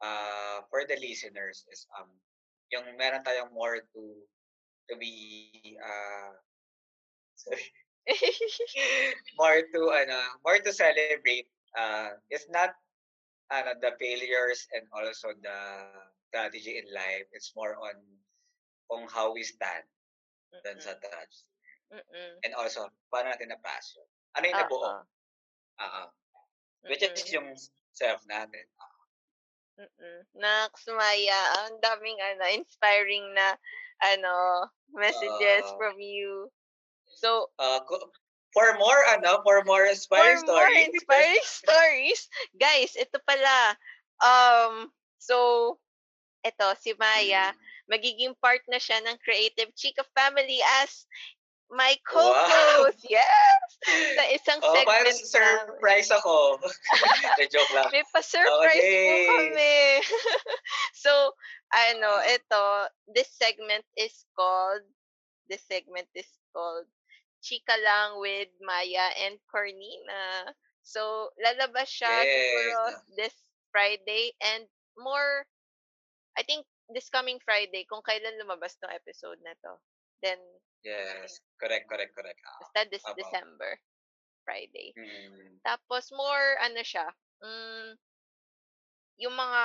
[0.00, 2.08] uh, for the listeners is um
[2.72, 4.02] yung meron tayong more to
[4.88, 6.32] to be uh
[7.42, 7.66] sorry,
[9.40, 11.50] more to ano, more to celebrate.
[11.74, 12.72] Uh, it's not
[13.50, 15.58] ano, the failures and also the
[16.34, 17.30] strategy in life.
[17.30, 17.94] It's more on
[18.90, 19.86] on how we stand
[20.66, 21.34] dun sa touch.
[21.94, 22.32] Mm-mm.
[22.42, 24.08] And also, paano natin na-pass yun?
[24.34, 24.82] Ano yung nabuo?
[24.82, 25.02] Oo.
[25.78, 26.04] Oo.
[26.90, 27.34] Which is Mm-mm.
[27.38, 27.48] yung
[27.94, 28.66] self natin.
[29.78, 30.18] Mm-mm.
[30.34, 33.54] Nax, Maya, ang daming ano, inspiring na
[34.02, 35.78] ano, messages Oo.
[35.78, 36.50] from you.
[37.14, 37.82] So, Uh,
[38.50, 40.90] for more, ano, for more for inspiring more stories.
[40.94, 42.20] inspiring stories,
[42.58, 43.78] guys, ito pala.
[44.22, 45.78] Um, so,
[46.44, 47.58] ito, si Maya, Mm.
[47.90, 51.06] magiging part na siya ng Creative Chica Family as
[51.72, 52.86] my Wow.
[52.86, 53.00] co-host.
[53.08, 53.78] Yes!
[54.14, 55.76] Sa isang Oh, parang segment namin.
[55.76, 56.58] surprise ako.
[57.36, 57.90] De joke lang.
[57.92, 59.24] May pa-surprise po Okay.
[59.24, 60.02] kami.
[61.04, 61.12] so,
[61.72, 62.26] ano, Ah.
[62.26, 62.64] ito,
[63.12, 64.82] this segment is called,
[65.48, 66.86] this segment is called
[67.42, 70.52] Chika Lang with Maya and Cornina.
[70.82, 73.04] So, lalabas siya siguro Yes.
[73.16, 73.34] this
[73.72, 74.66] Friday and
[74.96, 75.46] more,
[76.36, 79.78] I think this coming Friday, kung kailan lumabas tong episode na to.
[80.22, 80.38] Then,
[80.84, 81.40] Yes.
[81.56, 82.40] Correct, correct, correct.
[82.44, 83.16] Ah, basta this Apo.
[83.16, 83.80] December,
[84.44, 84.92] Friday.
[84.92, 85.64] mm.
[85.64, 87.08] Tapos more ano siya,
[87.40, 87.96] mm,
[89.16, 89.62] yung mga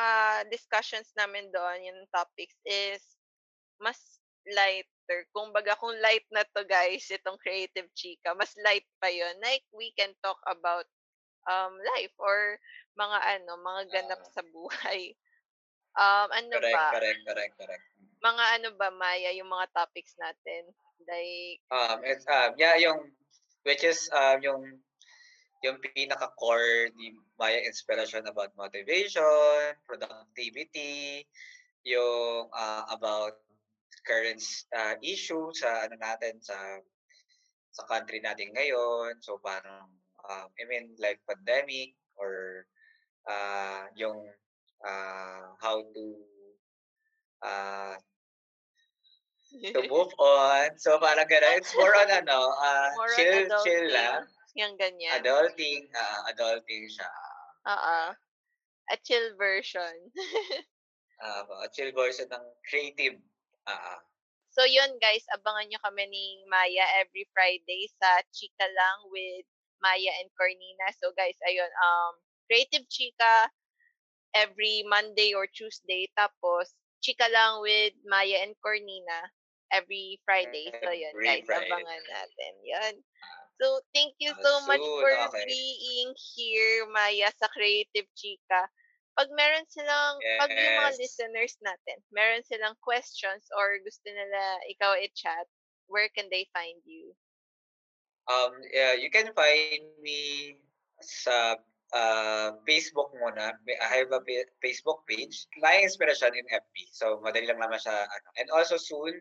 [0.54, 3.02] discussions namin doon, yung topics is
[3.82, 5.26] mas lighter.
[5.34, 9.66] Kung baga, kung light na to guys, itong creative chika, mas light pa yon Like,
[9.74, 10.86] we can talk about
[11.50, 12.60] um life or
[13.00, 14.32] mga ano, mga ganap Oo.
[14.32, 15.16] sa buhay.
[16.00, 16.86] Um, ano Correct, ba?
[16.96, 17.86] correct, correct, correct.
[18.24, 20.72] Mga ano ba, Maya, yung mga topics natin?
[21.04, 23.12] Like, Um, it's, um, yeah, yung,
[23.68, 24.64] which is, um, yung,
[25.60, 31.28] yung pinaka-core ni Maya Inspiration about motivation, productivity,
[31.84, 33.40] yung uh, about
[34.04, 34.42] current
[34.76, 36.56] uh, issue sa ano natin sa
[37.72, 39.20] sa country natin ngayon.
[39.20, 39.92] So parang
[40.28, 42.66] um, I mean like pandemic or
[43.28, 44.28] uh, yung
[44.85, 46.06] uh, how to
[47.43, 47.95] uh,
[49.73, 50.77] to move on.
[50.77, 51.60] So parang gano'n.
[51.60, 54.23] It's more on ano, uh, more chill, on chill lang.
[54.57, 55.22] Yung ganyan.
[55.22, 57.10] Adulting, uh, adulting siya.
[57.69, 57.99] Oo.
[58.89, 59.95] A chill version.
[61.19, 63.19] Uh, a chill version ng creative.
[63.68, 63.99] Uh,
[64.56, 69.43] so yun guys, abangan nyo kami ni Maya every Friday sa Chika Lang with
[69.84, 70.88] Maya and Cornina.
[70.95, 73.51] So guys, ayun, um, Creative Chika
[74.34, 76.07] every Monday or Tuesday.
[76.18, 79.31] Tapos, Chika Lang with Maya and Cornina
[79.72, 80.72] every Friday.
[80.81, 81.69] So yun Every guys, Friday.
[81.69, 82.53] abangan natin.
[82.65, 82.95] Yun.
[83.60, 85.43] So, thank you Uh, so much for okay.
[85.45, 88.72] being here, Maya, sa Creative Chika.
[89.19, 90.99] Pag meron silang, pag yung mga Yes.
[90.99, 95.43] listeners natin, meron silang questions or gusto nila ikaw i-chat,
[95.91, 97.11] where can they find you?
[98.31, 100.56] Um, yeah, you can find me
[101.03, 101.57] sa
[101.94, 103.53] uh, Facebook muna.
[103.82, 104.22] I have a
[104.64, 105.48] Facebook page.
[105.61, 106.76] My inspiration in FB.
[106.91, 108.06] So, madali lang naman siya.
[108.06, 108.28] Ano.
[108.38, 109.18] And also soon,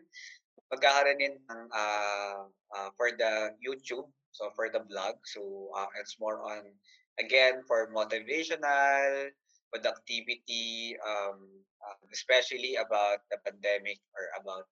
[0.69, 4.07] magkakaroon din ng uh, uh, for the YouTube.
[4.31, 5.17] So, for the blog.
[5.25, 6.69] So, uh, it's more on,
[7.17, 9.33] again, for motivational,
[9.73, 11.45] productivity, um,
[11.85, 14.65] um, especially about the pandemic or about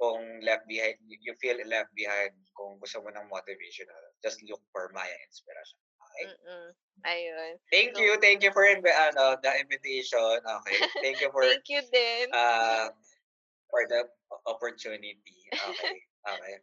[0.00, 4.90] kung left behind, you feel left behind kung gusto mo ng motivational, just look for
[4.90, 5.78] Maya Inspiration.
[6.22, 6.66] Mm-mm.
[7.04, 7.52] Ayun.
[7.68, 10.40] Thank you, thank you for invi- ano, the invitation.
[10.40, 10.78] Okay.
[11.04, 12.32] Thank you for Thank you din.
[12.32, 12.88] uh,
[13.70, 14.08] for the
[14.46, 15.18] opportunity.
[15.52, 15.96] Okay.
[16.24, 16.54] Okay.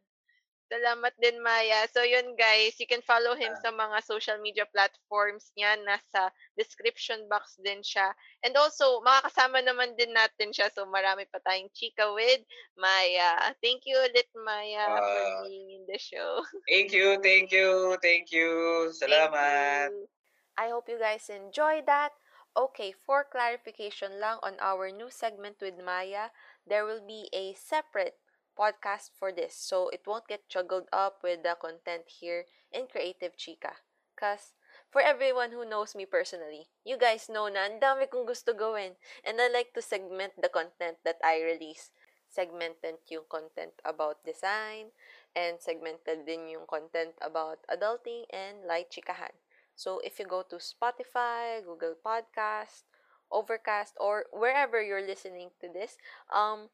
[0.72, 1.84] Salamat din, Maya.
[1.91, 3.60] So, yun guys, you can follow him Ah.
[3.60, 5.76] sa mga social media platforms niya.
[5.84, 8.15] Nasa description box din siya.
[8.39, 10.72] And also, makakasama naman din natin siya.
[10.72, 12.39] So, marami pa tayong chika with
[12.80, 13.52] Maya.
[13.60, 15.43] Thank you ulit, Maya, for Ah.
[15.43, 16.39] being in the show.
[16.72, 18.88] Thank you, thank you, thank you.
[18.95, 19.91] Salamat.
[19.91, 20.07] Thank you.
[20.56, 22.15] I hope you guys enjoyed that.
[22.52, 26.31] Okay, for clarification lang on our new segment with Maya,
[26.64, 28.19] there will be a separate
[28.57, 29.55] podcast for this.
[29.55, 33.81] So it won't get juggled up with the content here in Creative Chica.
[34.15, 34.53] Cause
[34.91, 38.95] for everyone who knows me personally, you guys know na ang dami kong gusto gawin.
[39.23, 41.91] And I like to segment the content that I release.
[42.31, 44.95] Segmented yung content about design,
[45.35, 49.35] and segmented din yung content about adulting and light chikahan.
[49.75, 52.83] So if you go to Spotify, Google Podcast,
[53.31, 55.95] Overcast, or wherever you're listening to this,
[56.31, 56.67] um,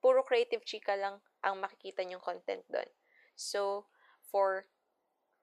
[0.00, 2.88] puro creative chika lang ang makikita nyong content doon.
[3.38, 3.86] So,
[4.30, 4.66] for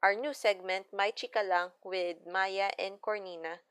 [0.04, 3.64] our new segment, My Chika Lang with Maya and Cornina,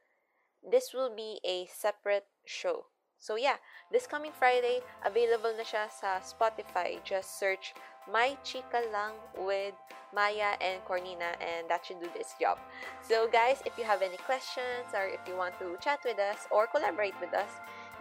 [0.65, 2.87] this will be a separate show.
[3.19, 3.57] So yeah,
[3.93, 7.01] this coming Friday, available na siya sa Spotify.
[7.09, 7.73] Just search
[8.05, 9.73] My Chika Lang with
[10.13, 12.59] Maya and Cornina and that should do this job.
[13.01, 16.45] So guys, if you have any questions or if you want to chat with us
[16.51, 17.49] or collaborate with us,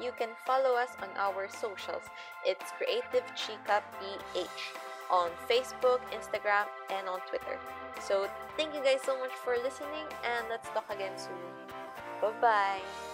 [0.01, 2.03] you can follow us on our socials.
[2.45, 4.47] It's Creative Chica PH
[5.09, 7.59] on Facebook, Instagram, and on Twitter.
[8.01, 11.37] So thank you guys so much for listening and let's talk again soon.
[12.21, 13.12] Bye-bye.